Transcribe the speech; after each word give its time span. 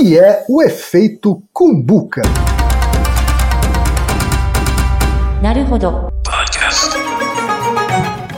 que 0.00 0.18
é 0.18 0.46
o 0.48 0.62
efeito 0.62 1.42
Kumbuka? 1.52 2.22
Naruhodo. 5.42 6.08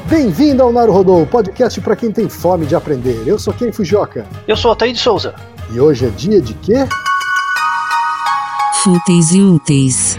Bem-vindo 0.06 0.60
ao 0.60 0.72
Naruhodô, 0.72 1.24
podcast 1.24 1.80
para 1.80 1.94
quem 1.94 2.10
tem 2.10 2.28
fome 2.28 2.66
de 2.66 2.74
aprender. 2.74 3.22
Eu 3.28 3.38
sou 3.38 3.54
Ken 3.54 3.70
Fujioka. 3.70 4.26
Eu 4.48 4.56
sou 4.56 4.70
Altair 4.70 4.92
de 4.92 4.98
Souza. 4.98 5.36
E 5.72 5.78
hoje 5.78 6.06
é 6.06 6.11
dia 6.11 6.40
de 6.40 6.52
quê? 6.54 6.84
Fúteis 8.82 9.30
e 9.30 9.40
úteis. 9.40 10.18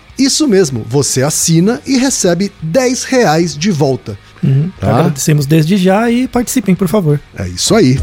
Isso 0.21 0.47
mesmo, 0.47 0.85
você 0.87 1.23
assina 1.23 1.81
e 1.83 1.97
recebe 1.97 2.51
10 2.61 3.05
reais 3.05 3.57
de 3.57 3.71
volta. 3.71 4.15
Uhum. 4.43 4.71
Tá. 4.79 4.99
Agradecemos 4.99 5.47
desde 5.47 5.77
já 5.77 6.11
e 6.11 6.27
participem, 6.27 6.75
por 6.75 6.87
favor. 6.87 7.19
É 7.35 7.47
isso 7.47 7.73
aí. 7.73 7.99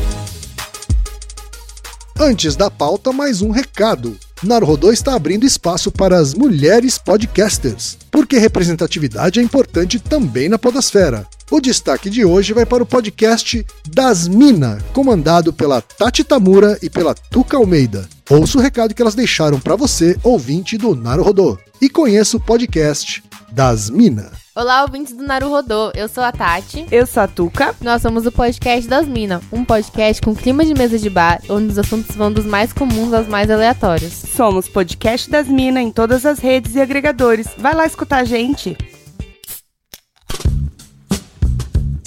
Antes 2.19 2.57
da 2.57 2.69
pauta, 2.69 3.13
mais 3.13 3.41
um 3.41 3.53
recado. 3.53 4.17
Naruhodô 4.43 4.91
está 4.91 5.15
abrindo 5.15 5.47
espaço 5.47 5.93
para 5.93 6.19
as 6.19 6.35
mulheres 6.35 6.99
podcasters, 6.99 7.97
porque 8.11 8.37
representatividade 8.37 9.39
é 9.39 9.43
importante 9.43 10.01
também 10.01 10.49
na 10.49 10.59
podosfera. 10.59 11.25
O 11.53 11.61
destaque 11.61 12.11
de 12.11 12.25
hoje 12.25 12.53
vai 12.53 12.67
para 12.67 12.83
o 12.83 12.87
podcast 12.87 13.65
Das 13.89 14.27
Mina, 14.27 14.79
comandado 14.93 15.53
pela 15.53 15.81
Tati 15.81 16.25
Tamura 16.25 16.78
e 16.83 16.91
pela 16.91 17.15
Tuca 17.15 17.57
Almeida. 17.57 18.09
Ouça 18.28 18.59
o 18.59 18.61
recado 18.61 18.93
que 18.93 19.01
elas 19.01 19.15
deixaram 19.15 19.61
para 19.61 19.77
você, 19.77 20.17
ouvinte 20.23 20.77
do 20.77 20.95
Naruhodô, 20.95 21.57
e 21.81 21.89
conheça 21.89 22.37
o 22.37 22.41
podcast 22.41 23.22
Das 23.53 23.89
Mina. 23.91 24.31
Olá, 24.55 24.83
ouvintes 24.83 25.12
do 25.12 25.22
Naruhodô. 25.22 25.93
Eu 25.94 26.09
sou 26.09 26.25
a 26.25 26.33
Tati. 26.33 26.84
Eu 26.91 27.06
sou 27.06 27.22
a 27.22 27.28
Tuca. 27.28 27.75
Nós 27.81 28.03
somos 28.03 28.27
o 28.27 28.33
podcast 28.33 28.89
das 28.89 29.06
Minas, 29.06 29.43
um 29.53 29.65
podcast 29.65 30.21
com 30.21 30.34
clima 30.34 30.65
de 30.65 30.75
mesa 30.75 30.99
de 30.99 31.09
bar, 31.09 31.41
onde 31.49 31.69
os 31.69 31.78
assuntos 31.78 32.16
vão 32.16 32.33
dos 32.33 32.44
mais 32.44 32.72
comuns 32.72 33.12
aos 33.12 33.28
mais 33.28 33.50
aleatórios. 33.50 34.12
Somos 34.12 34.69
podcast 34.69 35.31
das 35.31 35.47
Minas 35.47 35.84
em 35.84 35.93
todas 35.93 36.27
as 36.27 36.41
redes 36.41 36.75
e 36.75 36.81
agregadores. 36.81 37.47
Vai 37.56 37.75
lá 37.75 37.87
escutar 37.87 38.19
a 38.19 38.25
gente. 38.25 38.77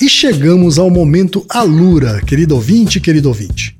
E 0.01 0.09
chegamos 0.09 0.77
ao 0.77 0.89
momento 0.89 1.45
Alura, 1.47 2.21
querido 2.21 2.55
ouvinte, 2.55 2.99
querido 2.99 3.29
ouvinte. 3.29 3.79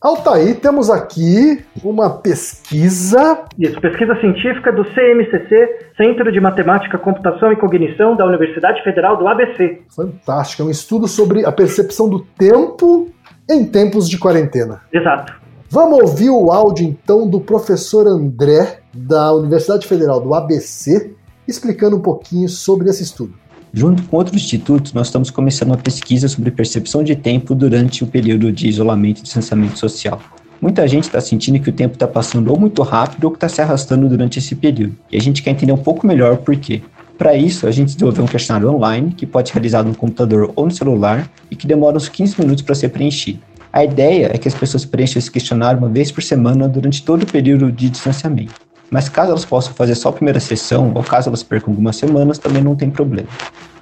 Altaí, 0.00 0.54
temos 0.54 0.90
aqui 0.90 1.64
uma 1.82 2.08
pesquisa 2.08 3.44
Isso, 3.58 3.80
pesquisa 3.80 4.14
científica 4.20 4.70
do 4.70 4.84
CMCC, 4.84 5.90
Centro 5.96 6.30
de 6.30 6.40
Matemática, 6.40 6.96
Computação 6.96 7.52
e 7.52 7.56
Cognição 7.56 8.14
da 8.14 8.24
Universidade 8.24 8.80
Federal 8.84 9.16
do 9.16 9.26
ABC. 9.26 9.82
fantástica, 9.94 10.62
é 10.62 10.66
um 10.66 10.70
estudo 10.70 11.08
sobre 11.08 11.44
a 11.44 11.50
percepção 11.50 12.08
do 12.08 12.20
tempo 12.20 13.08
em 13.50 13.64
tempos 13.64 14.08
de 14.08 14.18
quarentena. 14.18 14.82
Exato. 14.92 15.34
Vamos 15.68 16.00
ouvir 16.00 16.30
o 16.30 16.52
áudio 16.52 16.86
então 16.86 17.28
do 17.28 17.40
professor 17.40 18.06
André, 18.06 18.78
da 18.94 19.32
Universidade 19.32 19.86
Federal 19.86 20.20
do 20.20 20.32
ABC, 20.32 21.12
explicando 21.46 21.96
um 21.96 22.00
pouquinho 22.00 22.48
sobre 22.48 22.88
esse 22.88 23.02
estudo. 23.02 23.34
Junto 23.72 24.02
com 24.04 24.16
outros 24.16 24.42
institutos, 24.42 24.92
nós 24.92 25.08
estamos 25.08 25.30
começando 25.30 25.68
uma 25.68 25.76
pesquisa 25.76 26.26
sobre 26.26 26.50
percepção 26.50 27.04
de 27.04 27.14
tempo 27.14 27.54
durante 27.54 28.02
o 28.02 28.06
período 28.06 28.50
de 28.50 28.66
isolamento 28.66 29.20
e 29.20 29.22
distanciamento 29.22 29.78
social. 29.78 30.20
Muita 30.60 30.88
gente 30.88 31.04
está 31.04 31.20
sentindo 31.20 31.60
que 31.60 31.70
o 31.70 31.72
tempo 31.72 31.94
está 31.94 32.08
passando 32.08 32.50
ou 32.50 32.58
muito 32.58 32.82
rápido 32.82 33.24
ou 33.24 33.30
que 33.30 33.36
está 33.36 33.48
se 33.48 33.60
arrastando 33.60 34.08
durante 34.08 34.38
esse 34.38 34.54
período. 34.54 34.96
E 35.12 35.16
a 35.16 35.20
gente 35.20 35.42
quer 35.42 35.50
entender 35.50 35.72
um 35.72 35.78
pouco 35.78 36.06
melhor 36.06 36.38
por 36.38 36.56
quê. 36.56 36.82
Para 37.16 37.36
isso, 37.36 37.66
a 37.66 37.70
gente 37.70 37.94
desenvolveu 37.94 38.24
um 38.24 38.28
questionário 38.28 38.70
online 38.72 39.12
que 39.12 39.26
pode 39.26 39.48
ser 39.48 39.54
realizado 39.54 39.88
no 39.88 39.94
computador 39.94 40.50
ou 40.56 40.64
no 40.64 40.70
celular 40.70 41.30
e 41.50 41.54
que 41.54 41.66
demora 41.66 41.96
uns 41.96 42.08
15 42.08 42.40
minutos 42.40 42.62
para 42.62 42.74
ser 42.74 42.88
preenchido. 42.88 43.40
A 43.72 43.84
ideia 43.84 44.30
é 44.32 44.38
que 44.38 44.48
as 44.48 44.54
pessoas 44.54 44.84
preencham 44.84 45.18
esse 45.18 45.30
questionário 45.30 45.78
uma 45.78 45.88
vez 45.88 46.10
por 46.10 46.22
semana 46.22 46.66
durante 46.66 47.02
todo 47.02 47.24
o 47.24 47.26
período 47.26 47.70
de 47.70 47.90
distanciamento. 47.90 48.67
Mas 48.90 49.08
caso 49.08 49.30
elas 49.30 49.44
possam 49.44 49.74
fazer 49.74 49.94
só 49.94 50.08
a 50.08 50.12
primeira 50.12 50.40
sessão, 50.40 50.92
ou 50.94 51.02
caso 51.02 51.28
elas 51.28 51.42
percam 51.42 51.72
algumas 51.72 51.96
semanas, 51.96 52.38
também 52.38 52.62
não 52.62 52.74
tem 52.74 52.90
problema. 52.90 53.28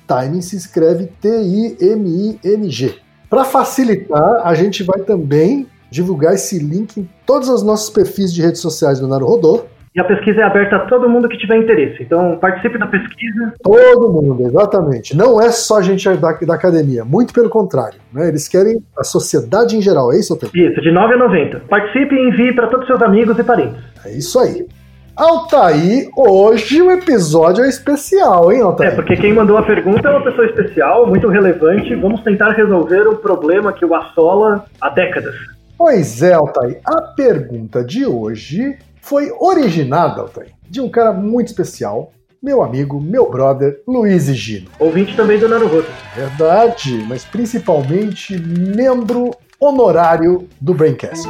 Timing 0.08 0.42
se 0.42 0.56
escreve 0.56 1.08
T-I-M-I-N-G. 1.22 2.96
Para 3.30 3.44
facilitar, 3.44 4.48
a 4.48 4.54
gente 4.54 4.84
vai 4.84 5.02
também 5.02 5.68
divulgar 5.92 6.34
esse 6.34 6.60
link 6.60 6.98
em 6.98 7.10
todos 7.26 7.50
os 7.50 7.64
nossos 7.64 7.90
perfis 7.90 8.34
de 8.34 8.42
redes 8.42 8.62
sociais 8.62 9.00
do 9.00 9.08
Naruhodô. 9.08 9.66
E 9.98 10.00
a 10.00 10.04
pesquisa 10.04 10.42
é 10.42 10.44
aberta 10.44 10.76
a 10.76 10.80
todo 10.82 11.10
mundo 11.10 11.28
que 11.28 11.36
tiver 11.40 11.58
interesse. 11.58 12.04
Então, 12.04 12.38
participe 12.38 12.78
da 12.78 12.86
pesquisa. 12.86 13.52
Todo 13.64 14.14
mundo, 14.14 14.44
exatamente. 14.44 15.18
Não 15.18 15.42
é 15.42 15.50
só 15.50 15.82
gente 15.82 16.08
da, 16.18 16.34
da 16.34 16.54
academia, 16.54 17.04
muito 17.04 17.34
pelo 17.34 17.50
contrário. 17.50 17.98
Né? 18.14 18.28
Eles 18.28 18.48
querem 18.48 18.78
a 18.96 19.04
sociedade 19.04 19.76
em 19.76 19.82
geral, 19.82 20.14
é 20.14 20.20
isso, 20.20 20.36
Otávio? 20.36 20.70
Isso, 20.70 20.80
de 20.82 20.92
9 20.92 21.16
a 21.16 21.18
90. 21.18 21.62
Participe 21.68 22.14
e 22.14 22.28
envie 22.30 22.54
para 22.54 22.68
todos 22.68 22.82
os 22.82 22.88
seus 22.88 23.02
amigos 23.02 23.40
e 23.40 23.44
parentes. 23.44 23.82
É 24.06 24.12
isso 24.12 24.40
aí. 24.40 24.68
Altair, 25.16 26.08
hoje 26.16 26.80
o 26.80 26.92
episódio 26.92 27.64
é 27.64 27.68
especial, 27.68 28.52
hein, 28.52 28.60
É, 28.60 28.62
Altair? 28.62 28.96
porque 28.96 29.16
quem 29.16 29.34
mandou 29.34 29.58
a 29.58 29.64
pergunta 29.64 30.08
é 30.08 30.12
uma 30.12 30.24
pessoa 30.24 30.46
especial, 30.46 31.08
muito 31.08 31.28
relevante. 31.28 31.96
Vamos 31.96 32.22
tentar 32.22 32.52
resolver 32.52 33.08
um 33.08 33.16
problema 33.16 33.74
que 33.74 33.84
o 33.84 33.96
assola 33.96 34.64
há 34.80 34.90
décadas. 34.90 35.34
Pois 35.76 36.22
é, 36.22 36.34
Altair. 36.34 36.80
A 36.86 37.02
pergunta 37.02 37.84
de 37.84 38.06
hoje 38.06 38.78
foi 39.08 39.32
originada, 39.40 40.22
Altair, 40.22 40.52
de 40.70 40.82
um 40.82 40.90
cara 40.90 41.14
muito 41.14 41.48
especial, 41.48 42.12
meu 42.44 42.62
amigo, 42.62 43.00
meu 43.00 43.30
brother, 43.32 43.82
Luiz 43.88 44.26
Gino. 44.26 44.70
Ouvinte 44.78 45.16
também 45.16 45.40
do 45.40 45.48
Naruhodo. 45.48 45.88
Verdade, 46.14 47.06
mas 47.08 47.24
principalmente 47.24 48.38
membro 48.38 49.32
honorário 49.60 50.48
do 50.60 50.74
Braincast. 50.74 51.26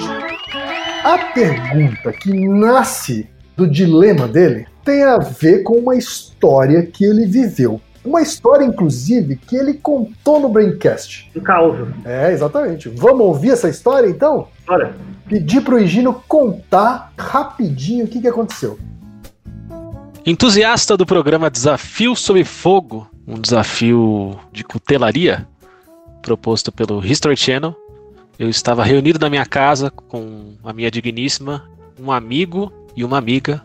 A 1.04 1.18
pergunta 1.34 2.12
que 2.12 2.48
nasce 2.48 3.30
do 3.56 3.70
dilema 3.70 4.28
dele 4.28 4.66
tem 4.84 5.04
a 5.04 5.20
ver 5.20 5.62
com 5.62 5.76
uma 5.76 5.96
história 5.96 6.84
que 6.84 7.06
ele 7.06 7.28
viveu. 7.28 7.80
Uma 8.08 8.22
história, 8.22 8.64
inclusive, 8.64 9.36
que 9.36 9.56
ele 9.56 9.74
contou 9.74 10.40
no 10.40 10.48
Braincast. 10.50 11.30
Um 11.36 11.42
caos. 11.42 11.90
É, 12.06 12.32
exatamente. 12.32 12.88
Vamos 12.90 13.22
ouvir 13.22 13.52
essa 13.52 13.68
história 13.68 14.08
então? 14.08 14.48
Olha, 14.68 14.94
Pedir 15.28 15.62
pro 15.62 15.78
Higino 15.78 16.24
contar 16.26 17.12
rapidinho 17.18 18.06
o 18.06 18.08
que, 18.08 18.22
que 18.22 18.28
aconteceu. 18.28 18.80
Entusiasta 20.26 20.96
do 20.96 21.06
programa 21.06 21.50
Desafio 21.50 22.16
Sob 22.16 22.42
Fogo, 22.46 23.10
um 23.28 23.36
desafio 23.40 24.40
de 24.54 24.64
cutelaria 24.64 25.46
proposto 26.22 26.72
pelo 26.72 27.06
History 27.06 27.36
Channel, 27.36 27.76
eu 28.40 28.50
estava 28.50 28.84
reunido 28.84 29.20
na 29.20 29.30
minha 29.30 29.46
casa 29.46 29.92
com 29.92 30.54
a 30.64 30.72
minha 30.72 30.90
digníssima, 30.92 31.70
um 32.00 32.12
amigo 32.12 32.72
e 32.96 33.04
uma 33.04 33.18
amiga 33.18 33.62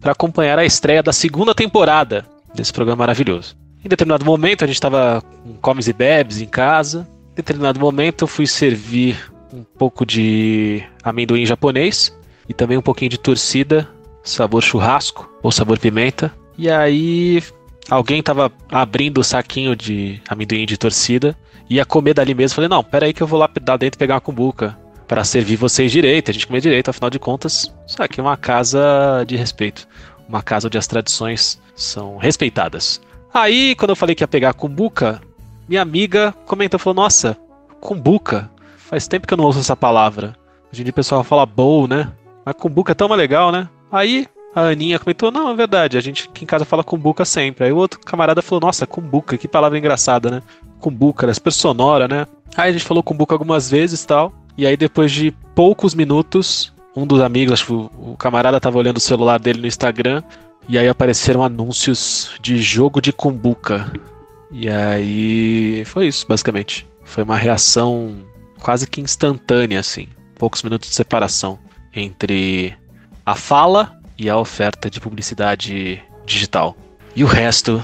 para 0.00 0.12
acompanhar 0.12 0.58
a 0.58 0.64
estreia 0.64 1.02
da 1.02 1.12
segunda 1.12 1.54
temporada 1.54 2.24
desse 2.54 2.72
programa 2.72 3.00
maravilhoso. 3.00 3.56
Em 3.88 3.96
determinado 3.96 4.22
momento 4.22 4.64
a 4.64 4.66
gente 4.66 4.76
estava 4.76 5.22
com 5.42 5.54
comes 5.54 5.88
e 5.88 5.94
bebes 5.94 6.42
em 6.42 6.46
casa. 6.46 7.08
Em 7.32 7.36
determinado 7.36 7.80
momento 7.80 8.24
eu 8.24 8.28
fui 8.28 8.46
servir 8.46 9.16
um 9.50 9.64
pouco 9.64 10.04
de 10.04 10.84
amendoim 11.02 11.46
japonês 11.46 12.14
e 12.46 12.52
também 12.52 12.76
um 12.76 12.82
pouquinho 12.82 13.08
de 13.10 13.18
torcida 13.18 13.88
sabor 14.22 14.62
churrasco 14.62 15.26
ou 15.42 15.50
sabor 15.50 15.78
pimenta. 15.78 16.30
E 16.58 16.68
aí 16.68 17.42
alguém 17.88 18.22
tava 18.22 18.52
abrindo 18.70 19.22
o 19.22 19.24
saquinho 19.24 19.74
de 19.74 20.20
amendoim 20.28 20.66
de 20.66 20.76
torcida 20.76 21.34
e 21.70 21.76
ia 21.76 21.86
comer 21.86 22.12
dali 22.12 22.34
mesmo. 22.34 22.56
Falei, 22.56 22.68
não, 22.68 22.84
pera 22.84 23.06
aí 23.06 23.14
que 23.14 23.22
eu 23.22 23.26
vou 23.26 23.40
lá 23.40 23.48
dentro 23.78 23.98
pegar 23.98 24.16
uma 24.16 24.20
cumbuca 24.20 24.76
para 25.06 25.24
servir 25.24 25.56
vocês 25.56 25.90
direito, 25.90 26.30
a 26.30 26.34
gente 26.34 26.46
comer 26.46 26.60
direito, 26.60 26.90
afinal 26.90 27.08
de 27.08 27.18
contas, 27.18 27.74
isso 27.86 28.02
aqui 28.02 28.20
é 28.20 28.22
uma 28.22 28.36
casa 28.36 29.24
de 29.26 29.34
respeito. 29.34 29.88
Uma 30.28 30.42
casa 30.42 30.66
onde 30.66 30.76
as 30.76 30.86
tradições 30.86 31.58
são 31.74 32.18
respeitadas. 32.18 33.00
Aí, 33.38 33.76
quando 33.76 33.90
eu 33.90 33.96
falei 33.96 34.16
que 34.16 34.24
ia 34.24 34.26
pegar 34.26 34.52
cumbuca, 34.52 35.22
minha 35.68 35.80
amiga 35.80 36.34
comentou, 36.44 36.80
falou, 36.80 36.96
nossa, 36.96 37.38
cumbuca, 37.80 38.50
faz 38.76 39.06
tempo 39.06 39.28
que 39.28 39.32
eu 39.32 39.38
não 39.38 39.44
ouço 39.44 39.60
essa 39.60 39.76
palavra. 39.76 40.34
Hoje 40.72 40.82
em 40.82 40.84
dia 40.84 40.90
o 40.90 40.94
pessoal 40.94 41.22
fala 41.22 41.46
bowl, 41.46 41.86
né? 41.86 42.10
Mas 42.44 42.56
cumbuca 42.56 42.90
é 42.90 42.94
tão 42.96 43.06
legal, 43.14 43.52
né? 43.52 43.68
Aí 43.92 44.26
a 44.52 44.62
Aninha 44.62 44.98
comentou: 44.98 45.30
Não, 45.30 45.48
é 45.50 45.54
verdade, 45.54 45.96
a 45.96 46.00
gente 46.00 46.28
aqui 46.28 46.42
em 46.42 46.48
casa 46.48 46.64
fala 46.64 46.82
cumbuca 46.82 47.24
sempre. 47.24 47.64
Aí 47.64 47.70
o 47.70 47.76
outro 47.76 48.00
camarada 48.00 48.42
falou: 48.42 48.60
Nossa, 48.60 48.88
cumbuca, 48.88 49.38
que 49.38 49.46
palavra 49.46 49.78
engraçada, 49.78 50.32
né? 50.32 50.42
Cumbuca, 50.80 51.30
é 51.30 51.32
super 51.32 51.52
sonora, 51.52 52.08
né? 52.08 52.26
Aí 52.56 52.70
a 52.70 52.72
gente 52.72 52.84
falou 52.84 53.04
cumbuca 53.04 53.36
algumas 53.36 53.70
vezes 53.70 54.02
e 54.02 54.06
tal. 54.06 54.32
E 54.56 54.66
aí 54.66 54.76
depois 54.76 55.12
de 55.12 55.30
poucos 55.54 55.94
minutos, 55.94 56.72
um 56.96 57.06
dos 57.06 57.20
amigos, 57.20 57.52
acho 57.52 57.66
que 57.66 57.72
o, 57.72 57.90
o 57.98 58.16
camarada 58.16 58.58
tava 58.58 58.78
olhando 58.78 58.96
o 58.96 59.00
celular 59.00 59.38
dele 59.38 59.60
no 59.60 59.68
Instagram. 59.68 60.24
E 60.68 60.76
aí 60.76 60.86
apareceram 60.86 61.42
anúncios 61.42 62.32
de 62.42 62.58
jogo 62.58 63.00
de 63.00 63.10
cumbuca. 63.10 63.90
E 64.50 64.68
aí 64.68 65.82
foi 65.86 66.08
isso, 66.08 66.26
basicamente. 66.28 66.86
Foi 67.04 67.24
uma 67.24 67.36
reação 67.36 68.16
quase 68.60 68.86
que 68.86 69.00
instantânea, 69.00 69.80
assim. 69.80 70.08
Poucos 70.34 70.62
minutos 70.62 70.90
de 70.90 70.94
separação 70.94 71.58
entre 71.94 72.76
a 73.24 73.34
fala 73.34 73.98
e 74.18 74.28
a 74.28 74.36
oferta 74.36 74.90
de 74.90 75.00
publicidade 75.00 76.02
digital. 76.26 76.76
E 77.16 77.24
o 77.24 77.26
resto 77.26 77.82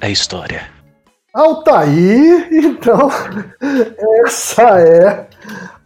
é 0.00 0.10
história. 0.10 0.72
Altair, 1.34 2.48
então, 2.52 3.10
essa 4.24 4.80
é 4.80 5.28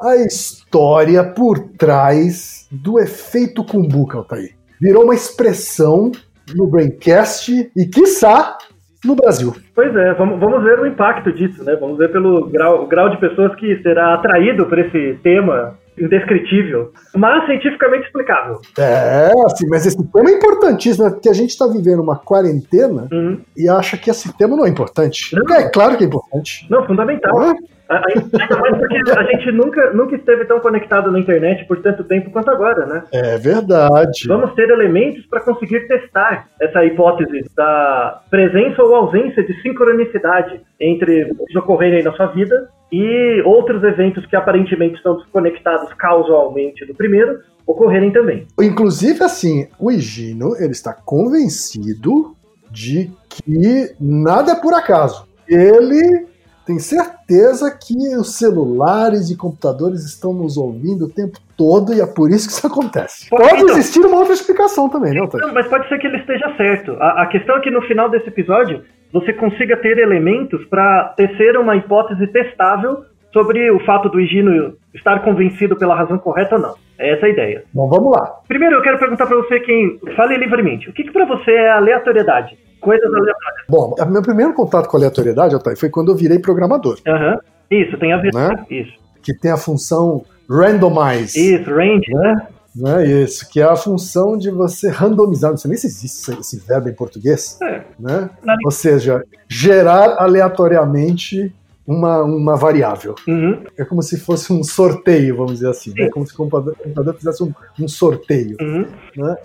a 0.01 0.17
história 0.17 1.25
por 1.25 1.59
trás 1.71 2.67
do 2.71 3.01
efeito 3.01 3.65
Cumbuca, 3.65 4.19
Altair. 4.19 4.57
Virou 4.81 5.05
uma 5.05 5.15
expressão 5.15 6.13
no 6.57 6.67
Braincast 6.67 7.71
e, 7.77 7.87
quiçá, 7.87 8.57
no 9.05 9.15
Brasil. 9.15 9.55
Pois 9.75 9.95
é, 9.95 10.15
vamos, 10.15 10.41
vamos 10.41 10.63
ver 10.63 10.81
o 10.81 10.87
impacto 10.87 11.33
disso, 11.33 11.63
né? 11.65 11.77
Vamos 11.81 11.99
ver 11.99 12.11
pelo 12.11 12.49
grau, 12.49 12.85
o 12.85 12.87
grau 12.87 13.09
de 13.11 13.17
pessoas 13.19 13.55
que 13.57 13.81
será 13.83 14.15
atraído 14.15 14.67
por 14.67 14.79
esse 14.79 15.19
tema 15.23 15.79
indescritível, 16.01 16.93
mas 17.17 17.45
cientificamente 17.47 18.07
explicável. 18.07 18.61
É, 18.79 19.31
assim, 19.47 19.67
mas 19.69 19.85
esse 19.87 19.97
tema 20.13 20.31
é 20.31 20.35
importantíssimo, 20.35 21.05
né? 21.05 21.11
porque 21.11 21.29
a 21.29 21.33
gente 21.33 21.51
está 21.51 21.67
vivendo 21.67 22.01
uma 22.01 22.17
quarentena 22.17 23.09
Uhum. 23.11 23.41
e 23.57 23.69
acha 23.69 23.97
que 23.97 24.11
esse 24.11 24.33
tema 24.37 24.57
não 24.57 24.65
é 24.65 24.69
importante. 24.69 25.35
Não. 25.35 25.57
É 25.57 25.69
claro 25.71 25.97
que 25.97 26.05
é 26.05 26.07
importante. 26.07 26.67
Não, 26.71 26.87
fundamental. 26.87 27.43
É? 27.51 27.55
Ainda 27.89 28.61
mais 28.61 28.77
porque 28.77 29.11
a 29.11 29.23
gente 29.25 29.51
nunca, 29.53 29.93
nunca 29.93 30.15
esteve 30.15 30.45
tão 30.45 30.61
conectado 30.61 31.11
na 31.11 31.19
internet 31.19 31.65
por 31.67 31.81
tanto 31.81 32.05
tempo 32.05 32.31
quanto 32.31 32.51
agora, 32.51 32.85
né? 32.87 33.03
É 33.13 33.39
verdade. 33.39 34.29
Vamos 34.29 34.55
ter 34.55 34.69
elementos 34.69 35.25
para 35.27 35.41
conseguir 35.41 35.89
testar 35.89 36.49
essa 36.61 36.85
hipótese 36.85 37.45
da 37.57 38.21
presença 38.31 38.83
ou 38.83 38.95
ausência 38.95 39.43
de 39.43 39.61
sincronicidade 39.63 40.61
entre 40.79 41.33
os 41.39 41.57
ocorrerem 41.57 42.03
na 42.03 42.13
sua 42.13 42.27
vida 42.27 42.69
e 42.93 43.43
outros 43.45 43.83
eventos 43.83 44.25
que 44.27 44.37
aparentemente 44.37 44.97
estão 44.97 45.17
desconectados 45.17 45.93
causalmente 45.95 46.85
do 46.85 46.95
primeiro 46.95 47.39
ocorrerem 47.67 48.11
também. 48.11 48.47
Inclusive, 48.61 49.23
assim, 49.23 49.69
o 49.79 49.91
Higino, 49.91 50.57
ele 50.57 50.73
está 50.73 50.93
convencido 50.93 52.35
de 52.71 53.11
que 53.29 53.95
nada 54.01 54.53
é 54.53 54.55
por 54.55 54.75
acaso. 54.75 55.27
Ele 55.47 56.27
tem 56.69 56.79
certeza 56.79 57.71
que 57.71 57.97
os 58.15 58.37
celulares 58.37 59.31
e 59.31 59.37
computadores 59.39 60.05
estão 60.05 60.35
nos 60.35 60.59
ouvindo 60.59 61.07
o 61.07 61.09
tempo 61.09 61.39
todo 61.57 61.95
e 61.95 62.01
é 62.03 62.07
por 62.07 62.29
isso 62.29 62.47
que 62.47 62.53
isso 62.53 62.67
acontece. 62.67 63.31
Pode, 63.31 63.43
Pode 63.43 63.63
então. 63.63 63.79
existir 63.79 64.01
uma 64.01 64.19
outra 64.19 64.35
explicação 64.35 64.87
também, 64.87 65.15
né, 65.15 65.23
Otávio? 65.23 65.47
Não, 65.47 65.55
mas 65.55 65.67
pode 65.67 65.89
ser 65.89 65.99
que 65.99 66.07
ele 66.07 66.19
esteja 66.19 66.55
certo. 66.59 66.93
A, 67.01 67.23
a 67.23 67.27
questão 67.27 67.57
é 67.57 67.61
que 67.61 67.71
no 67.71 67.81
final 67.83 68.11
desse 68.11 68.29
episódio 68.29 68.83
você 69.11 69.33
consiga 69.33 69.79
ter 69.79 69.97
elementos 69.97 70.63
para 70.67 71.05
tecer 71.17 71.57
uma 71.57 71.75
hipótese 71.75 72.27
testável 72.27 73.03
sobre 73.33 73.71
o 73.71 73.81
fato 73.85 74.09
do 74.09 74.21
Higino 74.21 74.75
estar 74.95 75.21
convencido 75.23 75.77
pela 75.77 75.95
razão 75.95 76.19
correta 76.19 76.57
ou 76.57 76.61
não. 76.63 76.75
É 76.99 77.13
essa 77.15 77.27
a 77.27 77.29
ideia. 77.29 77.65
Bom, 77.73 77.89
vamos 77.89 78.11
lá. 78.11 78.41
Primeiro, 78.49 78.77
eu 78.77 78.83
quero 78.83 78.99
perguntar 78.99 79.27
para 79.27 79.37
você 79.37 79.61
quem 79.61 80.01
fale 80.17 80.37
livremente. 80.37 80.89
O 80.89 80.93
que, 80.93 81.05
que 81.05 81.13
para 81.13 81.25
você 81.27 81.51
é 81.53 81.71
aleatoriedade? 81.71 82.59
Coisas 82.81 83.07
aleatórias. 83.07 83.65
Bom, 83.69 83.95
meu 84.09 84.23
primeiro 84.23 84.53
contato 84.55 84.89
com 84.89 84.97
a 84.97 85.01
aleatoriedade, 85.01 85.55
Otávio, 85.55 85.79
foi 85.79 85.91
quando 85.91 86.11
eu 86.13 86.17
virei 86.17 86.39
programador, 86.39 86.99
Aham. 87.07 87.39
Isso, 87.71 87.97
tem 87.99 88.13
a 88.13 88.17
ver. 88.17 88.33
Né? 88.35 88.65
Isso. 88.71 88.93
que 89.23 89.35
tem 89.35 89.51
a 89.51 89.57
função 89.57 90.25
randomize. 90.49 91.39
Isso, 91.39 91.71
range. 91.71 92.11
né? 92.15 92.47
Né, 92.77 93.07
isso, 93.07 93.49
que 93.51 93.61
é 93.61 93.65
a 93.65 93.75
função 93.75 94.37
de 94.39 94.51
você 94.51 94.89
randomizar, 94.89 95.51
não 95.51 95.59
sei 95.59 95.71
nem 95.71 95.79
se 95.79 95.87
existe 95.89 96.31
esse, 96.31 96.41
esse 96.41 96.67
verbo 96.67 96.89
em 96.89 96.95
português, 96.95 97.59
É. 97.61 97.81
né? 97.99 98.31
Na- 98.45 98.57
Ou 98.65 98.71
seja, 98.71 99.25
gerar 99.49 100.17
aleatoriamente 100.23 101.53
uma, 101.89 102.23
uma 102.23 102.55
variável. 102.55 103.15
Uhum. 103.27 103.65
É 103.75 103.83
como 103.83 104.03
se 104.03 104.21
fosse 104.21 104.53
um 104.53 104.63
sorteio, 104.63 105.39
vamos 105.39 105.55
dizer 105.55 105.71
assim. 105.71 105.95
Né? 105.97 106.11
Como 106.11 106.27
se 106.27 106.35
o 106.35 106.37
computador, 106.37 106.75
o 106.79 106.83
computador 106.83 107.15
fizesse 107.15 107.43
um, 107.43 107.51
um 107.81 107.89
sorteio. 107.89 108.59
Uhum. 108.61 108.87
Né? 109.17 109.37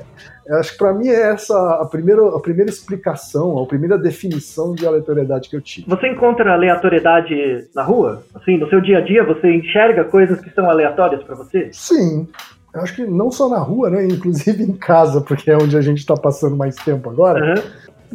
Eu 0.45 0.57
acho 0.57 0.73
que 0.73 0.77
para 0.77 0.93
mim 0.93 1.07
é 1.07 1.31
essa 1.31 1.55
a 1.75 1.85
primeira, 1.85 2.27
a 2.35 2.39
primeira 2.41 2.69
explicação, 2.69 3.57
a 3.57 3.65
primeira 3.65 3.97
definição 3.97 4.75
de 4.75 4.85
aleatoriedade 4.85 5.47
que 5.47 5.55
eu 5.55 5.61
tive. 5.61 5.89
Você 5.89 6.09
encontra 6.09 6.51
aleatoriedade 6.51 7.69
na 7.73 7.81
rua? 7.81 8.23
Assim, 8.35 8.57
no 8.57 8.67
seu 8.67 8.81
dia 8.81 8.97
a 8.97 9.01
dia, 9.01 9.23
você 9.23 9.49
enxerga 9.49 10.03
coisas 10.03 10.41
que 10.41 10.49
são 10.49 10.69
aleatórias 10.69 11.23
para 11.23 11.35
você? 11.35 11.69
Sim. 11.71 12.27
Eu 12.75 12.81
acho 12.81 12.93
que 12.93 13.05
não 13.05 13.31
só 13.31 13.47
na 13.47 13.59
rua, 13.59 13.89
né? 13.89 14.03
Inclusive 14.05 14.63
em 14.63 14.73
casa, 14.73 15.21
porque 15.21 15.49
é 15.49 15.55
onde 15.55 15.77
a 15.77 15.81
gente 15.81 15.99
está 15.99 16.15
passando 16.15 16.57
mais 16.57 16.75
tempo 16.75 17.09
agora. 17.09 17.55
Uhum. 17.55 17.63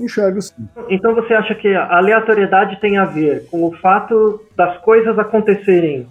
Enxergo 0.03 0.41
sim. 0.41 0.69
Então 0.89 1.15
você 1.15 1.35
acha 1.35 1.55
que 1.55 1.75
a 1.75 1.97
aleatoriedade 1.97 2.81
tem 2.81 2.99
a 2.99 3.05
ver 3.05 3.47
com 3.51 3.65
o 3.65 3.73
fato 3.77 4.41
das 4.57 4.79
coisas 4.79 5.19
acontecerem 5.19 6.07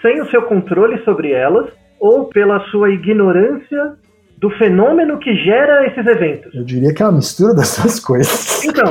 sem 0.00 0.20
o 0.20 0.26
seu 0.30 0.42
controle 0.42 1.02
sobre 1.04 1.32
elas 1.32 1.70
ou 2.00 2.26
pela 2.26 2.60
sua 2.70 2.90
ignorância 2.90 3.94
do 4.38 4.50
fenômeno 4.50 5.18
que 5.18 5.34
gera 5.36 5.86
esses 5.86 6.04
eventos? 6.04 6.52
Eu 6.52 6.64
diria 6.64 6.92
que 6.92 7.00
é 7.00 7.06
uma 7.06 7.12
mistura 7.12 7.54
dessas 7.54 8.00
coisas. 8.00 8.64
Então, 8.64 8.84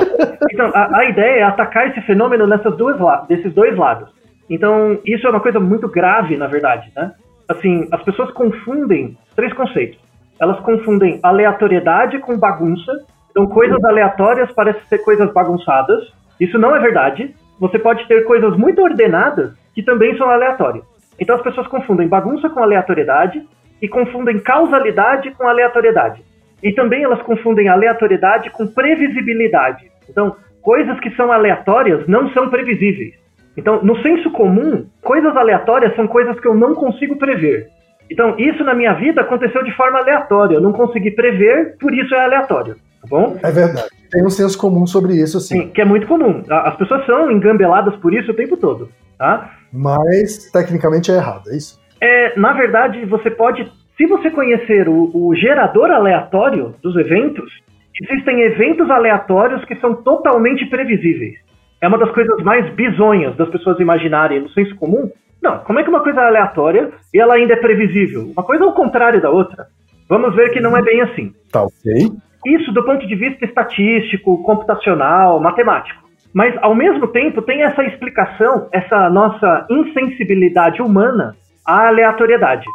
então 0.50 0.72
a, 0.74 1.00
a 1.00 1.06
ideia 1.10 1.40
é 1.40 1.44
atacar 1.44 1.90
esse 1.90 2.02
fenômeno 2.02 2.48
nessas 2.48 2.76
duas 2.78 2.96
desses 3.28 3.54
dois 3.54 3.78
lados. 3.78 4.10
Então, 4.50 5.00
isso 5.06 5.26
é 5.26 5.30
uma 5.30 5.40
coisa 5.40 5.60
muito 5.60 5.88
grave, 5.88 6.36
na 6.36 6.48
verdade, 6.48 6.92
né? 6.96 7.14
Assim, 7.48 7.88
as 7.92 8.02
pessoas 8.04 8.32
confundem 8.32 9.18
três 9.36 9.54
conceitos. 9.54 9.98
Elas 10.40 10.60
confundem 10.62 11.20
aleatoriedade 11.22 12.20
com 12.20 12.38
bagunça. 12.38 12.92
Então, 13.32 13.48
coisas 13.48 13.84
aleatórias 13.84 14.52
parecem 14.52 14.82
ser 14.88 15.00
coisas 15.00 15.32
bagunçadas. 15.34 16.14
Isso 16.40 16.60
não 16.60 16.76
é 16.76 16.80
verdade. 16.80 17.34
Você 17.60 17.80
pode 17.80 18.08
ter 18.08 18.24
coisas 18.26 18.56
muito 18.58 18.82
ordenadas 18.82 19.54
que 19.74 19.82
também 19.82 20.16
são 20.18 20.30
aleatórias. 20.30 20.84
Então, 21.20 21.36
as 21.36 21.42
pessoas 21.42 21.68
confundem 21.68 22.08
bagunça 22.08 22.50
com 22.50 22.62
aleatoriedade 22.62 23.48
e 23.82 23.88
confundem 23.88 24.40
causalidade 24.40 25.32
com 25.32 25.48
aleatoriedade. 25.48 26.22
E 26.62 26.72
também 26.74 27.04
elas 27.04 27.22
confundem 27.22 27.70
aleatoriedade 27.70 28.50
com 28.52 28.68
previsibilidade. 28.68 29.90
Então, 30.10 30.36
coisas 30.62 31.00
que 31.00 31.10
são 31.16 31.32
aleatórias 31.32 32.06
não 32.08 32.30
são 32.32 32.50
previsíveis. 32.50 33.16
Então, 33.58 33.82
no 33.82 34.02
senso 34.02 34.30
comum, 34.32 34.86
coisas 35.02 35.36
aleatórias 35.36 35.96
são 35.96 36.08
coisas 36.08 36.40
que 36.40 36.48
eu 36.48 36.54
não 36.54 36.76
consigo 36.76 37.18
prever. 37.18 37.68
Então, 38.10 38.36
isso 38.38 38.64
na 38.64 38.74
minha 38.74 38.94
vida 38.94 39.22
aconteceu 39.22 39.64
de 39.64 39.72
forma 39.76 40.00
aleatória. 40.00 40.56
Eu 40.56 40.62
não 40.62 40.74
consegui 40.74 41.12
prever, 41.12 41.78
por 41.80 41.94
isso 41.94 42.14
é 42.14 42.24
aleatório. 42.24 42.76
Tá 43.02 43.08
bom? 43.10 43.38
É 43.42 43.52
verdade. 43.52 43.90
Tem 44.10 44.26
um 44.26 44.30
senso 44.30 44.58
comum 44.58 44.86
sobre 44.86 45.14
isso, 45.16 45.40
sim. 45.40 45.62
Sim, 45.62 45.68
que 45.70 45.82
é 45.82 45.86
muito 45.86 46.06
comum. 46.08 46.44
As 46.50 46.76
pessoas 46.76 47.06
são 47.06 47.32
engambeladas 47.32 47.96
por 47.98 48.14
isso 48.14 48.32
o 48.32 48.36
tempo 48.36 48.58
todo. 48.58 48.90
Tá? 49.18 49.52
Mas 49.72 50.52
tecnicamente 50.52 51.12
é 51.12 51.16
errado, 51.16 51.50
é 51.50 51.56
isso? 51.56 51.80
É, 52.02 52.38
na 52.38 52.54
verdade, 52.54 53.06
você 53.06 53.30
pode, 53.30 53.72
se 53.98 54.06
você 54.06 54.30
conhecer 54.30 54.90
o, 54.90 55.12
o 55.14 55.36
gerador 55.36 55.92
aleatório 55.92 56.76
dos 56.82 56.96
eventos, 56.96 57.52
existem 58.02 58.42
eventos 58.42 58.90
aleatórios 58.90 59.64
que 59.66 59.76
são 59.76 59.96
totalmente 59.96 60.66
previsíveis. 60.66 61.36
É 61.80 61.88
uma 61.88 61.98
das 61.98 62.12
coisas 62.12 62.44
mais 62.44 62.72
bizonhas 62.74 63.36
das 63.38 63.50
pessoas 63.50 63.80
imaginarem 63.80 64.42
no 64.42 64.50
senso 64.50 64.76
comum. 64.76 65.10
Não, 65.42 65.60
como 65.60 65.80
é 65.80 65.84
que 65.84 65.90
uma 65.90 66.04
coisa 66.04 66.22
é 66.22 66.28
aleatória 66.28 66.92
e 67.14 67.20
ela 67.20 67.36
ainda 67.36 67.54
é 67.54 67.58
previsível? 67.58 68.32
Uma 68.36 68.44
coisa 68.44 68.64
é 68.64 68.68
o 68.68 68.74
contrário 68.74 69.22
da 69.22 69.30
outra. 69.30 69.68
Vamos 70.08 70.36
ver 70.36 70.50
que 70.52 70.60
não 70.60 70.76
é 70.76 70.82
bem 70.82 71.02
assim. 71.02 71.34
Tá 71.52 71.64
ok. 71.64 72.12
Isso 72.46 72.72
do 72.72 72.84
ponto 72.84 73.08
de 73.08 73.16
vista 73.16 73.46
estatístico, 73.46 74.42
computacional, 74.44 75.40
matemático. 75.40 76.02
Mas, 76.34 76.56
ao 76.62 76.74
mesmo 76.74 77.08
tempo, 77.08 77.42
tem 77.42 77.62
essa 77.62 77.84
explicação, 77.84 78.70
essa 78.72 79.10
nossa 79.10 79.68
insensibilidade 79.70 80.82
humana 80.82 81.36
à 81.66 81.88
aleatoriedade. 81.88 82.66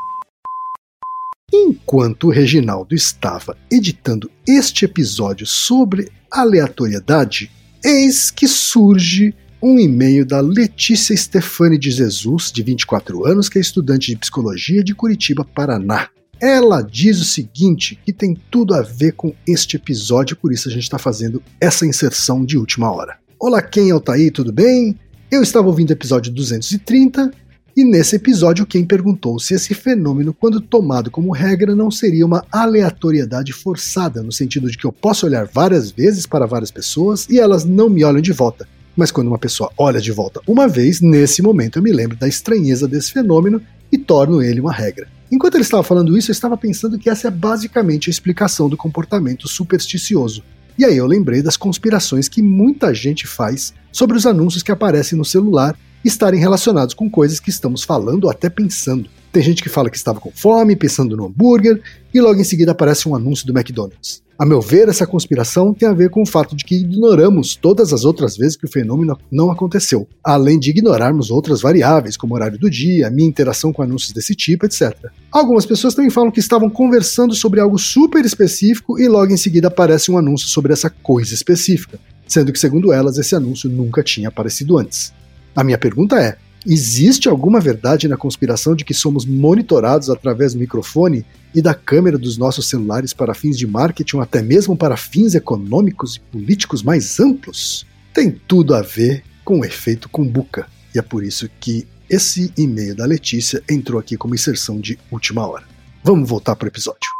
Enquanto 1.52 2.28
Reginaldo 2.28 2.94
estava 2.94 3.56
editando 3.70 4.30
este 4.46 4.84
episódio 4.84 5.46
sobre 5.46 6.10
aleatoriedade, 6.30 7.50
eis 7.84 8.30
que 8.30 8.46
surge 8.46 9.34
um 9.62 9.78
e-mail 9.78 10.26
da 10.26 10.40
Letícia 10.40 11.16
Stefani 11.16 11.78
de 11.78 11.90
Jesus, 11.90 12.52
de 12.52 12.62
24 12.62 13.26
anos, 13.26 13.48
que 13.48 13.58
é 13.58 13.60
estudante 13.60 14.10
de 14.10 14.18
psicologia 14.18 14.84
de 14.84 14.94
Curitiba, 14.94 15.44
Paraná. 15.44 16.08
Ela 16.40 16.82
diz 16.82 17.18
o 17.18 17.24
seguinte, 17.24 17.98
que 18.04 18.12
tem 18.12 18.36
tudo 18.50 18.74
a 18.74 18.82
ver 18.82 19.12
com 19.12 19.34
este 19.46 19.76
episódio, 19.76 20.36
por 20.36 20.52
isso 20.52 20.68
a 20.68 20.70
gente 20.70 20.82
está 20.82 20.98
fazendo 20.98 21.42
essa 21.58 21.86
inserção 21.86 22.44
de 22.44 22.58
última 22.58 22.92
hora. 22.92 23.16
Olá, 23.40 23.62
quem 23.62 23.88
é 23.88 23.94
o 23.94 24.00
Taí, 24.00 24.30
tudo 24.30 24.52
bem? 24.52 24.98
Eu 25.30 25.42
estava 25.42 25.66
ouvindo 25.66 25.90
o 25.90 25.92
episódio 25.94 26.30
230 26.30 27.30
e 27.74 27.84
nesse 27.84 28.16
episódio 28.16 28.66
quem 28.66 28.84
perguntou 28.84 29.38
se 29.38 29.54
esse 29.54 29.72
fenômeno, 29.72 30.34
quando 30.34 30.60
tomado 30.60 31.10
como 31.10 31.32
regra, 31.32 31.74
não 31.74 31.90
seria 31.90 32.26
uma 32.26 32.44
aleatoriedade 32.52 33.54
forçada, 33.54 34.22
no 34.22 34.30
sentido 34.30 34.70
de 34.70 34.76
que 34.76 34.84
eu 34.84 34.92
posso 34.92 35.24
olhar 35.24 35.46
várias 35.46 35.90
vezes 35.90 36.26
para 36.26 36.46
várias 36.46 36.70
pessoas 36.70 37.26
e 37.30 37.40
elas 37.40 37.64
não 37.64 37.88
me 37.88 38.04
olham 38.04 38.20
de 38.20 38.32
volta. 38.32 38.68
Mas 38.94 39.10
quando 39.10 39.28
uma 39.28 39.38
pessoa 39.38 39.70
olha 39.78 40.02
de 40.02 40.12
volta 40.12 40.42
uma 40.46 40.68
vez, 40.68 41.00
nesse 41.00 41.40
momento 41.40 41.78
eu 41.78 41.82
me 41.82 41.92
lembro 41.92 42.16
da 42.16 42.28
estranheza 42.28 42.86
desse 42.86 43.10
fenômeno 43.10 43.60
e 43.90 43.96
torno 43.96 44.42
ele 44.42 44.60
uma 44.60 44.72
regra. 44.72 45.15
Enquanto 45.30 45.56
ele 45.56 45.64
estava 45.64 45.82
falando 45.82 46.16
isso, 46.16 46.30
eu 46.30 46.34
estava 46.34 46.56
pensando 46.56 46.98
que 46.98 47.10
essa 47.10 47.28
é 47.28 47.30
basicamente 47.30 48.08
a 48.08 48.12
explicação 48.12 48.68
do 48.68 48.76
comportamento 48.76 49.48
supersticioso. 49.48 50.42
E 50.78 50.84
aí 50.84 50.96
eu 50.96 51.06
lembrei 51.06 51.42
das 51.42 51.56
conspirações 51.56 52.28
que 52.28 52.42
muita 52.42 52.94
gente 52.94 53.26
faz 53.26 53.74
sobre 53.90 54.16
os 54.16 54.26
anúncios 54.26 54.62
que 54.62 54.70
aparecem 54.70 55.16
no 55.16 55.24
celular 55.24 55.76
estarem 56.04 56.38
relacionados 56.38 56.94
com 56.94 57.10
coisas 57.10 57.40
que 57.40 57.50
estamos 57.50 57.82
falando 57.82 58.24
ou 58.24 58.30
até 58.30 58.48
pensando. 58.48 59.08
Tem 59.36 59.42
gente 59.42 59.62
que 59.62 59.68
fala 59.68 59.90
que 59.90 59.98
estava 59.98 60.18
com 60.18 60.30
fome, 60.30 60.74
pensando 60.74 61.14
no 61.14 61.26
hambúrguer, 61.26 61.78
e 62.14 62.18
logo 62.22 62.40
em 62.40 62.42
seguida 62.42 62.72
aparece 62.72 63.06
um 63.06 63.14
anúncio 63.14 63.46
do 63.46 63.52
McDonald's. 63.52 64.22
A 64.38 64.46
meu 64.46 64.62
ver, 64.62 64.88
essa 64.88 65.06
conspiração 65.06 65.74
tem 65.74 65.86
a 65.86 65.92
ver 65.92 66.08
com 66.08 66.22
o 66.22 66.26
fato 66.26 66.56
de 66.56 66.64
que 66.64 66.76
ignoramos 66.76 67.54
todas 67.54 67.92
as 67.92 68.06
outras 68.06 68.34
vezes 68.34 68.56
que 68.56 68.64
o 68.64 68.72
fenômeno 68.72 69.18
não 69.30 69.50
aconteceu, 69.50 70.08
além 70.24 70.58
de 70.58 70.70
ignorarmos 70.70 71.30
outras 71.30 71.60
variáveis, 71.60 72.16
como 72.16 72.34
horário 72.34 72.58
do 72.58 72.70
dia, 72.70 73.10
minha 73.10 73.28
interação 73.28 73.74
com 73.74 73.82
anúncios 73.82 74.10
desse 74.10 74.34
tipo, 74.34 74.64
etc. 74.64 75.10
Algumas 75.30 75.66
pessoas 75.66 75.94
também 75.94 76.10
falam 76.10 76.30
que 76.30 76.40
estavam 76.40 76.70
conversando 76.70 77.34
sobre 77.34 77.60
algo 77.60 77.78
super 77.78 78.24
específico 78.24 78.98
e 78.98 79.06
logo 79.06 79.34
em 79.34 79.36
seguida 79.36 79.68
aparece 79.68 80.10
um 80.10 80.16
anúncio 80.16 80.48
sobre 80.48 80.72
essa 80.72 80.88
coisa 80.88 81.34
específica, 81.34 82.00
sendo 82.26 82.50
que, 82.50 82.58
segundo 82.58 82.90
elas, 82.90 83.18
esse 83.18 83.34
anúncio 83.34 83.68
nunca 83.68 84.02
tinha 84.02 84.28
aparecido 84.28 84.78
antes. 84.78 85.12
A 85.54 85.62
minha 85.62 85.76
pergunta 85.76 86.18
é: 86.18 86.38
existe 86.66 87.28
alguma 87.28 87.60
verdade 87.60 88.08
na 88.08 88.16
conspiração 88.16 88.74
de 88.74 88.84
que 88.84 88.92
somos 88.92 89.24
monitorados 89.24 90.10
através 90.10 90.52
do 90.52 90.60
microfone 90.60 91.24
e 91.54 91.62
da 91.62 91.74
câmera 91.74 92.18
dos 92.18 92.36
nossos 92.36 92.68
celulares 92.68 93.14
para 93.14 93.34
fins 93.34 93.56
de 93.56 93.66
marketing 93.66 94.16
ou 94.16 94.22
até 94.22 94.42
mesmo 94.42 94.76
para 94.76 94.96
fins 94.96 95.34
econômicos 95.34 96.16
e 96.16 96.20
políticos 96.20 96.82
mais 96.82 97.20
amplos? 97.20 97.86
Tem 98.12 98.30
tudo 98.30 98.74
a 98.74 98.82
ver 98.82 99.22
com 99.44 99.60
o 99.60 99.64
efeito 99.64 100.08
Kumbuka, 100.08 100.66
e 100.94 100.98
é 100.98 101.02
por 101.02 101.22
isso 101.22 101.48
que 101.60 101.86
esse 102.10 102.52
e-mail 102.58 102.96
da 102.96 103.06
Letícia 103.06 103.62
entrou 103.70 104.00
aqui 104.00 104.16
como 104.16 104.34
inserção 104.34 104.80
de 104.80 104.98
última 105.10 105.48
hora. 105.48 105.64
Vamos 106.02 106.28
voltar 106.28 106.56
para 106.56 106.66
o 106.66 106.68
episódio. 106.68 107.10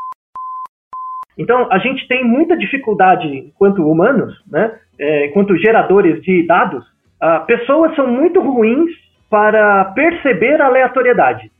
Então, 1.39 1.71
a 1.71 1.79
gente 1.79 2.07
tem 2.09 2.25
muita 2.25 2.57
dificuldade, 2.57 3.27
enquanto 3.27 3.87
humanos, 3.87 4.35
né, 4.51 4.73
é, 4.99 5.27
enquanto 5.27 5.57
geradores 5.59 6.23
de 6.23 6.47
dados, 6.47 6.85
ah, 7.21 7.41
pessoas 7.41 7.95
são 7.95 8.07
muito 8.07 8.41
ruins 8.41 8.91
para 9.31 9.87
perceber 9.87 10.61
a 10.61 10.67
aleatoriedade 10.67 11.51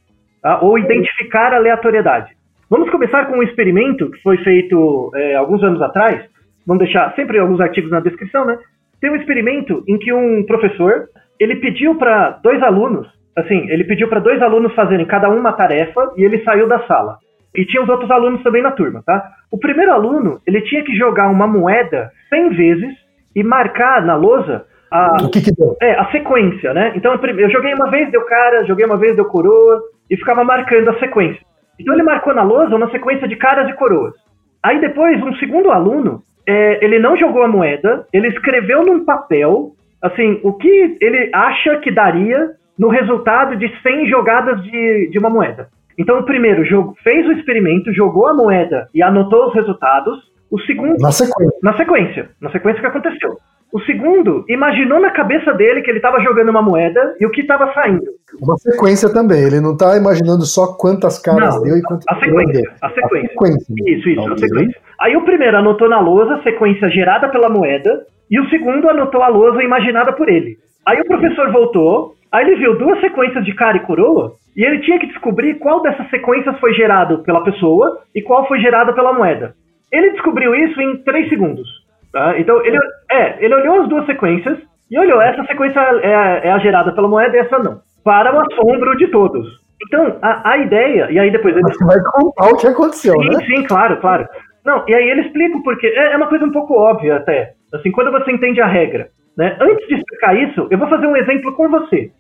tá, 0.43 0.61
ou 0.61 0.79
identificar 0.79 1.53
a 1.53 1.57
aleatoriedade. 1.57 2.33
Vamos 2.69 2.91
começar 2.91 3.27
com 3.27 3.39
um 3.39 3.43
experimento 3.43 4.11
que 4.11 4.23
foi 4.23 4.39
feito 4.39 5.11
é, 5.15 5.35
alguns 5.37 5.63
anos 5.63 5.81
atrás. 5.83 6.25
Vamos 6.67 6.83
deixar 6.85 7.15
sempre 7.15 7.39
alguns 7.39 7.61
artigos 7.61 7.91
na 7.91 8.01
descrição, 8.01 8.45
né? 8.45 8.59
Tem 9.01 9.11
um 9.11 9.17
experimento 9.17 9.85
em 9.87 9.99
que 9.99 10.13
um 10.13 10.45
professor 10.45 11.09
ele 11.39 11.57
pediu 11.57 11.95
para 11.97 12.31
dois 12.43 12.63
alunos, 12.63 13.07
assim, 13.37 13.71
ele 13.71 13.85
pediu 13.85 14.09
para 14.09 14.21
dois 14.21 14.41
alunos 14.43 14.75
fazerem 14.75 15.07
cada 15.07 15.29
um 15.29 15.39
uma 15.39 15.53
tarefa 15.53 16.13
e 16.17 16.25
ele 16.25 16.43
saiu 16.43 16.67
da 16.67 16.85
sala. 16.87 17.19
E 17.55 17.65
tinha 17.65 17.83
os 17.83 17.89
outros 17.89 18.11
alunos 18.11 18.43
também 18.43 18.63
na 18.63 18.71
turma, 18.71 19.03
tá? 19.05 19.31
O 19.51 19.59
primeiro 19.59 19.93
aluno, 19.93 20.41
ele 20.47 20.61
tinha 20.63 20.83
que 20.83 20.97
jogar 20.97 21.29
uma 21.29 21.47
moeda 21.47 22.11
100 22.29 22.51
vezes 22.51 22.95
e 23.35 23.43
marcar 23.43 24.05
na 24.05 24.17
lousa 24.17 24.67
a, 24.91 25.25
O 25.25 25.31
que 25.31 25.41
que 25.41 25.53
deu? 25.53 25.77
é, 25.83 25.93
a 25.93 26.11
sequência, 26.11 26.73
né? 26.75 26.93
Então 26.95 27.13
eu 27.15 27.51
joguei 27.51 27.75
uma 27.75 27.91
vez, 27.91 28.11
deu 28.11 28.25
cara, 28.25 28.65
joguei 28.65 28.87
uma 28.87 28.97
vez, 28.97 29.15
deu 29.17 29.25
coroa, 29.27 29.83
e 30.11 30.17
ficava 30.17 30.45
marcando 30.45 30.89
a 30.91 30.99
sequência. 30.99 31.41
Então 31.79 31.95
ele 31.95 32.03
marcou 32.03 32.35
na 32.35 32.43
lousa 32.43 32.75
uma 32.77 32.91
sequência 32.91 33.29
de 33.29 33.37
caras 33.37 33.69
e 33.69 33.75
coroas. 33.75 34.15
Aí 34.63 34.81
depois, 34.81 35.23
um 35.23 35.35
segundo 35.35 35.71
aluno, 35.71 36.23
é, 36.49 36.85
ele 36.85 36.99
não 36.99 37.17
jogou 37.17 37.43
a 37.43 37.49
moeda, 37.49 38.07
ele 38.13 38.29
escreveu 38.29 38.83
num 38.83 39.05
papel, 39.05 39.73
assim, 40.01 40.41
o 40.43 40.53
que 40.55 40.97
ele 41.01 41.31
acha 41.35 41.77
que 41.81 41.91
daria 41.91 42.51
no 42.79 42.89
resultado 42.89 43.57
de 43.57 43.69
100 43.83 44.09
jogadas 44.09 44.63
de, 44.63 45.09
de 45.11 45.19
uma 45.19 45.31
moeda. 45.31 45.69
Então 45.99 46.19
o 46.19 46.25
primeiro 46.25 46.65
jogo 46.65 46.95
fez 47.03 47.27
o 47.27 47.33
experimento, 47.33 47.93
jogou 47.93 48.27
a 48.29 48.35
moeda 48.35 48.89
e 48.95 49.03
anotou 49.03 49.49
os 49.49 49.55
resultados. 49.55 50.19
O 50.51 50.61
segundo 50.61 50.95
Na 51.01 51.11
sequência. 51.11 51.59
na 51.63 51.77
sequência, 51.77 52.31
na 52.41 52.51
sequência 52.51 52.81
que 52.81 52.87
aconteceu. 52.87 53.37
O 53.73 53.81
segundo 53.81 54.45
imaginou 54.49 55.01
na 55.01 55.11
cabeça 55.11 55.53
dele 55.53 55.83
que 55.83 55.91
ele 55.91 55.99
estava 55.99 56.21
jogando 56.21 56.49
uma 56.49 56.63
moeda 56.63 57.15
e 57.21 57.27
o 57.27 57.31
que 57.31 57.41
estava 57.43 57.73
saindo. 57.75 58.05
Uma 58.41 58.57
sequência 58.57 59.13
também. 59.13 59.43
Ele 59.43 59.61
não 59.61 59.77
tá 59.77 59.97
imaginando 59.97 60.45
só 60.47 60.77
quantas 60.79 61.19
caras 61.19 61.57
Não, 61.57 61.63
deu 61.63 61.77
e 61.77 61.83
quantas 61.83 62.05
A 62.09 62.15
sequência, 62.19 62.63
deu. 62.63 62.73
a 62.81 62.91
sequência. 62.91 63.29
sequência. 63.29 63.75
Isso, 63.87 64.09
isso, 64.09 64.33
a 64.33 64.39
sequência. 64.39 64.81
Aí 65.01 65.17
o 65.17 65.25
primeiro 65.25 65.57
anotou 65.59 65.89
na 65.89 66.01
lousa 66.01 66.35
a 66.37 66.43
sequência 66.43 66.89
gerada 66.89 67.29
pela 67.29 67.49
moeda 67.49 68.03
e 68.31 68.41
o 68.41 68.49
segundo 68.49 68.89
anotou 68.89 69.23
a 69.23 69.29
lousa 69.29 69.63
imaginada 69.63 70.13
por 70.13 70.29
ele. 70.29 70.57
Aí 70.87 71.01
o 71.01 71.07
professor 71.07 71.51
voltou, 71.53 72.15
aí 72.31 72.47
ele 72.47 72.57
viu 72.57 72.79
duas 72.79 73.01
sequências 73.01 73.45
de 73.45 73.55
cara 73.55 73.77
e 73.77 73.81
coroa 73.81 74.33
e 74.57 74.65
ele 74.65 74.81
tinha 74.81 74.99
que 74.99 75.07
descobrir 75.09 75.55
qual 75.59 75.83
dessas 75.83 76.09
sequências 76.09 76.59
foi 76.61 76.73
gerado 76.73 77.19
pela 77.25 77.45
pessoa 77.45 77.99
e 78.15 78.23
qual 78.23 78.47
foi 78.49 78.59
gerada 78.61 78.93
pela 78.95 79.13
moeda. 79.13 79.55
Ele 79.93 80.11
descobriu 80.13 80.55
isso 80.55 80.81
em 80.81 80.97
três 81.03 81.29
segundos. 81.29 81.69
Tá? 82.17 82.39
Então 82.39 82.65
ele, 82.65 82.79
é, 83.11 83.45
ele 83.45 83.55
olhou 83.55 83.83
as 83.83 83.89
duas 83.89 84.07
sequências 84.07 84.59
e 84.91 84.99
olhou, 84.99 85.21
essa 85.21 85.45
sequência 85.45 85.79
é, 85.81 86.15
a- 86.15 86.41
é 86.45 86.51
a 86.53 86.59
gerada 86.59 86.93
pela 86.93 87.09
moeda 87.09 87.37
e 87.37 87.41
essa 87.41 87.59
não. 87.59 87.81
Para 88.03 88.35
o 88.35 88.41
assombro 88.41 88.97
de 88.97 89.09
todos. 89.09 89.47
Então, 89.87 90.17
a, 90.23 90.53
a 90.53 90.59
ideia, 90.59 91.11
e 91.11 91.19
aí 91.19 91.31
depois 91.31 91.55
ele 91.55 91.63
Você 91.65 91.85
vai 91.85 91.99
contar 92.01 92.49
o 92.51 92.57
que 92.57 92.67
aconteceu, 92.69 93.15
Sim, 93.21 93.29
né? 93.29 93.45
sim, 93.45 93.63
claro, 93.65 93.99
claro. 93.99 94.27
Não, 94.65 94.83
e 94.89 94.95
aí 94.95 95.11
ele 95.11 95.23
explica 95.23 95.57
o 95.59 95.63
porquê. 95.63 95.89
É, 95.89 96.13
é 96.13 96.17
uma 96.17 96.29
coisa 96.29 96.45
um 96.47 96.53
pouco 96.53 96.75
óbvia 96.75 97.17
até. 97.17 97.53
Assim, 97.75 97.91
quando 97.93 98.11
você 98.11 98.33
entende 98.33 98.61
a 98.61 98.67
regra. 98.67 99.09
Né? 99.37 99.55
Antes 99.61 99.87
de 99.87 99.95
explicar 99.97 100.35
isso, 100.35 100.67
eu 100.71 100.79
vou 100.79 100.89
fazer 100.89 101.07
um 101.07 101.17
exemplo 101.17 101.53
com 101.55 101.69
você. 101.69 102.11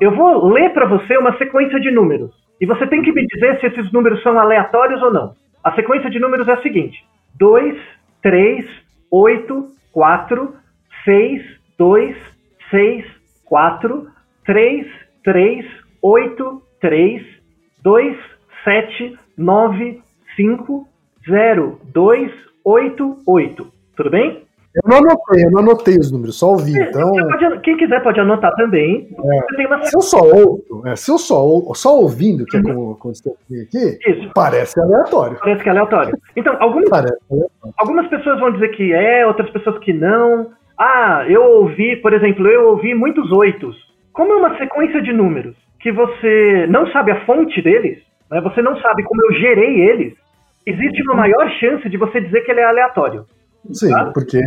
Eu 0.00 0.10
vou 0.12 0.46
ler 0.48 0.70
para 0.70 0.86
você 0.86 1.16
uma 1.16 1.36
sequência 1.38 1.78
de 1.78 1.90
números. 1.90 2.30
E 2.60 2.66
você 2.66 2.86
tem 2.86 3.02
que 3.02 3.12
me 3.12 3.24
dizer 3.26 3.60
se 3.60 3.66
esses 3.66 3.92
números 3.92 4.22
são 4.22 4.38
aleatórios 4.38 5.00
ou 5.02 5.12
não. 5.12 5.32
A 5.62 5.72
sequência 5.72 6.10
de 6.10 6.18
números 6.18 6.48
é 6.48 6.52
a 6.54 6.62
seguinte: 6.62 6.98
2, 7.38 7.76
3, 8.22 8.64
8, 9.10 9.68
4, 9.92 10.54
6, 11.04 11.60
2, 11.78 12.16
6, 12.70 13.04
4, 13.44 14.12
3, 14.44 14.86
3, 15.24 15.64
8, 16.02 16.62
3, 16.80 17.40
2, 17.82 18.18
7, 18.64 19.18
9, 19.36 20.02
5, 20.36 20.86
0, 21.26 21.80
2, 21.92 22.30
8, 22.64 23.22
8. 23.26 23.72
Tudo 23.96 24.10
bem? 24.10 24.45
Eu 24.76 24.90
não 24.90 24.98
anotei, 24.98 25.44
eu 25.44 25.50
não 25.50 25.60
anotei 25.60 25.96
os 25.96 26.12
números, 26.12 26.38
só 26.38 26.50
ouvi. 26.50 26.72
Então, 26.78 27.10
quem 27.62 27.76
quiser 27.78 28.02
pode 28.02 28.20
anotar 28.20 28.54
também. 28.56 29.08
Tem 29.56 29.66
uma 29.66 29.82
se 29.82 29.96
eu 29.96 30.02
só 30.02 30.18
ouço, 30.18 30.82
é, 30.86 30.94
se 30.94 31.10
eu 31.10 31.16
só, 31.18 31.42
só 31.74 31.98
ouvindo, 31.98 32.44
que 32.44 32.58
é 32.58 32.60
Uhum. 32.60 32.74
como 32.74 32.92
aconteceu 32.92 33.32
aqui, 33.50 33.98
Isso. 34.06 34.30
parece 34.34 34.78
aleatório. 34.78 35.38
Parece 35.40 35.62
que 35.62 35.68
é 35.68 35.72
aleatório. 35.72 36.18
Então, 36.36 36.54
algumas, 36.60 36.92
aleatório. 36.92 37.50
algumas 37.78 38.06
pessoas 38.08 38.38
vão 38.38 38.52
dizer 38.52 38.68
que 38.68 38.92
é, 38.92 39.26
outras 39.26 39.48
pessoas 39.50 39.78
que 39.78 39.92
não. 39.92 40.50
Ah, 40.78 41.24
eu 41.26 41.42
ouvi, 41.42 41.96
por 41.96 42.12
exemplo, 42.12 42.46
eu 42.46 42.68
ouvi 42.68 42.94
muitos 42.94 43.32
oitos. 43.32 43.74
Como 44.12 44.32
é 44.32 44.36
uma 44.36 44.58
sequência 44.58 45.00
de 45.00 45.12
números 45.12 45.56
que 45.80 45.90
você 45.90 46.66
não 46.68 46.86
sabe 46.88 47.12
a 47.12 47.24
fonte 47.24 47.62
deles, 47.62 47.98
né, 48.30 48.40
você 48.42 48.60
não 48.60 48.76
sabe 48.80 49.02
como 49.04 49.24
eu 49.24 49.32
gerei 49.34 49.80
eles, 49.88 50.14
existe 50.66 51.02
uma 51.02 51.14
maior 51.14 51.48
chance 51.60 51.88
de 51.88 51.96
você 51.96 52.20
dizer 52.20 52.40
que 52.42 52.50
ele 52.50 52.60
é 52.60 52.64
aleatório. 52.64 53.24
Sim, 53.72 53.90
Tá? 53.90 54.10
porque 54.12 54.40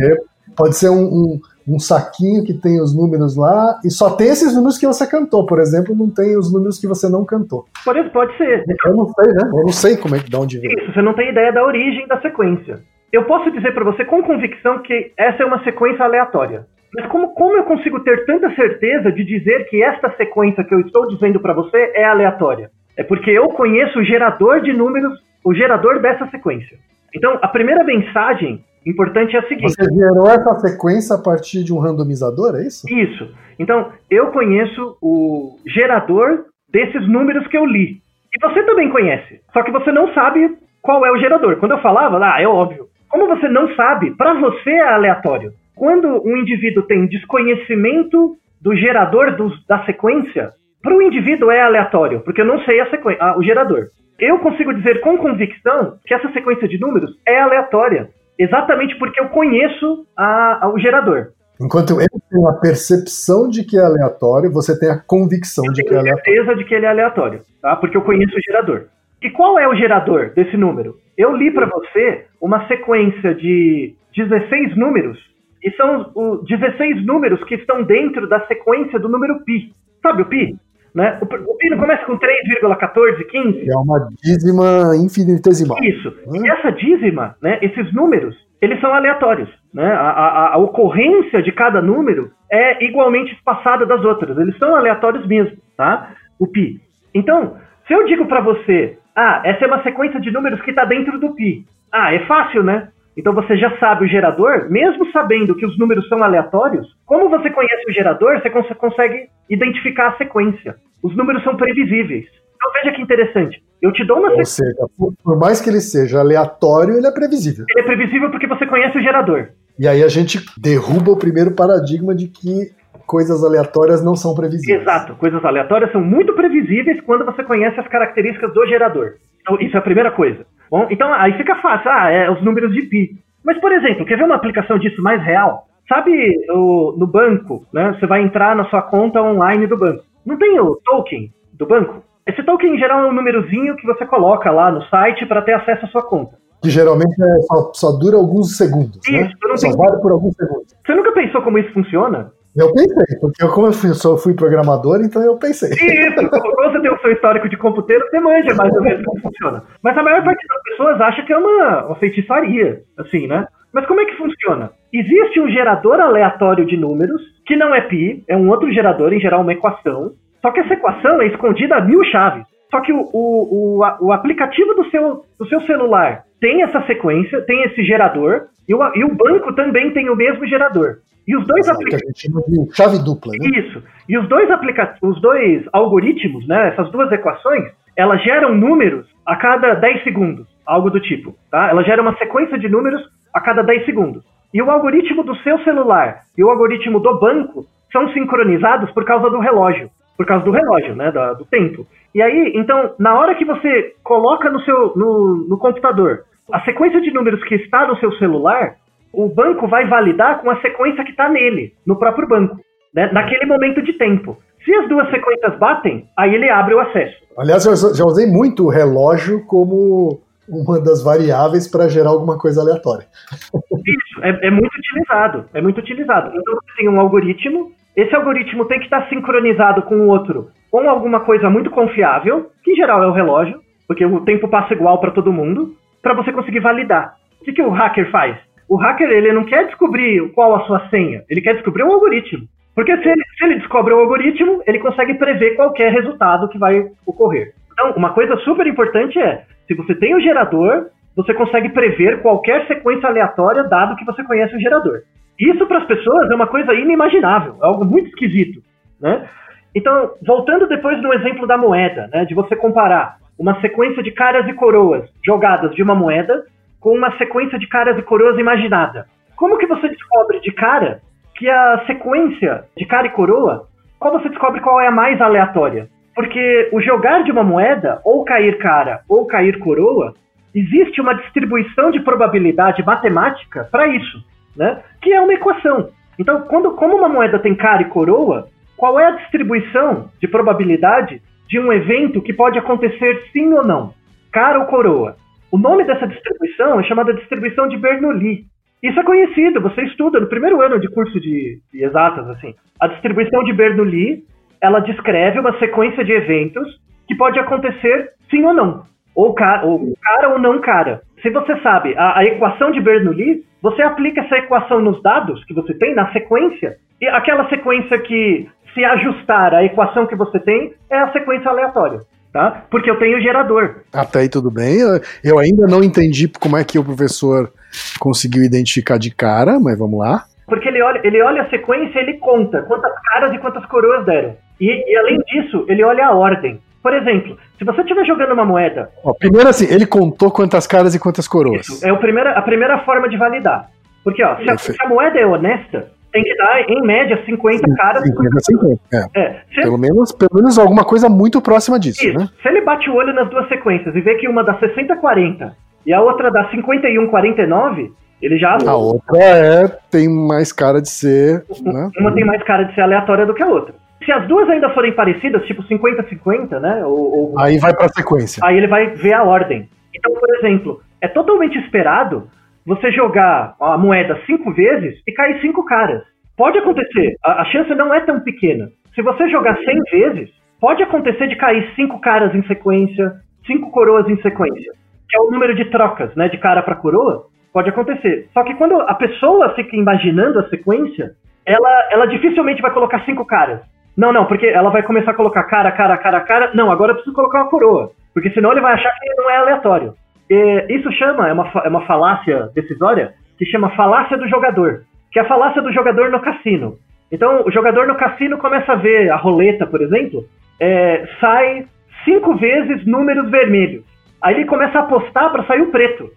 pode 0.56 0.76
ser 0.76 0.90
um, 0.90 1.04
um, 1.04 1.40
um 1.68 1.78
saquinho 1.78 2.44
que 2.44 2.54
tem 2.54 2.80
os 2.80 2.94
números 2.96 3.36
lá 3.36 3.78
e 3.84 3.90
só 3.90 4.10
tem 4.10 4.28
esses 4.28 4.54
números 4.54 4.78
que 4.78 4.86
você 4.86 5.06
cantou. 5.06 5.46
Por 5.46 5.58
exemplo, 5.58 5.94
não 5.94 6.10
tem 6.10 6.36
os 6.36 6.52
números 6.52 6.78
que 6.78 6.86
você 6.86 7.08
não 7.08 7.24
cantou. 7.24 7.64
Isso, 7.78 8.10
pode 8.10 8.36
ser. 8.36 8.64
Eu 8.86 8.96
não 8.96 9.06
sei, 9.06 9.32
né? 9.32 9.42
Eu 9.44 9.62
não 9.62 9.72
sei 9.72 9.96
como 9.96 10.16
é 10.16 10.18
que 10.18 10.30
de 10.30 10.36
onde 10.36 10.58
veio. 10.58 10.72
Isso, 10.78 10.92
você 10.92 11.02
não 11.02 11.14
tem 11.14 11.30
ideia 11.30 11.52
da 11.52 11.64
origem 11.64 12.06
da 12.06 12.20
sequência. 12.20 12.80
Eu 13.12 13.24
posso 13.24 13.50
dizer 13.50 13.74
para 13.74 13.84
você 13.84 14.04
com 14.04 14.22
convicção 14.22 14.82
que 14.82 15.12
essa 15.16 15.42
é 15.42 15.46
uma 15.46 15.62
sequência 15.64 16.04
aleatória. 16.04 16.66
Mas 16.94 17.06
como, 17.06 17.34
como 17.34 17.56
eu 17.56 17.64
consigo 17.64 18.00
ter 18.00 18.24
tanta 18.24 18.52
certeza 18.54 19.12
de 19.12 19.24
dizer 19.24 19.68
que 19.68 19.82
esta 19.82 20.14
sequência 20.16 20.64
que 20.64 20.74
eu 20.74 20.80
estou 20.80 21.06
dizendo 21.08 21.40
para 21.40 21.52
você 21.52 21.92
é 21.94 22.04
aleatória? 22.04 22.70
É 22.96 23.02
porque 23.02 23.30
eu 23.30 23.48
conheço 23.48 23.98
o 23.98 24.04
gerador 24.04 24.60
de 24.60 24.72
números, 24.72 25.18
o 25.44 25.54
gerador 25.54 26.00
dessa 26.00 26.26
sequência. 26.30 26.76
Então, 27.14 27.38
a 27.40 27.48
primeira 27.48 27.84
mensagem 27.84 28.64
importante 28.86 29.36
é 29.36 29.40
a 29.40 29.48
seguinte. 29.48 29.74
Você 29.74 29.94
gerou 29.94 30.26
essa 30.28 30.54
sequência 30.60 31.16
a 31.16 31.22
partir 31.22 31.62
de 31.64 31.72
um 31.72 31.78
randomizador, 31.78 32.56
é 32.56 32.66
isso? 32.66 32.86
Isso. 32.92 33.28
Então, 33.58 33.92
eu 34.10 34.28
conheço 34.28 34.96
o 35.02 35.56
gerador 35.66 36.44
desses 36.72 37.06
números 37.08 37.46
que 37.48 37.56
eu 37.56 37.64
li. 37.66 37.98
E 38.32 38.40
você 38.40 38.62
também 38.64 38.88
conhece. 38.90 39.40
Só 39.52 39.62
que 39.62 39.70
você 39.72 39.90
não 39.92 40.12
sabe 40.14 40.56
qual 40.82 41.04
é 41.04 41.10
o 41.12 41.18
gerador. 41.18 41.56
Quando 41.56 41.72
eu 41.72 41.80
falava, 41.82 42.18
ah, 42.24 42.40
é 42.40 42.46
óbvio. 42.46 42.86
Como 43.08 43.26
você 43.26 43.48
não 43.48 43.74
sabe, 43.74 44.12
para 44.16 44.34
você 44.34 44.70
é 44.70 44.88
aleatório. 44.94 45.52
Quando 45.74 46.06
um 46.24 46.36
indivíduo 46.36 46.84
tem 46.84 47.06
desconhecimento 47.06 48.36
do 48.62 48.74
gerador 48.76 49.36
dos- 49.36 49.66
da 49.66 49.84
sequência, 49.84 50.50
para 50.82 50.94
o 50.94 51.02
indivíduo 51.02 51.50
é 51.50 51.60
aleatório, 51.62 52.20
porque 52.20 52.40
eu 52.40 52.44
não 52.46 52.60
sei 52.64 52.80
a 52.80 52.88
sequen- 52.90 53.16
a- 53.20 53.36
o 53.36 53.42
gerador. 53.42 53.86
Eu 54.18 54.38
consigo 54.38 54.72
dizer 54.74 55.00
com 55.00 55.16
convicção 55.18 55.94
que 56.06 56.14
essa 56.14 56.30
sequência 56.32 56.68
de 56.68 56.78
números 56.78 57.10
é 57.26 57.40
aleatória, 57.40 58.08
exatamente 58.42 58.98
porque 58.98 59.20
eu 59.20 59.28
conheço 59.28 60.06
a- 60.16 60.64
a- 60.66 60.68
o 60.72 60.78
gerador. 60.78 61.28
Enquanto 61.60 61.90
eu 62.00 62.06
tenho 62.30 62.48
a 62.48 62.54
percepção 62.54 63.48
de 63.48 63.62
que 63.64 63.76
é 63.78 63.82
aleatório, 63.84 64.50
você 64.50 64.78
tem 64.78 64.88
a 64.90 64.98
convicção 64.98 65.64
de 65.72 65.82
que 65.82 65.88
é 65.88 65.90
tenho 65.90 66.00
aleatório. 66.00 66.24
certeza 66.24 66.56
de 66.56 66.64
que 66.64 66.74
ele 66.74 66.86
é 66.86 66.88
aleatório, 66.88 67.40
tá? 67.60 67.76
Porque 67.76 67.96
eu 67.96 68.02
conheço 68.02 68.34
o 68.34 68.40
gerador. 68.42 68.84
E 69.22 69.28
qual 69.28 69.58
é 69.58 69.68
o 69.68 69.74
gerador 69.74 70.30
desse 70.34 70.56
número? 70.56 70.96
Eu 71.18 71.36
li 71.36 71.50
para 71.50 71.66
você 71.66 72.24
uma 72.40 72.66
sequência 72.66 73.34
de 73.34 73.94
16 74.16 74.74
números, 74.74 75.18
e 75.62 75.70
são 75.72 76.10
os 76.14 76.46
16 76.46 77.04
números 77.04 77.44
que 77.44 77.56
estão 77.56 77.82
dentro 77.82 78.26
da 78.26 78.40
sequência 78.46 78.98
do 78.98 79.10
número 79.10 79.44
pi. 79.44 79.70
Sabe 80.02 80.22
o 80.22 80.24
pi? 80.26 80.56
Né? 80.94 81.18
O, 81.20 81.24
o 81.24 81.56
pi 81.56 81.70
não 81.70 81.78
começa 81.78 82.04
com 82.04 82.18
3,1415? 82.18 83.68
É 83.68 83.76
uma 83.76 84.08
dízima 84.22 84.96
infinitesimal. 84.96 85.78
Isso. 85.82 86.08
Hum. 86.26 86.44
E 86.44 86.48
essa 86.50 86.70
dízima, 86.72 87.36
né, 87.42 87.58
esses 87.62 87.92
números, 87.92 88.34
eles 88.60 88.80
são 88.80 88.92
aleatórios. 88.92 89.48
Né? 89.72 89.86
A, 89.86 90.10
a- 90.10 90.54
a 90.54 90.58
ocorrência 90.58 91.42
de 91.42 91.52
cada 91.52 91.80
número 91.80 92.30
é 92.50 92.84
igualmente 92.84 93.32
espaçada 93.34 93.86
das 93.86 94.04
outras. 94.04 94.36
Eles 94.38 94.56
são 94.58 94.74
aleatórios 94.74 95.26
mesmo, 95.26 95.56
tá? 95.76 96.10
O 96.38 96.46
pi. 96.46 96.80
Então, 97.14 97.56
se 97.86 97.94
eu 97.94 98.04
digo 98.06 98.26
para 98.26 98.40
você, 98.40 98.98
ah, 99.14 99.42
essa 99.44 99.64
é 99.64 99.68
uma 99.68 99.82
sequência 99.82 100.20
de 100.20 100.30
números 100.30 100.60
que 100.62 100.70
está 100.70 100.84
dentro 100.84 101.18
do 101.20 101.34
pi. 101.34 101.64
Ah, 101.92 102.12
é 102.14 102.20
fácil, 102.26 102.62
né? 102.62 102.88
Então 103.20 103.34
você 103.34 103.54
já 103.56 103.76
sabe 103.78 104.06
o 104.06 104.08
gerador, 104.08 104.70
mesmo 104.70 105.10
sabendo 105.12 105.54
que 105.54 105.66
os 105.66 105.78
números 105.78 106.08
são 106.08 106.22
aleatórios, 106.22 106.86
como 107.04 107.28
você 107.28 107.50
conhece 107.50 107.84
o 107.86 107.92
gerador, 107.92 108.40
você 108.40 108.48
cons- 108.48 108.72
consegue 108.78 109.26
identificar 109.48 110.08
a 110.08 110.16
sequência. 110.16 110.76
Os 111.02 111.14
números 111.14 111.44
são 111.44 111.54
previsíveis. 111.54 112.24
Então 112.56 112.72
veja 112.72 112.94
que 112.96 113.02
interessante. 113.02 113.62
Eu 113.82 113.92
te 113.92 114.04
dou 114.04 114.18
uma 114.18 114.28
Ou 114.30 114.44
sequência. 114.44 114.64
seja, 114.64 114.86
por, 114.96 115.12
por 115.22 115.38
mais 115.38 115.60
que 115.60 115.68
ele 115.68 115.80
seja 115.80 116.18
aleatório, 116.20 116.96
ele 116.96 117.06
é 117.06 117.12
previsível. 117.12 117.66
Ele 117.68 117.80
é 117.80 117.84
previsível 117.84 118.30
porque 118.30 118.46
você 118.46 118.66
conhece 118.66 118.96
o 118.98 119.02
gerador. 119.02 119.48
E 119.78 119.86
aí 119.86 120.02
a 120.02 120.08
gente 120.08 120.38
derruba 120.58 121.12
o 121.12 121.18
primeiro 121.18 121.52
paradigma 121.54 122.14
de 122.14 122.26
que 122.28 122.70
coisas 123.06 123.42
aleatórias 123.44 124.02
não 124.04 124.14
são 124.16 124.34
previsíveis. 124.34 124.80
Exato. 124.82 125.14
Coisas 125.16 125.44
aleatórias 125.44 125.90
são 125.92 126.00
muito 126.00 126.32
previsíveis 126.34 127.00
quando 127.02 127.24
você 127.24 127.42
conhece 127.42 127.78
as 127.80 127.88
características 127.88 128.52
do 128.54 128.66
gerador. 128.66 129.14
Então, 129.40 129.58
isso 129.60 129.74
é 129.76 129.78
a 129.78 129.82
primeira 129.82 130.10
coisa. 130.10 130.44
Bom, 130.70 130.86
então 130.90 131.12
aí 131.12 131.32
fica 131.36 131.56
fácil. 131.56 131.90
Ah, 131.90 132.10
é 132.10 132.30
os 132.30 132.42
números 132.42 132.72
de 132.72 132.82
pi. 132.82 133.10
Mas, 133.44 133.58
por 133.60 133.72
exemplo, 133.72 134.04
quer 134.04 134.16
ver 134.16 134.24
uma 134.24 134.36
aplicação 134.36 134.78
disso 134.78 135.02
mais 135.02 135.22
real? 135.22 135.66
Sabe 135.88 136.12
o- 136.50 136.94
no 136.96 137.06
banco, 137.06 137.64
né? 137.72 137.96
Você 137.98 138.06
vai 138.06 138.22
entrar 138.22 138.54
na 138.54 138.64
sua 138.66 138.82
conta 138.82 139.20
online 139.20 139.66
do 139.66 139.76
banco. 139.76 140.04
Não 140.24 140.36
tem 140.38 140.60
o 140.60 140.76
token 140.84 141.32
do 141.54 141.66
banco? 141.66 142.02
Esse 142.26 142.42
token, 142.44 142.74
em 142.74 142.78
geral, 142.78 143.00
é 143.00 143.06
um 143.08 143.12
númerozinho 143.14 143.74
que 143.76 143.86
você 143.86 144.04
coloca 144.06 144.50
lá 144.52 144.70
no 144.70 144.82
site 144.84 145.26
para 145.26 145.42
ter 145.42 145.54
acesso 145.54 145.86
à 145.86 145.88
sua 145.88 146.02
conta. 146.02 146.36
Que 146.62 146.70
geralmente 146.70 147.14
é 147.20 147.40
só, 147.40 147.72
só 147.74 147.92
dura 147.98 148.16
alguns 148.18 148.56
segundos, 148.56 149.00
né? 149.10 149.22
Isso, 149.22 149.34
eu 149.42 149.48
não 149.48 149.56
Só 149.56 149.76
vale 149.76 150.00
por 150.00 150.12
alguns 150.12 150.36
segundos. 150.36 150.66
Você 150.86 150.94
nunca 150.94 151.10
pensou 151.12 151.42
como 151.42 151.58
isso 151.58 151.72
funciona? 151.72 152.30
Eu 152.54 152.72
pensei, 152.72 153.18
porque 153.20 153.42
eu, 153.42 153.48
como 153.52 153.68
eu 153.68 153.72
fui, 153.72 153.90
só 153.94 154.16
fui 154.18 154.34
programador, 154.34 155.00
então 155.00 155.22
eu 155.22 155.36
pensei. 155.38 155.70
Isso, 155.70 156.28
quando 156.28 156.30
você 156.72 156.80
tem 156.82 156.89
seu 157.00 157.12
histórico 157.12 157.48
de 157.48 157.56
computeiro, 157.56 158.04
você 158.08 158.20
manja 158.20 158.54
mais 158.54 158.72
ou 158.74 158.82
menos 158.82 159.04
como 159.04 159.20
funciona. 159.20 159.62
Mas 159.82 159.96
a 159.96 160.02
maior 160.02 160.22
parte 160.24 160.46
das 160.46 160.62
pessoas 160.62 161.00
acha 161.00 161.22
que 161.22 161.32
é 161.32 161.38
uma, 161.38 161.86
uma 161.86 161.96
feitiçaria, 161.96 162.80
assim, 162.98 163.26
né? 163.26 163.46
Mas 163.72 163.86
como 163.86 164.00
é 164.00 164.04
que 164.04 164.16
funciona? 164.16 164.70
Existe 164.92 165.40
um 165.40 165.48
gerador 165.48 166.00
aleatório 166.00 166.66
de 166.66 166.76
números, 166.76 167.22
que 167.46 167.56
não 167.56 167.74
é 167.74 167.80
pi, 167.80 168.24
é 168.28 168.36
um 168.36 168.48
outro 168.48 168.72
gerador, 168.72 169.12
em 169.12 169.20
geral 169.20 169.42
uma 169.42 169.52
equação, 169.52 170.12
só 170.42 170.50
que 170.50 170.60
essa 170.60 170.74
equação 170.74 171.20
é 171.22 171.26
escondida 171.26 171.76
a 171.76 171.80
mil 171.80 172.02
chaves. 172.04 172.44
Só 172.70 172.80
que 172.80 172.92
o, 172.92 173.00
o, 173.12 173.78
o, 173.78 174.06
o 174.06 174.12
aplicativo 174.12 174.74
do 174.74 174.88
seu, 174.90 175.24
do 175.38 175.46
seu 175.48 175.60
celular 175.62 176.22
tem 176.40 176.62
essa 176.62 176.80
sequência, 176.86 177.42
tem 177.42 177.62
esse 177.64 177.84
gerador, 177.84 178.46
e 178.68 178.74
o, 178.74 178.78
e 178.94 179.04
o 179.04 179.14
banco 179.14 179.52
também 179.54 179.92
tem 179.92 180.08
o 180.08 180.16
mesmo 180.16 180.46
gerador. 180.46 180.98
E 181.26 181.36
os 181.36 181.46
dois 181.46 181.68
aplicativos. 181.68 182.74
chave 182.74 182.98
dupla, 182.98 183.32
né? 183.38 183.48
Isso. 183.58 183.82
E 184.08 184.18
os 184.18 184.28
dois 184.28 184.50
aplica 184.50 184.96
os 185.02 185.20
dois 185.20 185.64
algoritmos, 185.72 186.46
né, 186.48 186.68
essas 186.68 186.90
duas 186.90 187.10
equações, 187.12 187.64
elas 187.96 188.22
geram 188.22 188.54
números 188.54 189.06
a 189.26 189.36
cada 189.36 189.74
10 189.74 190.02
segundos, 190.04 190.46
algo 190.66 190.90
do 190.90 191.00
tipo, 191.00 191.34
tá? 191.50 191.68
Ela 191.68 191.82
gera 191.84 192.02
uma 192.02 192.16
sequência 192.16 192.58
de 192.58 192.68
números 192.68 193.00
a 193.34 193.40
cada 193.40 193.62
10 193.62 193.84
segundos. 193.84 194.24
E 194.52 194.60
o 194.60 194.70
algoritmo 194.70 195.22
do 195.22 195.36
seu 195.36 195.58
celular 195.60 196.22
e 196.36 196.42
o 196.42 196.50
algoritmo 196.50 196.98
do 196.98 197.18
banco 197.20 197.64
são 197.92 198.08
sincronizados 198.12 198.90
por 198.92 199.04
causa 199.04 199.30
do 199.30 199.38
relógio. 199.38 199.90
Por 200.16 200.26
causa 200.26 200.44
do 200.44 200.50
relógio, 200.50 200.94
né? 200.96 201.10
da- 201.12 201.32
do 201.34 201.44
tempo. 201.44 201.86
E 202.14 202.20
aí, 202.20 202.52
então, 202.56 202.94
na 202.98 203.14
hora 203.14 203.34
que 203.36 203.44
você 203.44 203.94
coloca 204.02 204.50
no 204.50 204.60
seu 204.62 204.92
no, 204.96 205.46
no 205.48 205.56
computador 205.58 206.24
a 206.52 206.60
sequência 206.62 207.00
de 207.00 207.12
números 207.12 207.42
que 207.44 207.54
está 207.54 207.86
no 207.86 207.96
seu 207.98 208.10
celular, 208.18 208.74
o 209.12 209.28
banco 209.28 209.66
vai 209.66 209.86
validar 209.86 210.40
com 210.40 210.50
a 210.50 210.60
sequência 210.60 211.04
que 211.04 211.10
está 211.10 211.28
nele, 211.28 211.74
no 211.86 211.98
próprio 211.98 212.28
banco, 212.28 212.56
né? 212.94 213.10
naquele 213.12 213.46
momento 213.46 213.82
de 213.82 213.92
tempo. 213.94 214.36
Se 214.64 214.74
as 214.74 214.88
duas 214.88 215.08
sequências 215.10 215.58
batem, 215.58 216.06
aí 216.16 216.34
ele 216.34 216.50
abre 216.50 216.74
o 216.74 216.80
acesso. 216.80 217.16
Aliás, 217.38 217.64
eu 217.64 217.94
já 217.94 218.04
usei 218.04 218.26
muito 218.26 218.66
o 218.66 218.68
relógio 218.68 219.44
como 219.46 220.20
uma 220.48 220.80
das 220.80 221.02
variáveis 221.02 221.68
para 221.70 221.88
gerar 221.88 222.10
alguma 222.10 222.36
coisa 222.36 222.60
aleatória. 222.60 223.06
Isso, 223.54 224.22
é, 224.22 224.48
é 224.48 224.50
muito 224.50 224.74
utilizado. 224.76 225.44
É 225.54 225.62
muito 225.62 225.78
utilizado. 225.78 226.30
Então 226.36 226.54
você 226.54 226.76
tem 226.76 226.88
um 226.88 227.00
algoritmo, 227.00 227.72
esse 227.96 228.14
algoritmo 228.14 228.66
tem 228.66 228.78
que 228.78 228.84
estar 228.84 229.08
sincronizado 229.08 229.82
com 229.82 229.94
o 229.96 230.08
outro 230.08 230.50
com 230.70 230.88
alguma 230.88 231.20
coisa 231.20 231.50
muito 231.50 231.70
confiável, 231.70 232.50
que 232.62 232.72
em 232.72 232.76
geral 232.76 233.02
é 233.02 233.06
o 233.06 233.12
relógio, 233.12 233.60
porque 233.88 234.06
o 234.06 234.20
tempo 234.20 234.48
passa 234.48 234.72
igual 234.72 235.00
para 235.00 235.10
todo 235.10 235.32
mundo, 235.32 235.74
para 236.00 236.14
você 236.14 236.32
conseguir 236.32 236.60
validar. 236.60 237.14
O 237.40 237.44
que, 237.44 237.52
que 237.52 237.62
o 237.62 237.70
hacker 237.70 238.10
faz? 238.10 238.36
O 238.70 238.76
hacker 238.76 239.10
ele 239.10 239.32
não 239.32 239.44
quer 239.44 239.66
descobrir 239.66 240.30
qual 240.32 240.54
a 240.54 240.60
sua 240.60 240.88
senha, 240.90 241.24
ele 241.28 241.40
quer 241.40 241.54
descobrir 241.54 241.82
um 241.82 241.90
algoritmo. 241.90 242.46
Porque 242.72 242.96
se 242.98 243.08
ele, 243.08 243.22
se 243.36 243.44
ele 243.44 243.56
descobre 243.56 243.92
o 243.92 243.98
algoritmo, 243.98 244.62
ele 244.64 244.78
consegue 244.78 245.14
prever 245.14 245.56
qualquer 245.56 245.92
resultado 245.92 246.48
que 246.48 246.56
vai 246.56 246.86
ocorrer. 247.04 247.52
Então, 247.72 247.92
uma 247.96 248.12
coisa 248.12 248.36
super 248.38 248.64
importante 248.68 249.18
é, 249.18 249.42
se 249.66 249.74
você 249.74 249.92
tem 249.96 250.14
o 250.14 250.20
gerador, 250.20 250.86
você 251.16 251.34
consegue 251.34 251.70
prever 251.70 252.22
qualquer 252.22 252.64
sequência 252.68 253.08
aleatória 253.08 253.64
dado 253.64 253.96
que 253.96 254.04
você 254.04 254.22
conhece 254.22 254.54
o 254.54 254.60
gerador. 254.60 255.00
Isso 255.36 255.66
para 255.66 255.78
as 255.78 255.86
pessoas 255.86 256.30
é 256.30 256.34
uma 256.36 256.46
coisa 256.46 256.72
inimaginável, 256.72 257.56
é 257.60 257.66
algo 257.66 257.84
muito 257.84 258.08
esquisito, 258.10 258.62
né? 259.00 259.28
Então, 259.74 260.12
voltando 260.24 260.68
depois 260.68 261.02
no 261.02 261.12
exemplo 261.12 261.44
da 261.44 261.58
moeda, 261.58 262.08
né, 262.12 262.24
de 262.24 262.34
você 262.34 262.54
comparar 262.54 263.16
uma 263.36 263.60
sequência 263.60 264.00
de 264.00 264.12
caras 264.12 264.46
e 264.46 264.52
coroas 264.52 265.08
jogadas 265.24 265.74
de 265.74 265.82
uma 265.82 265.94
moeda 265.94 266.44
com 266.80 266.96
uma 266.96 267.16
sequência 267.18 267.58
de 267.58 267.66
caras 267.66 267.98
e 267.98 268.02
coroas 268.02 268.38
imaginada. 268.38 269.06
Como 269.36 269.58
que 269.58 269.66
você 269.66 269.88
descobre 269.88 270.40
de 270.40 270.50
cara 270.52 271.00
que 271.36 271.48
a 271.48 271.84
sequência 271.86 272.64
de 272.76 272.84
cara 272.84 273.06
e 273.06 273.10
coroa, 273.10 273.66
qual 273.98 274.12
você 274.12 274.28
descobre 274.28 274.60
qual 274.60 274.80
é 274.80 274.88
a 274.88 274.92
mais 274.92 275.20
aleatória? 275.20 275.88
Porque 276.14 276.68
o 276.72 276.80
jogar 276.80 277.22
de 277.22 277.30
uma 277.30 277.42
moeda, 277.44 278.00
ou 278.04 278.24
cair 278.24 278.58
cara 278.58 279.00
ou 279.08 279.26
cair 279.26 279.58
coroa, 279.58 280.14
existe 280.54 281.00
uma 281.00 281.14
distribuição 281.14 281.90
de 281.90 282.00
probabilidade 282.00 282.84
matemática 282.84 283.68
para 283.70 283.86
isso, 283.88 284.22
né? 284.56 284.82
Que 285.00 285.12
é 285.12 285.20
uma 285.20 285.32
equação. 285.32 285.90
Então, 286.18 286.42
quando, 286.42 286.72
como 286.72 286.96
uma 286.96 287.08
moeda 287.08 287.38
tem 287.38 287.54
cara 287.54 287.82
e 287.82 287.86
coroa, 287.86 288.48
qual 288.76 288.98
é 288.98 289.06
a 289.06 289.16
distribuição 289.16 290.10
de 290.20 290.28
probabilidade 290.28 291.22
de 291.48 291.58
um 291.58 291.72
evento 291.72 292.20
que 292.20 292.32
pode 292.32 292.58
acontecer 292.58 293.28
sim 293.32 293.52
ou 293.54 293.64
não? 293.64 293.94
Cara 294.32 294.58
ou 294.58 294.66
coroa? 294.66 295.16
O 295.52 295.58
nome 295.58 295.84
dessa 295.84 296.06
distribuição 296.06 296.78
é 296.78 296.84
chamada 296.84 297.12
distribuição 297.14 297.66
de 297.68 297.76
Bernoulli. 297.76 298.44
Isso 298.82 298.98
é 298.98 299.02
conhecido, 299.02 299.60
você 299.60 299.82
estuda 299.82 300.20
no 300.20 300.28
primeiro 300.28 300.62
ano 300.62 300.78
de 300.78 300.88
curso 300.88 301.20
de, 301.20 301.60
de 301.72 301.84
exatas, 301.84 302.28
assim. 302.30 302.54
A 302.80 302.86
distribuição 302.86 303.42
de 303.44 303.52
Bernoulli, 303.52 304.24
ela 304.60 304.80
descreve 304.80 305.40
uma 305.40 305.58
sequência 305.58 306.04
de 306.04 306.12
eventos 306.12 306.80
que 307.06 307.16
pode 307.16 307.38
acontecer 307.38 308.12
sim 308.30 308.44
ou 308.44 308.54
não. 308.54 308.84
Ou, 309.14 309.34
ca 309.34 309.62
ou 309.64 309.92
cara 310.00 310.28
ou 310.30 310.38
não 310.38 310.60
cara. 310.60 311.02
Se 311.20 311.28
você 311.30 311.60
sabe 311.60 311.94
a, 311.98 312.20
a 312.20 312.24
equação 312.24 312.70
de 312.70 312.80
Bernoulli, 312.80 313.44
você 313.60 313.82
aplica 313.82 314.20
essa 314.20 314.38
equação 314.38 314.80
nos 314.80 315.02
dados 315.02 315.44
que 315.44 315.52
você 315.52 315.74
tem, 315.74 315.94
na 315.94 316.10
sequência, 316.12 316.76
e 317.00 317.08
aquela 317.08 317.48
sequência 317.48 317.98
que 317.98 318.48
se 318.72 318.84
ajustar 318.84 319.52
à 319.52 319.64
equação 319.64 320.06
que 320.06 320.14
você 320.14 320.38
tem 320.38 320.72
é 320.88 320.98
a 320.98 321.12
sequência 321.12 321.50
aleatória. 321.50 322.00
Tá? 322.32 322.64
Porque 322.70 322.88
eu 322.88 322.98
tenho 322.98 323.20
gerador. 323.20 323.76
Até 323.92 324.20
aí 324.20 324.28
tudo 324.28 324.50
bem. 324.50 324.78
Eu- 325.24 325.38
ainda 325.38 325.66
não 325.66 325.82
entendi 325.82 326.28
como 326.28 326.56
é 326.56 326.62
que 326.62 326.78
o 326.78 326.84
professor 326.84 327.52
conseguiu 327.98 328.44
identificar 328.44 328.98
de 328.98 329.10
cara, 329.10 329.58
mas 329.58 329.76
vamos 329.78 329.98
lá. 329.98 330.24
Porque 330.46 330.68
ele 330.68 330.80
olha, 330.82 331.00
ele 331.04 331.20
olha 331.22 331.42
a 331.42 331.50
sequência 331.50 331.98
e 331.98 332.02
ele 332.02 332.18
conta 332.18 332.62
quantas 332.62 332.92
caras 333.04 333.32
e 333.34 333.38
quantas 333.38 333.64
coroas 333.66 334.04
deram. 334.06 334.36
E, 334.60 334.66
e 334.66 334.96
além 334.96 335.18
disso, 335.26 335.64
ele 335.68 335.82
olha 335.84 336.06
a 336.06 336.14
ordem. 336.14 336.60
Por 336.82 336.94
exemplo, 336.94 337.36
se 337.58 337.64
você 337.64 337.80
estiver 337.82 338.04
jogando 338.06 338.32
uma 338.32 338.44
moeda, 338.44 338.90
Ó, 339.04 339.12
primeiro 339.12 339.48
assim, 339.48 339.66
ele 339.72 339.86
contou 339.86 340.30
quantas 340.30 340.66
caras 340.66 340.94
e 340.94 340.98
quantas 340.98 341.28
coroas. 341.28 341.68
isso 341.68 341.86
é 341.86 341.92
o 341.92 341.98
primeira, 341.98 342.30
a 342.32 342.42
primeira 342.42 342.78
forma 342.84 343.08
de 343.08 343.16
validar. 343.16 343.70
Porque 344.02 344.22
ó, 344.24 344.36
se, 344.36 344.50
a, 344.50 344.56
se 344.56 344.74
a 344.80 344.88
moeda 344.88 345.18
é 345.18 345.26
honesta, 345.26 345.90
tem 346.12 346.22
que 346.24 346.34
dar, 346.36 346.60
em 346.68 346.82
média, 346.82 347.22
50 347.24 347.74
caras. 347.76 348.02
50 348.02 348.40
50. 348.40 348.80
É. 348.92 349.20
É, 349.20 349.40
se, 349.54 349.60
Pelo 349.62 349.78
menos, 349.78 350.12
pelo 350.12 350.30
menos 350.34 350.58
alguma 350.58 350.84
coisa 350.84 351.08
muito 351.08 351.40
próxima 351.40 351.78
disso, 351.78 352.04
isso. 352.06 352.18
né? 352.18 352.28
se 352.42 352.48
ele 352.48 352.60
bate 352.62 352.88
o 352.90 352.94
olho 352.94 353.12
nas 353.14 353.28
duas 353.30 353.48
sequências 353.48 353.94
e 353.94 354.00
vê 354.00 354.14
que 354.16 354.28
uma 354.28 354.42
dá 354.44 354.58
60-40 354.58 355.52
e 355.86 355.92
a 355.92 356.00
outra 356.00 356.30
dá 356.30 356.50
51-49, 356.50 357.90
ele 358.22 358.38
já. 358.38 358.56
A 358.66 358.76
outra 358.76 359.18
é 359.18 359.68
tem 359.90 360.08
mais 360.08 360.52
cara 360.52 360.80
de 360.80 360.90
ser, 360.90 361.44
né? 361.62 361.90
Uma 361.98 362.12
tem 362.12 362.24
mais 362.24 362.42
cara 362.42 362.64
de 362.64 362.74
ser 362.74 362.82
aleatória 362.82 363.24
do 363.26 363.34
que 363.34 363.42
a 363.42 363.46
outra. 363.48 363.74
Se 364.04 364.10
as 364.12 364.26
duas 364.28 364.48
ainda 364.48 364.70
forem 364.70 364.92
parecidas, 364.92 365.44
tipo 365.46 365.62
50-50, 365.62 366.58
né? 366.58 366.84
Ou, 366.84 367.32
ou- 367.32 367.38
Aí 367.38 367.58
vai 367.58 367.74
pra 367.74 367.88
sequência. 367.88 368.42
aí 368.44 368.56
ele 368.56 368.66
vai 368.66 368.88
ver 368.90 369.12
a 369.12 369.22
ordem. 369.22 369.68
Então, 369.94 370.12
por 370.14 370.28
exemplo, 370.36 370.80
é 371.00 371.08
totalmente 371.08 371.58
esperado 371.58 372.28
você 372.66 372.90
jogar 372.92 373.54
a 373.60 373.78
moeda 373.78 374.20
cinco 374.26 374.52
vezes 374.52 375.00
e 375.06 375.12
cair 375.12 375.40
cinco 375.40 375.64
caras. 375.64 376.02
Pode 376.36 376.58
acontecer, 376.58 377.14
a, 377.24 377.42
a 377.42 377.44
chance 377.46 377.74
não 377.74 377.92
é 377.92 378.00
tão 378.00 378.20
pequena. 378.20 378.68
Se 378.94 379.02
você 379.02 379.28
jogar 379.28 379.56
100 379.56 379.78
vezes, 379.92 380.30
pode 380.60 380.82
acontecer 380.82 381.28
de 381.28 381.36
cair 381.36 381.72
cinco 381.74 382.00
caras 382.00 382.34
em 382.34 382.42
sequência, 382.46 383.12
cinco 383.46 383.70
coroas 383.70 384.08
em 384.08 384.20
sequência, 384.20 384.72
que 385.08 385.16
é 385.16 385.20
o 385.20 385.30
número 385.30 385.54
de 385.54 385.66
trocas, 385.66 386.14
né, 386.14 386.28
de 386.28 386.38
cara 386.38 386.62
para 386.62 386.76
coroa. 386.76 387.26
Pode 387.52 387.68
acontecer. 387.68 388.28
Só 388.32 388.44
que 388.44 388.54
quando 388.54 388.80
a 388.80 388.94
pessoa 388.94 389.54
fica 389.54 389.76
imaginando 389.76 390.38
a 390.38 390.48
sequência, 390.48 391.12
ela, 391.44 391.88
ela 391.90 392.06
dificilmente 392.06 392.62
vai 392.62 392.72
colocar 392.72 393.04
cinco 393.04 393.24
caras. 393.24 393.60
Não, 393.96 394.12
não, 394.12 394.26
porque 394.26 394.46
ela 394.46 394.70
vai 394.70 394.82
começar 394.82 395.10
a 395.10 395.14
colocar 395.14 395.42
cara, 395.44 395.72
cara, 395.72 395.96
cara, 395.98 396.20
cara. 396.20 396.50
Não, 396.54 396.70
agora 396.70 396.92
eu 396.92 396.96
preciso 396.96 397.14
colocar 397.14 397.42
uma 397.42 397.50
coroa. 397.50 397.90
Porque 398.14 398.30
senão 398.30 398.52
ele 398.52 398.60
vai 398.60 398.74
achar 398.74 398.90
que 398.90 399.14
não 399.16 399.30
é 399.30 399.36
aleatório. 399.36 399.94
E 400.30 400.66
isso 400.70 400.90
chama, 400.92 401.28
é 401.28 401.32
uma, 401.32 401.50
é 401.64 401.68
uma 401.68 401.84
falácia 401.86 402.50
decisória, 402.54 403.14
que 403.36 403.44
chama 403.46 403.70
falácia 403.70 404.16
do 404.16 404.28
jogador. 404.28 404.84
Que 405.10 405.18
é 405.18 405.22
a 405.22 405.28
falácia 405.28 405.60
do 405.60 405.72
jogador 405.72 406.10
no 406.10 406.20
cassino. 406.20 406.78
Então, 407.10 407.42
o 407.44 407.50
jogador 407.50 407.88
no 407.88 407.96
cassino 407.96 408.38
começa 408.38 408.72
a 408.72 408.76
ver 408.76 409.10
a 409.10 409.16
roleta, 409.16 409.66
por 409.66 409.82
exemplo, 409.82 410.24
é, 410.60 411.04
sai 411.20 411.66
cinco 412.04 412.36
vezes 412.36 412.86
números 412.86 413.28
vermelhos. 413.28 413.82
Aí 414.22 414.36
ele 414.36 414.44
começa 414.44 414.78
a 414.78 414.82
apostar 414.82 415.32
para 415.32 415.44
sair 415.46 415.62
o 415.62 415.70
preto. 415.70 416.08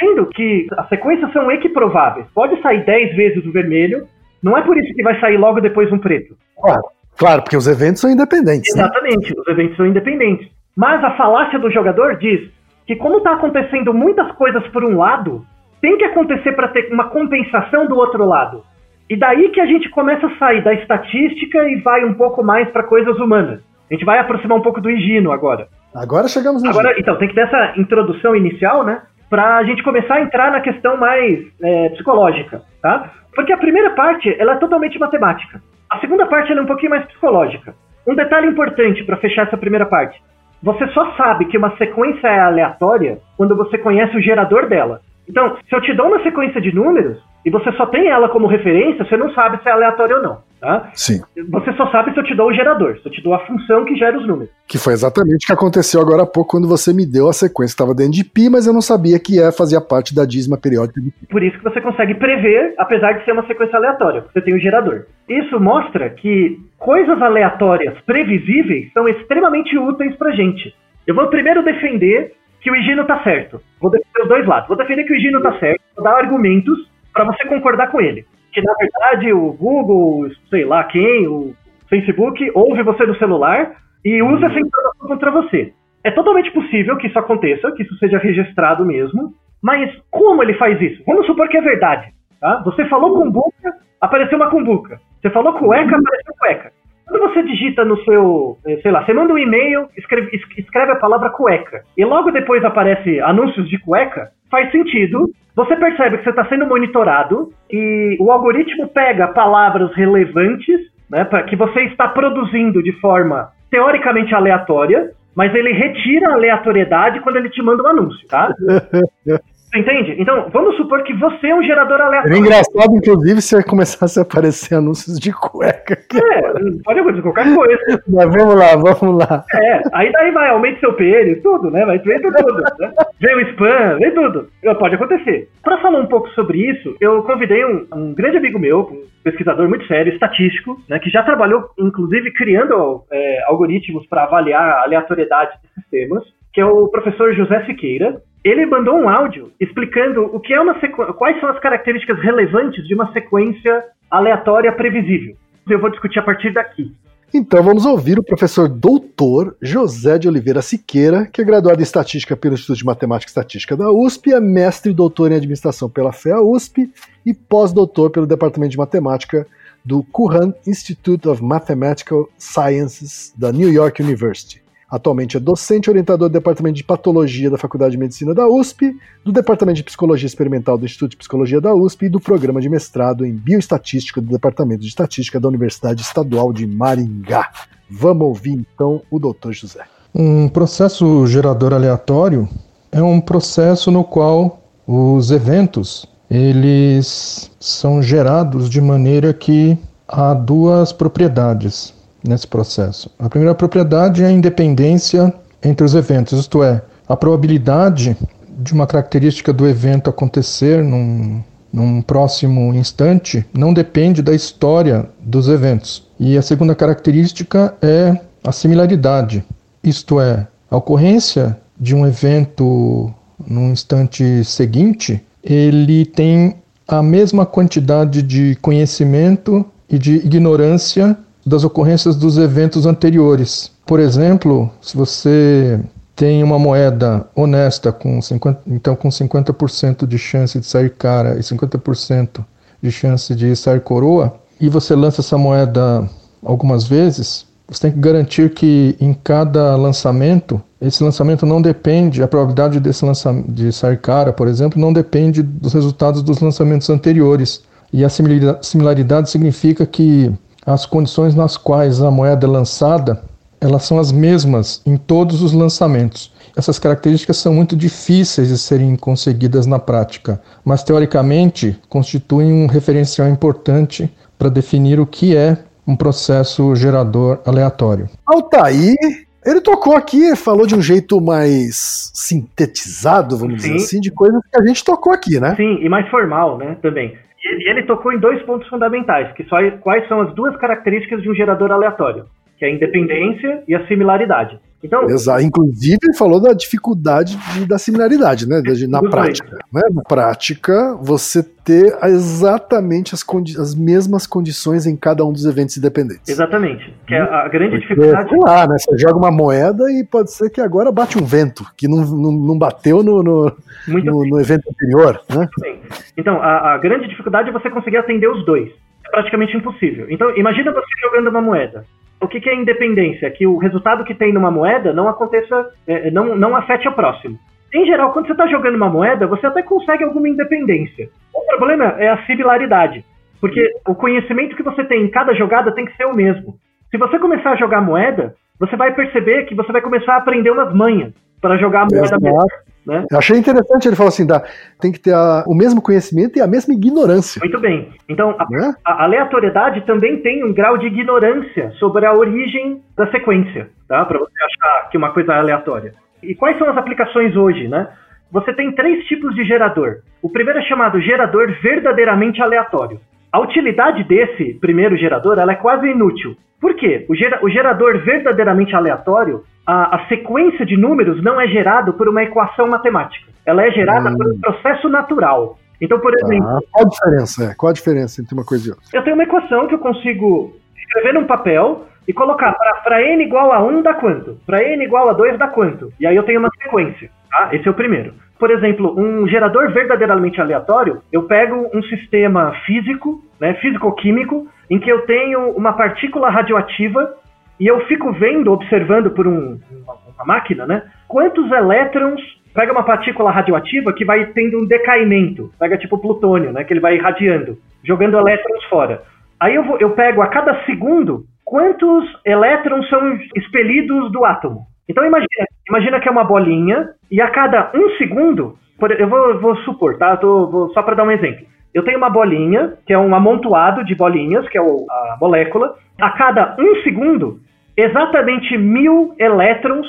Sendo 0.00 0.26
que 0.26 0.66
as 0.76 0.88
sequências 0.88 1.32
são 1.32 1.50
equiprováveis. 1.52 2.26
Pode 2.34 2.60
sair 2.62 2.84
10 2.84 3.14
vezes 3.14 3.46
o 3.46 3.52
vermelho, 3.52 4.06
não 4.42 4.56
é 4.56 4.62
por 4.62 4.76
isso 4.78 4.92
que 4.94 5.02
vai 5.02 5.20
sair 5.20 5.36
logo 5.36 5.60
depois 5.60 5.92
um 5.92 5.98
preto. 5.98 6.34
Claro, 6.58 6.82
claro, 7.16 7.42
porque 7.42 7.56
os 7.56 7.68
eventos 7.68 8.00
são 8.00 8.10
independentes, 8.10 8.74
né? 8.74 8.82
Exatamente, 8.82 9.32
os 9.38 9.46
eventos 9.46 9.76
são 9.76 9.86
independentes. 9.86 10.48
Mas 10.76 11.04
a 11.04 11.16
falácia 11.16 11.58
do 11.58 11.70
jogador 11.70 12.16
diz 12.16 12.50
que 12.90 12.96
como 12.96 13.18
está 13.18 13.34
acontecendo 13.34 13.94
muitas 13.94 14.32
coisas 14.32 14.66
por 14.72 14.82
um 14.82 14.98
lado, 14.98 15.46
tem 15.80 15.96
que 15.96 16.02
acontecer 16.02 16.50
para 16.56 16.66
ter 16.66 16.92
uma 16.92 17.04
compensação 17.04 17.86
do 17.86 17.96
outro 17.96 18.26
lado. 18.26 18.64
E 19.08 19.16
daí 19.16 19.48
que 19.50 19.60
a 19.60 19.66
gente 19.66 19.88
começa 19.90 20.26
a 20.26 20.36
sair 20.38 20.60
da 20.64 20.74
estatística 20.74 21.68
e 21.68 21.76
vai 21.76 22.04
um 22.04 22.14
pouco 22.14 22.42
mais 22.42 22.68
para 22.70 22.82
coisas 22.82 23.16
humanas. 23.20 23.60
A 23.88 23.94
gente 23.94 24.04
vai 24.04 24.18
aproximar 24.18 24.58
um 24.58 24.60
pouco 24.60 24.80
do 24.80 24.90
Higino 24.90 25.30
agora. 25.30 25.68
Agora 25.94 26.26
chegamos 26.26 26.64
no 26.64 26.70
Agora, 26.70 26.92
então, 26.98 27.16
tem 27.16 27.28
que 27.28 27.34
ter 27.36 27.42
essa 27.42 27.74
introdução 27.76 28.34
inicial, 28.34 28.82
né? 28.82 29.02
Pra 29.28 29.62
gente 29.62 29.84
começar 29.84 30.14
a 30.14 30.22
entrar 30.22 30.50
na 30.50 30.60
questão 30.60 30.96
mais 30.96 31.46
é, 31.62 31.90
psicológica, 31.90 32.62
tá? 32.82 33.12
Porque 33.32 33.52
a 33.52 33.58
primeira 33.58 33.90
parte, 33.90 34.34
ela 34.36 34.54
é 34.54 34.56
totalmente 34.56 34.98
matemática. 34.98 35.62
A 35.88 36.00
segunda 36.00 36.26
parte, 36.26 36.50
ela 36.50 36.60
é 36.60 36.64
um 36.64 36.66
pouquinho 36.66 36.90
mais 36.90 37.04
psicológica. 37.04 37.72
Um 38.04 38.16
detalhe 38.16 38.48
importante 38.48 39.04
pra 39.04 39.16
fechar 39.18 39.46
essa 39.46 39.56
primeira 39.56 39.86
parte. 39.86 40.20
Você 40.62 40.86
só 40.88 41.12
sabe 41.16 41.46
que 41.46 41.56
uma 41.56 41.76
sequência 41.76 42.28
é 42.28 42.40
aleatória 42.40 43.18
quando 43.36 43.56
você 43.56 43.78
conhece 43.78 44.16
o 44.16 44.20
gerador 44.20 44.68
dela. 44.68 45.00
Então, 45.28 45.56
se 45.68 45.74
eu 45.74 45.80
te 45.80 45.94
dou 45.94 46.08
uma 46.08 46.22
sequência 46.22 46.60
de 46.60 46.74
números 46.74 47.18
e 47.44 47.50
você 47.50 47.72
só 47.72 47.86
tem 47.86 48.08
ela 48.08 48.28
como 48.28 48.46
referência, 48.46 49.04
você 49.04 49.16
não 49.16 49.32
sabe 49.32 49.62
se 49.62 49.68
é 49.68 49.72
aleatório 49.72 50.16
ou 50.16 50.22
não, 50.22 50.38
tá? 50.60 50.90
Sim, 50.94 51.20
Você 51.50 51.72
só 51.72 51.90
sabe 51.90 52.12
se 52.12 52.18
eu 52.18 52.24
te 52.24 52.34
dou 52.34 52.48
o 52.48 52.52
gerador, 52.52 52.98
se 52.98 53.06
eu 53.06 53.12
te 53.12 53.22
dou 53.22 53.32
a 53.32 53.38
função 53.46 53.84
que 53.84 53.96
gera 53.96 54.18
os 54.18 54.26
números. 54.26 54.50
que 54.68 54.76
foi 54.78 54.92
exatamente 54.92 55.44
o 55.44 55.46
que 55.46 55.52
aconteceu 55.52 56.00
agora 56.00 56.22
há 56.22 56.26
pouco 56.26 56.50
quando 56.50 56.68
você 56.68 56.92
me 56.92 57.06
deu 57.06 57.28
a 57.28 57.32
sequência. 57.32 57.72
Estava 57.72 57.94
dentro 57.94 58.12
de 58.12 58.24
pi, 58.24 58.50
mas 58.50 58.66
eu 58.66 58.72
não 58.72 58.82
sabia 58.82 59.18
que 59.18 59.40
é, 59.40 59.50
fazia 59.50 59.80
parte 59.80 60.14
da 60.14 60.24
dízima 60.26 60.58
periódica 60.58 61.00
de 61.00 61.10
pi. 61.10 61.26
Por 61.28 61.42
isso 61.42 61.56
que 61.56 61.64
você 61.64 61.80
consegue 61.80 62.14
prever, 62.14 62.74
apesar 62.76 63.12
de 63.12 63.24
ser 63.24 63.32
uma 63.32 63.46
sequência 63.46 63.76
aleatória, 63.76 64.22
porque 64.22 64.38
você 64.38 64.44
tem 64.44 64.54
o 64.54 64.60
gerador. 64.60 65.06
Isso 65.28 65.58
mostra 65.58 66.10
que 66.10 66.58
coisas 66.78 67.20
aleatórias 67.22 67.94
previsíveis 68.04 68.92
são 68.92 69.08
extremamente 69.08 69.76
úteis 69.78 70.14
pra 70.16 70.30
gente. 70.32 70.74
Eu 71.06 71.14
vou 71.14 71.26
primeiro 71.28 71.64
defender 71.64 72.34
que 72.60 72.70
o 72.70 72.76
Higino 72.76 73.06
tá 73.06 73.22
certo. 73.22 73.60
Vou 73.80 73.90
defender 73.90 74.22
os 74.22 74.28
dois 74.28 74.46
lados. 74.46 74.68
Vou 74.68 74.76
defender 74.76 75.04
que 75.04 75.12
o 75.12 75.16
Higino 75.16 75.40
tá 75.40 75.58
certo, 75.58 75.80
vou 75.96 76.04
dar 76.04 76.16
argumentos 76.18 76.89
para 77.24 77.36
você 77.36 77.46
concordar 77.46 77.90
com 77.90 78.00
ele. 78.00 78.24
Que 78.52 78.62
na 78.62 78.72
verdade 78.74 79.32
o 79.32 79.52
Google, 79.52 80.28
sei 80.48 80.64
lá 80.64 80.84
quem, 80.84 81.26
o 81.28 81.54
Facebook, 81.88 82.50
ouve 82.54 82.82
você 82.82 83.04
no 83.06 83.16
celular 83.16 83.76
e 84.04 84.22
usa 84.22 84.46
essa 84.46 84.58
informação 84.58 85.08
contra 85.08 85.30
você. 85.30 85.72
É 86.02 86.10
totalmente 86.10 86.50
possível 86.52 86.96
que 86.96 87.06
isso 87.06 87.18
aconteça, 87.18 87.70
que 87.72 87.82
isso 87.82 87.96
seja 87.98 88.18
registrado 88.18 88.84
mesmo, 88.86 89.34
mas 89.62 89.94
como 90.10 90.42
ele 90.42 90.54
faz 90.54 90.80
isso? 90.80 91.02
Vamos 91.06 91.26
supor 91.26 91.48
que 91.48 91.58
é 91.58 91.60
verdade. 91.60 92.12
Tá? 92.40 92.62
Você 92.64 92.86
falou 92.86 93.14
cumbuca, 93.14 93.74
apareceu 94.00 94.38
uma 94.38 94.48
cumbuca. 94.48 94.98
Você 95.20 95.28
falou 95.30 95.52
cueca, 95.52 95.96
apareceu 95.96 96.34
cueca. 96.38 96.72
Quando 97.10 97.22
você 97.34 97.42
digita 97.42 97.84
no 97.84 97.96
seu, 98.04 98.56
eh, 98.66 98.78
sei 98.82 98.92
lá, 98.92 99.04
você 99.04 99.12
manda 99.12 99.34
um 99.34 99.38
e-mail, 99.38 99.88
escreve, 99.98 100.30
es- 100.32 100.58
escreve 100.58 100.92
a 100.92 100.96
palavra 100.96 101.28
cueca, 101.30 101.82
e 101.98 102.04
logo 102.04 102.30
depois 102.30 102.64
aparece 102.64 103.20
anúncios 103.20 103.68
de 103.68 103.78
cueca, 103.80 104.28
faz 104.48 104.70
sentido. 104.70 105.28
Você 105.56 105.74
percebe 105.76 106.18
que 106.18 106.22
você 106.24 106.30
está 106.30 106.44
sendo 106.46 106.66
monitorado 106.66 107.48
e 107.68 108.16
o 108.20 108.30
algoritmo 108.30 108.86
pega 108.88 109.26
palavras 109.28 109.92
relevantes, 109.94 110.80
né, 111.10 111.24
pra, 111.24 111.42
que 111.42 111.56
você 111.56 111.80
está 111.86 112.06
produzindo 112.06 112.80
de 112.80 112.92
forma 113.00 113.48
teoricamente 113.68 114.32
aleatória, 114.32 115.10
mas 115.34 115.52
ele 115.54 115.72
retira 115.72 116.30
a 116.30 116.34
aleatoriedade 116.34 117.18
quando 117.20 117.36
ele 117.36 117.50
te 117.50 117.60
manda 117.60 117.82
um 117.82 117.88
anúncio, 117.88 118.26
tá? 118.28 118.54
Entende? 119.74 120.16
Então, 120.18 120.48
vamos 120.52 120.76
supor 120.76 121.02
que 121.04 121.14
você 121.14 121.48
é 121.48 121.54
um 121.54 121.62
gerador 121.62 122.00
aleatório. 122.00 122.36
engraçado, 122.36 122.96
inclusive, 122.96 123.40
se 123.40 123.62
começasse 123.64 124.18
a 124.18 124.22
aparecer 124.22 124.74
anúncios 124.74 125.18
de 125.18 125.32
cueca. 125.32 125.94
É, 125.94 126.42
pode 126.84 127.00
acontecer 127.00 127.22
qualquer 127.22 127.54
coisa. 127.54 128.02
Mas 128.08 128.34
vamos 128.34 128.54
lá, 128.56 128.76
vamos 128.76 129.18
lá. 129.18 129.44
É, 129.54 129.80
aí 129.92 130.10
daí 130.10 130.32
vai, 130.32 130.48
aumenta 130.48 130.80
seu 130.80 130.92
pênis, 130.94 131.40
tudo, 131.42 131.70
né? 131.70 131.84
Vai 131.84 131.98
vem 131.98 132.20
tudo, 132.20 132.62
né? 132.78 132.92
Vem 133.20 133.36
o 133.36 133.40
spam, 133.50 133.98
vem 133.98 134.14
tudo. 134.14 134.48
Pode 134.78 134.94
acontecer. 134.96 135.48
Pra 135.62 135.78
falar 135.78 136.00
um 136.00 136.06
pouco 136.06 136.28
sobre 136.30 136.58
isso, 136.58 136.96
eu 137.00 137.22
convidei 137.22 137.64
um, 137.64 137.86
um 137.94 138.14
grande 138.14 138.38
amigo 138.38 138.58
meu, 138.58 138.80
um 138.80 139.04
pesquisador 139.22 139.68
muito 139.68 139.86
sério, 139.86 140.12
estatístico, 140.12 140.80
né? 140.88 140.98
Que 140.98 141.10
já 141.10 141.22
trabalhou, 141.22 141.70
inclusive, 141.78 142.32
criando 142.32 143.04
é, 143.12 143.44
algoritmos 143.44 144.06
para 144.06 144.24
avaliar 144.24 144.62
a 144.62 144.82
aleatoriedade 144.82 145.52
de 145.62 145.74
sistemas, 145.74 146.24
que 146.52 146.60
é 146.60 146.64
o 146.64 146.88
professor 146.88 147.32
José 147.34 147.64
Siqueira. 147.66 148.20
Ele 148.42 148.64
mandou 148.64 148.94
um 148.94 149.08
áudio 149.08 149.52
explicando 149.60 150.22
o 150.34 150.40
que 150.40 150.54
é 150.54 150.60
uma 150.60 150.78
sequ... 150.80 151.12
quais 151.14 151.38
são 151.40 151.50
as 151.50 151.58
características 151.60 152.18
relevantes 152.20 152.86
de 152.86 152.94
uma 152.94 153.12
sequência 153.12 153.84
aleatória 154.10 154.72
previsível. 154.72 155.36
Eu 155.68 155.78
vou 155.78 155.90
discutir 155.90 156.18
a 156.18 156.22
partir 156.22 156.52
daqui. 156.52 156.94
Então 157.32 157.62
vamos 157.62 157.86
ouvir 157.86 158.18
o 158.18 158.24
professor 158.24 158.68
doutor 158.68 159.56
José 159.62 160.18
de 160.18 160.26
Oliveira 160.26 160.60
Siqueira, 160.62 161.26
que 161.26 161.40
é 161.40 161.44
graduado 161.44 161.78
em 161.78 161.82
Estatística 161.84 162.36
pelo 162.36 162.54
Instituto 162.54 162.78
de 162.78 162.84
Matemática 162.84 163.28
e 163.28 163.30
Estatística 163.30 163.76
da 163.76 163.92
USP, 163.92 164.32
é 164.32 164.40
mestre 164.40 164.90
e 164.90 164.94
doutor 164.94 165.30
em 165.30 165.36
Administração 165.36 165.88
pela 165.88 166.12
FEA 166.12 166.40
USP 166.40 166.90
e 167.24 167.32
pós-doutor 167.32 168.10
pelo 168.10 168.26
Departamento 168.26 168.72
de 168.72 168.78
Matemática 168.78 169.46
do 169.84 170.02
Curran 170.02 170.52
Institute 170.66 171.28
of 171.28 171.40
Mathematical 171.40 172.28
Sciences 172.36 173.32
da 173.36 173.52
New 173.52 173.70
York 173.70 174.02
University. 174.02 174.60
Atualmente 174.90 175.36
é 175.36 175.40
docente 175.40 175.88
orientador 175.88 176.28
do 176.28 176.32
Departamento 176.32 176.76
de 176.76 176.82
Patologia 176.82 177.48
da 177.48 177.56
Faculdade 177.56 177.92
de 177.92 177.98
Medicina 177.98 178.34
da 178.34 178.48
USP, 178.48 178.92
do 179.24 179.30
Departamento 179.30 179.76
de 179.76 179.84
Psicologia 179.84 180.26
Experimental 180.26 180.76
do 180.76 180.84
Instituto 180.84 181.12
de 181.12 181.16
Psicologia 181.16 181.60
da 181.60 181.72
USP 181.72 182.06
e 182.06 182.08
do 182.08 182.18
Programa 182.18 182.60
de 182.60 182.68
Mestrado 182.68 183.24
em 183.24 183.32
Bioestatística 183.32 184.20
do 184.20 184.26
Departamento 184.26 184.80
de 184.80 184.88
Estatística 184.88 185.38
da 185.38 185.46
Universidade 185.46 186.02
Estadual 186.02 186.52
de 186.52 186.66
Maringá. 186.66 187.50
Vamos 187.88 188.26
ouvir 188.26 188.52
então 188.74 189.00
o 189.08 189.18
Dr. 189.20 189.52
José. 189.52 189.84
Um 190.12 190.48
processo 190.48 191.24
gerador 191.28 191.72
aleatório 191.72 192.48
é 192.90 193.00
um 193.00 193.20
processo 193.20 193.92
no 193.92 194.02
qual 194.02 194.60
os 194.86 195.30
eventos 195.30 196.04
eles 196.28 197.50
são 197.60 198.02
gerados 198.02 198.68
de 198.68 198.80
maneira 198.80 199.32
que 199.32 199.78
há 200.08 200.34
duas 200.34 200.92
propriedades 200.92 201.94
nesse 202.26 202.46
processo. 202.46 203.10
A 203.18 203.28
primeira 203.28 203.54
propriedade 203.54 204.22
é 204.22 204.26
a 204.26 204.32
independência 204.32 205.32
entre 205.62 205.84
os 205.84 205.94
eventos, 205.94 206.38
isto 206.38 206.62
é, 206.62 206.82
a 207.08 207.16
probabilidade 207.16 208.16
de 208.48 208.72
uma 208.72 208.86
característica 208.86 209.52
do 209.52 209.66
evento 209.66 210.10
acontecer 210.10 210.82
num, 210.82 211.42
num 211.72 212.02
próximo 212.02 212.74
instante 212.74 213.44
não 213.52 213.72
depende 213.72 214.22
da 214.22 214.34
história 214.34 215.08
dos 215.20 215.48
eventos. 215.48 216.06
E 216.18 216.36
a 216.36 216.42
segunda 216.42 216.74
característica 216.74 217.74
é 217.80 218.18
a 218.44 218.52
similaridade, 218.52 219.44
isto 219.82 220.20
é, 220.20 220.46
a 220.70 220.76
ocorrência 220.76 221.58
de 221.78 221.94
um 221.94 222.06
evento 222.06 223.12
num 223.46 223.70
instante 223.70 224.44
seguinte, 224.44 225.22
ele 225.42 226.04
tem 226.04 226.56
a 226.86 227.02
mesma 227.02 227.46
quantidade 227.46 228.22
de 228.22 228.56
conhecimento 228.60 229.64
e 229.88 229.98
de 229.98 230.16
ignorância 230.16 231.16
das 231.50 231.64
ocorrências 231.64 232.14
dos 232.14 232.38
eventos 232.38 232.86
anteriores. 232.86 233.72
Por 233.84 233.98
exemplo, 233.98 234.70
se 234.80 234.96
você 234.96 235.80
tem 236.14 236.44
uma 236.44 236.60
moeda 236.60 237.26
honesta 237.34 237.90
com 237.90 238.22
50, 238.22 238.62
então 238.68 238.94
com 238.94 239.08
50% 239.08 240.06
de 240.06 240.16
chance 240.16 240.60
de 240.60 240.64
sair 240.64 240.90
cara 240.90 241.34
e 241.34 241.40
50% 241.40 242.44
de 242.80 242.92
chance 242.92 243.34
de 243.34 243.56
sair 243.56 243.80
coroa, 243.80 244.32
e 244.60 244.68
você 244.68 244.94
lança 244.94 245.22
essa 245.22 245.36
moeda 245.36 246.08
algumas 246.44 246.84
vezes, 246.84 247.46
você 247.68 247.82
tem 247.82 247.92
que 247.92 247.98
garantir 247.98 248.50
que 248.50 248.96
em 249.00 249.12
cada 249.12 249.74
lançamento, 249.74 250.62
esse 250.80 251.02
lançamento 251.02 251.44
não 251.44 251.60
depende, 251.60 252.22
a 252.22 252.28
probabilidade 252.28 252.78
desse 252.78 253.04
lançamento 253.04 253.50
de 253.50 253.72
sair 253.72 253.98
cara, 253.98 254.32
por 254.32 254.46
exemplo, 254.46 254.80
não 254.80 254.92
depende 254.92 255.42
dos 255.42 255.72
resultados 255.72 256.22
dos 256.22 256.38
lançamentos 256.38 256.88
anteriores. 256.90 257.62
E 257.92 258.04
a 258.04 258.08
similaridade 258.08 259.30
significa 259.30 259.84
que 259.84 260.32
as 260.64 260.86
condições 260.86 261.34
nas 261.34 261.56
quais 261.56 262.02
a 262.02 262.10
moeda 262.10 262.46
é 262.46 262.50
lançada, 262.50 263.22
elas 263.60 263.84
são 263.84 263.98
as 263.98 264.10
mesmas 264.10 264.80
em 264.86 264.96
todos 264.96 265.42
os 265.42 265.52
lançamentos. 265.52 266.32
Essas 266.56 266.78
características 266.78 267.36
são 267.36 267.52
muito 267.54 267.76
difíceis 267.76 268.48
de 268.48 268.58
serem 268.58 268.96
conseguidas 268.96 269.66
na 269.66 269.78
prática, 269.78 270.40
mas 270.64 270.82
teoricamente 270.82 271.78
constituem 271.88 272.52
um 272.52 272.66
referencial 272.66 273.28
importante 273.28 274.10
para 274.38 274.48
definir 274.48 274.98
o 274.98 275.06
que 275.06 275.36
é 275.36 275.58
um 275.86 275.94
processo 275.94 276.74
gerador 276.74 277.40
aleatório. 277.44 278.08
Altair, 278.26 278.96
ele 279.44 279.60
tocou 279.60 279.96
aqui, 279.96 280.34
falou 280.36 280.66
de 280.66 280.74
um 280.74 280.82
jeito 280.82 281.20
mais 281.20 282.10
sintetizado, 282.14 283.36
vamos 283.36 283.62
Sim. 283.62 283.72
dizer 283.72 283.84
assim, 283.84 284.00
de 284.00 284.10
coisas 284.10 284.40
que 284.50 284.60
a 284.60 284.66
gente 284.66 284.84
tocou 284.84 285.12
aqui, 285.12 285.40
né? 285.40 285.54
Sim, 285.56 285.78
e 285.80 285.88
mais 285.88 286.08
formal, 286.08 286.58
né, 286.58 286.76
também. 286.82 287.16
E 287.42 287.64
e 287.64 287.70
ele 287.70 287.84
tocou 287.84 288.12
em 288.12 288.18
dois 288.18 288.42
pontos 288.42 288.68
fundamentais, 288.68 289.32
que 289.32 289.44
só, 289.44 289.56
quais 289.80 290.06
são 290.08 290.20
as 290.20 290.34
duas 290.34 290.56
características 290.56 291.22
de 291.22 291.30
um 291.30 291.34
gerador 291.34 291.72
aleatório, 291.72 292.26
que 292.58 292.64
é 292.64 292.68
a 292.68 292.70
independência 292.70 293.64
e 293.66 293.74
a 293.74 293.86
similaridade. 293.86 294.60
Então, 294.82 295.10
Exato. 295.10 295.42
Inclusive, 295.42 295.98
ele 296.02 296.16
falou 296.16 296.40
da 296.40 296.54
dificuldade 296.54 297.36
de- 297.52 297.66
da 297.66 297.76
similaridade, 297.78 298.48
né? 298.48 298.62
De- 298.62 298.86
na 298.86 299.00
prática. 299.00 299.58
Né? 299.70 299.82
Na 299.92 300.02
prática, 300.02 300.96
você 301.02 301.42
ter 301.42 301.94
exatamente 302.04 303.14
as, 303.14 303.22
as 303.58 303.74
mesmas 303.74 304.26
condições 304.26 304.86
em 304.86 304.96
cada 304.96 305.24
um 305.24 305.32
dos 305.32 305.44
eventos 305.44 305.76
independentes. 305.76 306.28
exatamente, 306.28 306.94
que 307.06 307.14
é 307.14 307.20
a 307.20 307.46
grande 307.48 307.76
Porque, 307.78 307.94
dificuldade. 307.94 308.28
sei 308.30 308.38
lá, 308.38 308.66
né? 308.66 308.76
Você 308.78 308.98
joga 308.98 309.16
uma 309.16 309.30
moeda 309.30 309.84
e 309.92 310.02
pode 310.04 310.32
ser 310.32 310.48
que 310.50 310.60
agora 310.60 310.90
bate 310.90 311.18
um 311.18 311.24
vento, 311.26 311.64
que 311.76 311.86
não, 311.86 311.98
não, 311.98 312.32
não 312.32 312.58
bateu 312.58 313.02
no, 313.02 313.22
no, 313.22 313.52
no- 313.86 314.24
no 314.26 314.40
evento 314.40 314.64
anterior, 314.70 315.20
né? 315.28 315.46
bem. 315.60 315.80
Então, 316.16 316.40
a, 316.40 316.74
a 316.74 316.78
grande 316.78 317.06
dificuldade 317.08 317.50
é 317.50 317.52
você 317.52 317.68
conseguir 317.68 317.98
atender 317.98 318.28
os 318.28 318.44
dois. 318.46 318.70
É 319.06 319.10
praticamente 319.10 319.56
impossível. 319.56 320.06
Então, 320.08 320.34
imagina 320.36 320.72
você 320.72 320.86
jogando 321.02 321.28
uma 321.28 321.42
moeda. 321.42 321.84
O 322.20 322.28
que, 322.28 322.40
que 322.40 322.50
é 322.50 322.54
independência? 322.54 323.30
Que 323.30 323.46
o 323.46 323.56
resultado 323.56 324.04
que 324.04 324.14
tem 324.14 324.32
numa 324.32 324.50
moeda 324.50 324.92
não 324.92 325.08
aconteça, 325.08 325.70
é, 325.86 326.10
não, 326.10 326.36
não 326.36 326.54
afete 326.54 326.86
o 326.86 326.92
próximo. 326.92 327.38
Em 327.72 327.86
geral, 327.86 328.12
quando 328.12 328.26
você 328.26 328.32
está 328.32 328.46
jogando 328.46 328.74
uma 328.74 328.88
moeda, 328.88 329.26
você 329.26 329.46
até 329.46 329.62
consegue 329.62 330.04
alguma 330.04 330.28
independência. 330.28 331.08
O 331.32 331.40
problema 331.46 331.94
é 331.98 332.08
a 332.08 332.24
similaridade. 332.26 333.04
Porque 333.40 333.64
o 333.88 333.94
conhecimento 333.94 334.54
que 334.54 334.62
você 334.62 334.84
tem 334.84 335.02
em 335.02 335.10
cada 335.10 335.34
jogada 335.34 335.72
tem 335.72 335.86
que 335.86 335.96
ser 335.96 336.04
o 336.04 336.14
mesmo. 336.14 336.56
Se 336.90 336.98
você 336.98 337.18
começar 337.18 337.52
a 337.52 337.56
jogar 337.56 337.80
moeda, 337.80 338.34
você 338.58 338.76
vai 338.76 338.92
perceber 338.92 339.44
que 339.44 339.54
você 339.54 339.72
vai 339.72 339.80
começar 339.80 340.14
a 340.14 340.18
aprender 340.18 340.50
umas 340.50 340.74
manhas 340.74 341.14
para 341.40 341.56
jogar 341.56 341.82
a 341.82 341.86
moeda 341.86 342.16
Exato. 342.16 342.69
Né? 342.86 343.04
Eu 343.10 343.18
achei 343.18 343.36
interessante, 343.36 343.86
ele 343.86 343.96
falou 343.96 344.08
assim, 344.08 344.26
dá, 344.26 344.42
tem 344.80 344.90
que 344.90 344.98
ter 344.98 345.12
a- 345.14 345.44
o 345.46 345.54
mesmo 345.54 345.82
conhecimento 345.82 346.38
e 346.38 346.42
a 346.42 346.46
mesma 346.46 346.72
ignorância. 346.72 347.38
Muito 347.40 347.60
bem. 347.60 347.90
Então, 348.08 348.34
a, 348.38 348.46
Né? 348.48 348.74
a 348.84 349.04
aleatoriedade 349.04 349.82
também 349.82 350.16
tem 350.22 350.42
um 350.44 350.52
grau 350.52 350.78
de 350.78 350.86
ignorância 350.86 351.70
sobre 351.78 352.06
a 352.06 352.12
origem 352.14 352.82
da 352.96 353.06
sequência, 353.10 353.68
tá? 353.86 354.04
Para 354.06 354.18
você 354.18 354.32
achar 354.44 354.88
que 354.90 354.96
uma 354.96 355.10
coisa 355.12 355.34
é 355.34 355.38
aleatória. 355.38 355.92
E 356.22 356.34
quais 356.34 356.58
são 356.58 356.68
as 356.70 356.76
aplicações 356.76 357.36
hoje, 357.36 357.68
né? 357.68 357.88
Você 358.32 358.52
tem 358.54 358.72
três 358.72 359.04
tipos 359.06 359.34
de 359.34 359.44
gerador. 359.44 359.98
O 360.22 360.30
primeiro 360.30 360.58
é 360.60 360.62
chamado 360.62 361.00
gerador 361.00 361.52
verdadeiramente 361.62 362.40
aleatório. 362.40 363.00
A 363.32 363.40
utilidade 363.40 364.02
desse 364.04 364.54
primeiro 364.54 364.96
gerador 364.96 365.38
ela 365.38 365.52
é 365.52 365.56
quase 365.56 365.86
inútil. 365.88 366.36
Por 366.60 366.74
quê? 366.74 367.06
O, 367.08 367.14
gera- 367.14 367.38
o 367.42 367.48
gerador 367.48 367.98
verdadeiramente 368.04 368.74
aleatório, 368.74 369.44
a, 369.66 369.96
a 369.96 370.06
sequência 370.08 370.66
de 370.66 370.76
números 370.76 371.22
não 371.22 371.40
é 371.40 371.46
gerado 371.46 371.92
por 371.94 372.08
uma 372.08 372.22
equação 372.22 372.66
matemática. 372.68 373.30
Ela 373.46 373.64
é 373.66 373.70
gerada 373.70 374.14
por 374.16 374.26
um 374.34 374.38
processo 374.40 374.88
natural. 374.88 375.58
Então, 375.80 375.98
por 376.00 376.12
exemplo, 376.14 376.46
Ah, 376.46 376.58
qual 376.72 376.86
a 376.86 376.88
diferença? 376.90 377.44
É? 377.44 377.54
Qual 377.54 377.70
a 377.70 377.72
diferença 377.72 378.20
entre 378.20 378.34
uma 378.34 378.44
coisa 378.44 378.68
e 378.68 378.70
outra? 378.70 378.84
eu 378.92 379.02
tenho 379.02 379.16
uma 379.16 379.22
equação 379.24 379.66
que 379.66 379.74
eu 379.74 379.78
consigo 379.78 380.54
escrever 380.76 381.14
num 381.14 381.24
papel 381.26 381.86
e 382.06 382.12
colocar 382.12 382.52
para 382.84 383.02
n 383.02 383.22
igual 383.24 383.52
a 383.52 383.62
1 383.62 383.80
dá 383.82 383.94
quanto? 383.94 384.36
Para 384.44 384.62
n 384.62 384.84
igual 384.84 385.08
a 385.08 385.12
2 385.14 385.38
dá 385.38 385.48
quanto? 385.48 385.90
E 385.98 386.06
aí 386.06 386.16
eu 386.16 386.24
tenho 386.24 386.40
uma 386.40 386.50
sequência, 386.62 387.10
tá? 387.30 387.50
Esse 387.52 387.66
é 387.66 387.70
o 387.70 387.74
primeiro. 387.74 388.14
Por 388.38 388.50
exemplo, 388.50 388.98
um 388.98 389.28
gerador 389.28 389.70
verdadeiramente 389.72 390.40
aleatório, 390.40 391.02
eu 391.12 391.24
pego 391.24 391.68
um 391.74 391.82
sistema 391.84 392.52
físico, 392.64 393.22
né, 393.38 393.54
físico-químico, 393.54 394.46
em 394.70 394.78
que 394.78 394.90
eu 394.90 395.02
tenho 395.02 395.50
uma 395.50 395.72
partícula 395.74 396.30
radioativa 396.30 397.14
e 397.58 397.66
eu 397.66 397.80
fico 397.86 398.12
vendo, 398.12 398.50
observando 398.52 399.10
por 399.10 399.26
um- 399.26 399.58
uma, 399.84 400.24
máquina, 400.26 400.66
né, 400.66 400.82
quantos 401.08 401.50
elétrons 401.50 402.20
pega 402.54 402.72
uma 402.72 402.82
partícula 402.82 403.30
radioativa 403.30 403.92
que 403.92 404.04
vai 404.04 404.26
tendo 404.26 404.58
um 404.58 404.66
decaimento, 404.66 405.50
pega 405.58 405.76
tipo 405.78 405.98
plutônio, 405.98 406.52
né, 406.52 406.64
que 406.64 406.72
ele 406.72 406.80
vai 406.80 406.96
irradiando, 406.96 407.58
jogando 407.84 408.18
elétrons 408.18 408.64
fora. 408.64 409.02
Aí 409.38 409.54
eu, 409.54 409.64
vou- 409.64 409.78
eu 409.78 409.90
pego 409.90 410.20
a 410.22 410.26
cada 410.28 410.64
segundo 410.64 411.24
quantos 411.44 412.04
elétrons 412.24 412.88
são 412.88 413.18
expelidos 413.36 414.10
do 414.12 414.24
átomo. 414.24 414.66
Então 414.88 415.04
imagina, 415.04 415.28
imagina 415.68 416.00
que 416.00 416.08
é 416.08 416.12
uma 416.12 416.24
bolinha 416.24 416.88
e 417.10 417.20
a 417.20 417.30
cada 417.30 417.70
um 417.74 417.90
segundo, 417.98 418.56
eu 418.98 419.08
vou, 419.08 419.38
vou 419.38 419.56
supor, 419.58 419.96
tá? 419.98 420.16
Tô- 420.16 420.46
vou- 420.48 420.70
só 420.70 420.82
para 420.82 420.96
dar 420.96 421.04
um 421.04 421.10
exemplo. 421.10 421.46
Eu 421.72 421.84
tenho 421.84 421.98
uma 421.98 422.10
bolinha, 422.10 422.74
que 422.86 422.92
é 422.92 422.98
um 422.98 423.14
amontoado 423.14 423.84
de 423.84 423.94
bolinhas, 423.94 424.48
que 424.48 424.58
é 424.58 424.60
o- 424.62 424.86
a 424.90 425.16
molécula. 425.20 425.74
A 426.00 426.10
cada 426.10 426.56
um 426.58 426.82
segundo, 426.82 427.38
exatamente 427.76 428.56
mil 428.58 429.14
elétrons 429.18 429.86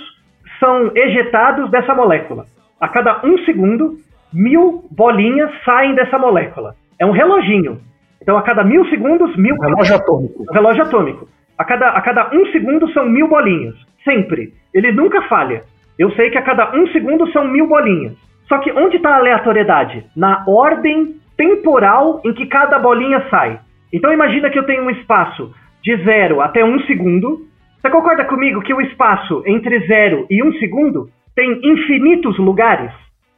são 0.59 0.91
ejetados 0.95 1.71
dessa 1.71 1.95
molécula. 1.95 2.45
A 2.79 2.87
cada 2.87 3.21
um 3.25 3.37
segundo, 3.39 3.97
mil 4.31 4.83
bolinhas 4.91 5.49
saem 5.65 5.95
dessa 5.95 6.19
molécula. 6.19 6.75
É 6.99 7.05
um 7.05 7.11
reloginho. 7.11 7.79
Então, 8.21 8.37
a 8.37 8.43
cada 8.43 8.63
mil 8.63 8.85
segundos, 8.89 9.35
mil. 9.35 9.55
Relógio 9.55 9.95
atômico. 9.95 10.43
Um 10.47 10.53
relógio 10.53 10.83
atômico. 10.83 11.27
A 11.61 11.63
cada, 11.63 11.89
a 11.89 12.01
cada 12.01 12.29
um 12.33 12.43
segundo 12.47 12.91
são 12.91 13.05
mil 13.05 13.27
bolinhas. 13.27 13.75
Sempre. 14.03 14.51
Ele 14.73 14.91
nunca 14.91 15.21
falha. 15.27 15.61
Eu 15.99 16.09
sei 16.13 16.31
que 16.31 16.37
a 16.39 16.41
cada 16.41 16.75
um 16.75 16.87
segundo 16.87 17.31
são 17.31 17.47
mil 17.47 17.67
bolinhas. 17.67 18.13
Só 18.47 18.57
que 18.57 18.71
onde 18.71 18.97
está 18.97 19.11
a 19.11 19.17
aleatoriedade? 19.17 20.03
Na 20.17 20.43
ordem 20.47 21.17
temporal 21.37 22.19
em 22.25 22.33
que 22.33 22.47
cada 22.47 22.79
bolinha 22.79 23.23
sai. 23.29 23.59
Então 23.93 24.11
imagina 24.11 24.49
que 24.49 24.57
eu 24.57 24.65
tenho 24.65 24.85
um 24.85 24.89
espaço 24.89 25.53
de 25.83 25.95
zero 26.03 26.41
até 26.41 26.65
um 26.65 26.79
segundo. 26.87 27.45
Você 27.79 27.91
concorda 27.91 28.25
comigo 28.25 28.63
que 28.63 28.73
o 28.73 28.81
espaço 28.81 29.43
entre 29.45 29.85
zero 29.85 30.25
e 30.31 30.43
um 30.43 30.51
segundo 30.53 31.11
tem 31.35 31.61
infinitos 31.63 32.39
lugares? 32.39 32.91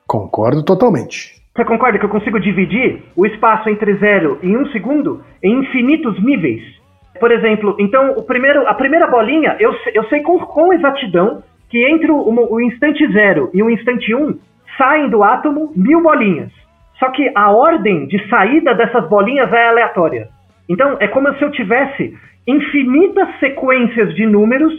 Concordo 0.08 0.64
totalmente. 0.64 1.44
Você 1.54 1.66
concorda 1.66 2.00
que 2.00 2.06
eu 2.06 2.10
consigo 2.10 2.40
dividir 2.40 3.04
o 3.18 3.26
espaço 3.26 3.68
entre 3.68 3.96
zero 3.96 4.40
e 4.42 4.56
um 4.56 4.66
segundo 4.68 5.22
em 5.44 5.60
infinitos 5.60 6.24
níveis? 6.24 6.83
Por 7.20 7.32
exemplo, 7.32 7.76
então 7.80 8.12
o 8.18 8.24
primeiro, 8.24 8.68
a 8.68 8.74
primeira 8.74 9.08
bolinha, 9.08 9.56
eu, 9.60 9.76
eu 9.94 10.04
sei 10.06 10.22
com, 10.22 10.40
com 10.40 10.74
exatidão 10.74 11.44
que 11.70 11.84
entre 11.86 12.12
o, 12.12 12.18
o 12.18 12.62
instante 12.62 13.06
zero 13.12 13.50
e 13.54 13.62
o 13.64 13.70
instante 13.70 14.14
um 14.14 14.38
saem 14.78 15.10
do 15.10 15.24
átomo 15.24 15.72
mil 15.76 16.02
bolinhas. 16.02 16.52
Só 17.00 17.10
que 17.12 17.32
a 17.36 17.52
ordem 17.52 18.08
de 18.08 18.28
saída 18.30 18.74
dessas 18.74 19.08
bolinhas 19.08 19.52
é 19.52 19.68
aleatória. 19.68 20.30
Então 20.70 20.98
é 21.00 21.08
como 21.08 21.34
se 21.36 21.44
eu 21.44 21.52
tivesse 21.52 22.16
infinitas 22.48 23.28
sequências 23.40 24.14
de 24.16 24.26
números 24.26 24.74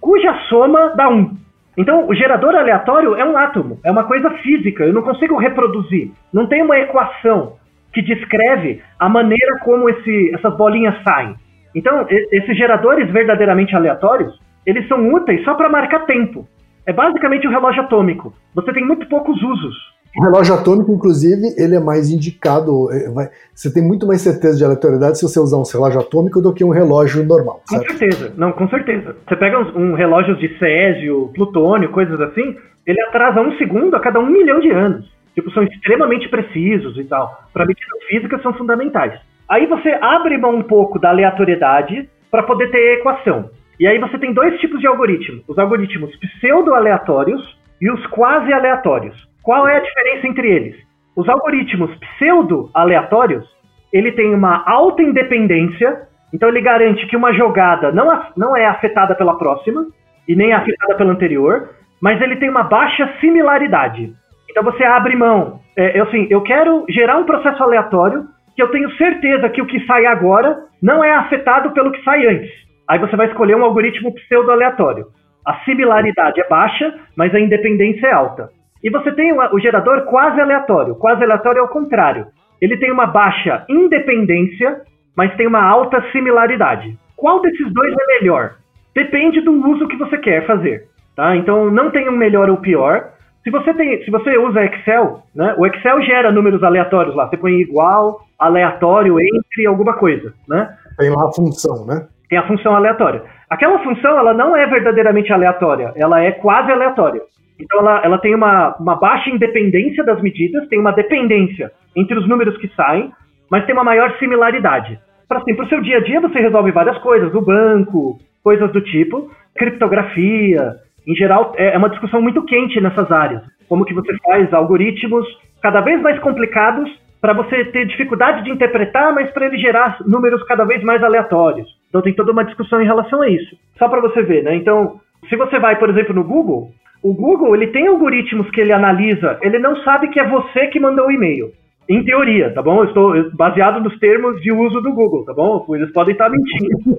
cuja 0.00 0.32
soma 0.48 0.94
dá 0.96 1.08
um. 1.08 1.36
Então, 1.76 2.08
o 2.08 2.14
gerador 2.14 2.54
aleatório 2.54 3.14
é 3.14 3.24
um 3.24 3.36
átomo, 3.36 3.78
é 3.84 3.90
uma 3.90 4.04
coisa 4.04 4.28
física, 4.42 4.84
eu 4.84 4.92
não 4.92 5.02
consigo 5.02 5.36
reproduzir. 5.36 6.10
Não 6.32 6.46
tem 6.46 6.62
uma 6.62 6.78
equação 6.78 7.54
que 7.92 8.02
descreve 8.02 8.82
a 8.98 9.08
maneira 9.08 9.58
como 9.64 9.88
esse- 9.88 10.34
essas 10.34 10.56
bolinhas 10.56 10.94
saem. 11.02 11.34
Então, 11.74 12.06
esses 12.08 12.56
geradores 12.56 13.10
verdadeiramente 13.10 13.74
aleatórios, 13.74 14.38
eles 14.66 14.86
são 14.88 15.12
úteis 15.12 15.44
só 15.44 15.54
para 15.54 15.68
marcar 15.68 16.06
tempo. 16.06 16.46
É 16.86 16.92
basicamente 16.92 17.46
um 17.46 17.50
relógio 17.50 17.82
atômico. 17.82 18.32
Você 18.54 18.72
tem 18.72 18.84
muito 18.84 19.08
poucos 19.08 19.40
usos. 19.42 19.74
O 20.18 20.24
relógio 20.24 20.54
atômico, 20.54 20.92
inclusive, 20.92 21.54
ele 21.56 21.76
é 21.76 21.80
mais 21.80 22.10
indicado. 22.10 22.90
é, 22.92 23.30
você 23.54 23.72
tem 23.72 23.82
muito 23.82 24.08
mais 24.08 24.20
certeza 24.20 24.58
de 24.58 24.64
aleatoriedade 24.64 25.18
se 25.18 25.22
você 25.22 25.38
usar 25.38 25.56
um 25.56 25.62
relógio 25.62 26.00
atômico 26.00 26.42
do 26.42 26.52
que 26.52 26.64
um 26.64 26.70
relógio 26.70 27.24
normal, 27.24 27.62
Com 27.68 27.76
certo? 27.76 27.96
certeza, 27.96 28.34
não, 28.36 28.50
com 28.50 28.68
certeza. 28.68 29.14
Você 29.28 29.36
pega 29.36 29.60
uns, 29.60 29.74
um 29.76 29.94
relógios 29.94 30.38
de 30.40 30.58
césio, 30.58 31.30
plutônio, 31.32 31.90
coisas 31.92 32.20
assim, 32.20 32.56
ele 32.84 33.00
atrasa 33.02 33.40
um 33.40 33.56
segundo 33.56 33.94
a 33.94 34.00
cada 34.00 34.18
um 34.18 34.26
milhão 34.26 34.58
de 34.58 34.70
anos. 34.70 35.08
Tipo, 35.32 35.48
são 35.52 35.62
extremamente 35.62 36.28
precisos 36.28 36.98
e 36.98 37.04
tal. 37.04 37.44
Para 37.52 37.64
medidas 37.64 38.04
físicas 38.08 38.42
são 38.42 38.52
fundamentais. 38.54 39.12
Aí 39.50 39.66
você 39.66 39.98
abre 40.00 40.38
mão 40.38 40.54
um 40.54 40.62
pouco 40.62 40.98
da 40.98 41.08
aleatoriedade 41.08 42.08
para 42.30 42.44
poder 42.44 42.70
ter 42.70 42.98
equação. 42.98 43.50
E 43.80 43.86
aí 43.86 43.98
você 43.98 44.16
tem 44.18 44.32
dois 44.32 44.58
tipos 44.60 44.78
de 44.80 44.86
algoritmos: 44.86 45.42
os 45.48 45.58
algoritmos 45.58 46.14
pseudo-aleatórios 46.16 47.58
e 47.80 47.90
os 47.90 48.06
quase-aleatórios. 48.06 49.16
Qual 49.42 49.66
é 49.66 49.76
a 49.76 49.80
diferença 49.80 50.28
entre 50.28 50.48
eles? 50.48 50.76
Os 51.16 51.28
algoritmos 51.28 51.90
pseudo-aleatórios 51.98 53.44
ele 53.92 54.12
tem 54.12 54.32
uma 54.32 54.62
alta 54.64 55.02
independência, 55.02 56.02
então 56.32 56.48
ele 56.48 56.60
garante 56.60 57.04
que 57.06 57.16
uma 57.16 57.32
jogada 57.32 57.90
não, 57.90 58.06
não 58.36 58.56
é 58.56 58.66
afetada 58.66 59.16
pela 59.16 59.36
próxima 59.36 59.84
e 60.28 60.36
nem 60.36 60.52
é 60.52 60.54
afetada 60.54 60.94
pela 60.94 61.10
anterior, 61.10 61.70
mas 62.00 62.20
ele 62.20 62.36
tem 62.36 62.48
uma 62.48 62.62
baixa 62.62 63.14
similaridade. 63.20 64.14
Então 64.48 64.62
você 64.62 64.84
abre 64.84 65.16
mão. 65.16 65.60
É, 65.76 65.98
assim, 66.00 66.28
eu 66.30 66.40
quero 66.42 66.84
gerar 66.88 67.16
um 67.16 67.24
processo 67.24 67.60
aleatório 67.62 68.26
que 68.60 68.64
eu 68.64 68.70
tenho 68.70 68.90
certeza 68.96 69.48
que 69.48 69.62
o 69.62 69.66
que 69.66 69.80
sai 69.86 70.04
agora 70.04 70.64
não 70.82 71.02
é 71.02 71.10
afetado 71.12 71.70
pelo 71.70 71.90
que 71.90 72.04
sai 72.04 72.26
antes. 72.26 72.50
Aí 72.86 72.98
você 72.98 73.16
vai 73.16 73.26
escolher 73.28 73.56
um 73.56 73.64
algoritmo 73.64 74.14
pseudo-aleatório. 74.14 75.06
A 75.46 75.54
similaridade 75.64 76.38
é 76.38 76.46
baixa, 76.46 76.94
mas 77.16 77.34
a 77.34 77.40
independência 77.40 78.06
é 78.06 78.12
alta. 78.12 78.50
E 78.84 78.90
você 78.90 79.12
tem 79.12 79.32
o, 79.32 79.58
gerador 79.58 80.02
quase 80.02 80.38
aleatório. 80.38 80.94
Quase 80.96 81.24
aleatório 81.24 81.60
é 81.60 81.62
o 81.62 81.68
contrário. 81.68 82.26
Ele 82.60 82.76
tem 82.76 82.92
uma 82.92 83.06
baixa 83.06 83.64
independência, 83.66 84.82
mas 85.16 85.34
tem 85.36 85.46
uma 85.46 85.64
alta 85.64 86.04
similaridade. 86.12 86.98
Qual 87.16 87.40
desses 87.40 87.72
dois 87.72 87.94
é 87.94 88.06
melhor? 88.18 88.56
Depende 88.94 89.40
do 89.40 89.52
uso 89.52 89.88
que 89.88 89.96
você 89.96 90.18
quer 90.18 90.46
fazer. 90.46 90.84
Tá? 91.16 91.34
Então 91.34 91.70
não 91.70 91.90
tem 91.90 92.10
um 92.10 92.16
melhor 92.16 92.50
ou 92.50 92.58
pior. 92.58 93.08
Se 93.42 93.50
você, 93.50 93.72
tem, 93.74 94.04
se 94.04 94.10
você 94.10 94.36
usa 94.36 94.64
Excel, 94.64 95.22
né, 95.34 95.54
o 95.58 95.66
Excel 95.66 96.02
gera 96.02 96.30
números 96.30 96.62
aleatórios 96.62 97.14
lá. 97.14 97.28
Você 97.28 97.36
põe 97.36 97.54
igual, 97.54 98.20
aleatório, 98.38 99.16
entre 99.18 99.66
alguma 99.66 99.94
coisa. 99.94 100.34
Né? 100.46 100.76
Tem 100.98 101.10
lá 101.10 101.24
a 101.24 101.32
função, 101.32 101.86
né? 101.86 102.06
tem 102.30 102.38
a 102.38 102.46
função 102.46 102.74
aleatória. 102.74 103.24
Aquela 103.50 103.80
função, 103.80 104.16
ela 104.16 104.32
não 104.32 104.56
é 104.56 104.64
verdadeiramente 104.64 105.32
aleatória, 105.32 105.92
ela 105.96 106.22
é 106.22 106.30
quase 106.30 106.70
aleatória. 106.70 107.20
Então 107.58 107.80
ela, 107.80 108.00
ela 108.04 108.18
tem 108.18 108.34
uma, 108.34 108.76
uma 108.78 108.94
baixa 108.94 109.28
independência 109.28 110.04
das 110.04 110.22
medidas, 110.22 110.66
tem 110.68 110.78
uma 110.78 110.92
dependência 110.92 111.72
entre 111.94 112.16
os 112.16 112.26
números 112.28 112.56
que 112.58 112.68
saem, 112.74 113.12
mas 113.50 113.66
tem 113.66 113.74
uma 113.74 113.84
maior 113.84 114.16
similaridade. 114.18 114.98
Para 115.28 115.38
assim, 115.38 115.52
o 115.52 115.68
seu 115.68 115.82
dia 115.82 115.98
a 115.98 116.00
dia 116.00 116.20
você 116.20 116.38
resolve 116.38 116.70
várias 116.70 116.96
coisas, 116.98 117.32
do 117.32 117.42
banco, 117.42 118.18
coisas 118.42 118.70
do 118.72 118.80
tipo, 118.80 119.28
criptografia, 119.56 120.76
em 121.06 121.14
geral 121.14 121.52
é 121.56 121.74
é 121.74 121.78
uma 121.78 121.90
discussão 121.90 122.20
muito 122.20 122.44
quente 122.44 122.80
nessas 122.80 123.10
áreas. 123.10 123.42
Como 123.68 123.84
que 123.84 123.94
você 123.94 124.16
faz 124.18 124.52
algoritmos 124.52 125.26
cada 125.62 125.80
vez 125.80 126.00
mais 126.00 126.18
complicados 126.20 126.90
para 127.20 127.34
você 127.34 127.64
ter 127.66 127.86
dificuldade 127.86 128.42
de 128.44 128.50
interpretar, 128.50 129.14
mas 129.14 129.30
para 129.30 129.46
ele 129.46 129.58
gerar 129.58 129.98
números 130.06 130.42
cada 130.44 130.64
vez 130.64 130.82
mais 130.82 131.02
aleatórios. 131.02 131.68
Então 131.88 132.00
tem 132.00 132.14
toda 132.14 132.32
uma 132.32 132.44
discussão 132.44 132.80
em 132.80 132.86
relação 132.86 133.20
a 133.20 133.28
isso. 133.28 133.56
Só 133.78 133.88
para 133.88 134.00
você 134.00 134.22
ver, 134.22 134.42
né? 134.42 134.54
Então, 134.54 135.00
se 135.28 135.36
você 135.36 135.58
vai, 135.58 135.78
por 135.78 135.90
exemplo, 135.90 136.14
no 136.14 136.24
Google, 136.24 136.70
o 137.02 137.12
Google 137.12 137.54
ele 137.54 137.68
tem 137.68 137.86
algoritmos 137.88 138.50
que 138.50 138.60
ele 138.60 138.72
analisa, 138.72 139.38
ele 139.42 139.58
não 139.58 139.76
sabe 139.82 140.08
que 140.08 140.18
é 140.18 140.28
você 140.28 140.68
que 140.68 140.80
mandou 140.80 141.06
o 141.06 141.12
e-mail. 141.12 141.52
Em 141.88 142.04
teoria, 142.04 142.54
tá 142.54 142.62
bom? 142.62 142.82
Eu 142.82 142.84
estou 142.84 143.30
baseado 143.32 143.82
nos 143.82 143.98
termos 143.98 144.40
de 144.40 144.52
uso 144.52 144.80
do 144.80 144.92
Google, 144.92 145.24
tá 145.24 145.34
bom? 145.34 145.66
Eles 145.74 145.92
podem 145.92 146.12
estar 146.12 146.30
mentindo. 146.30 146.98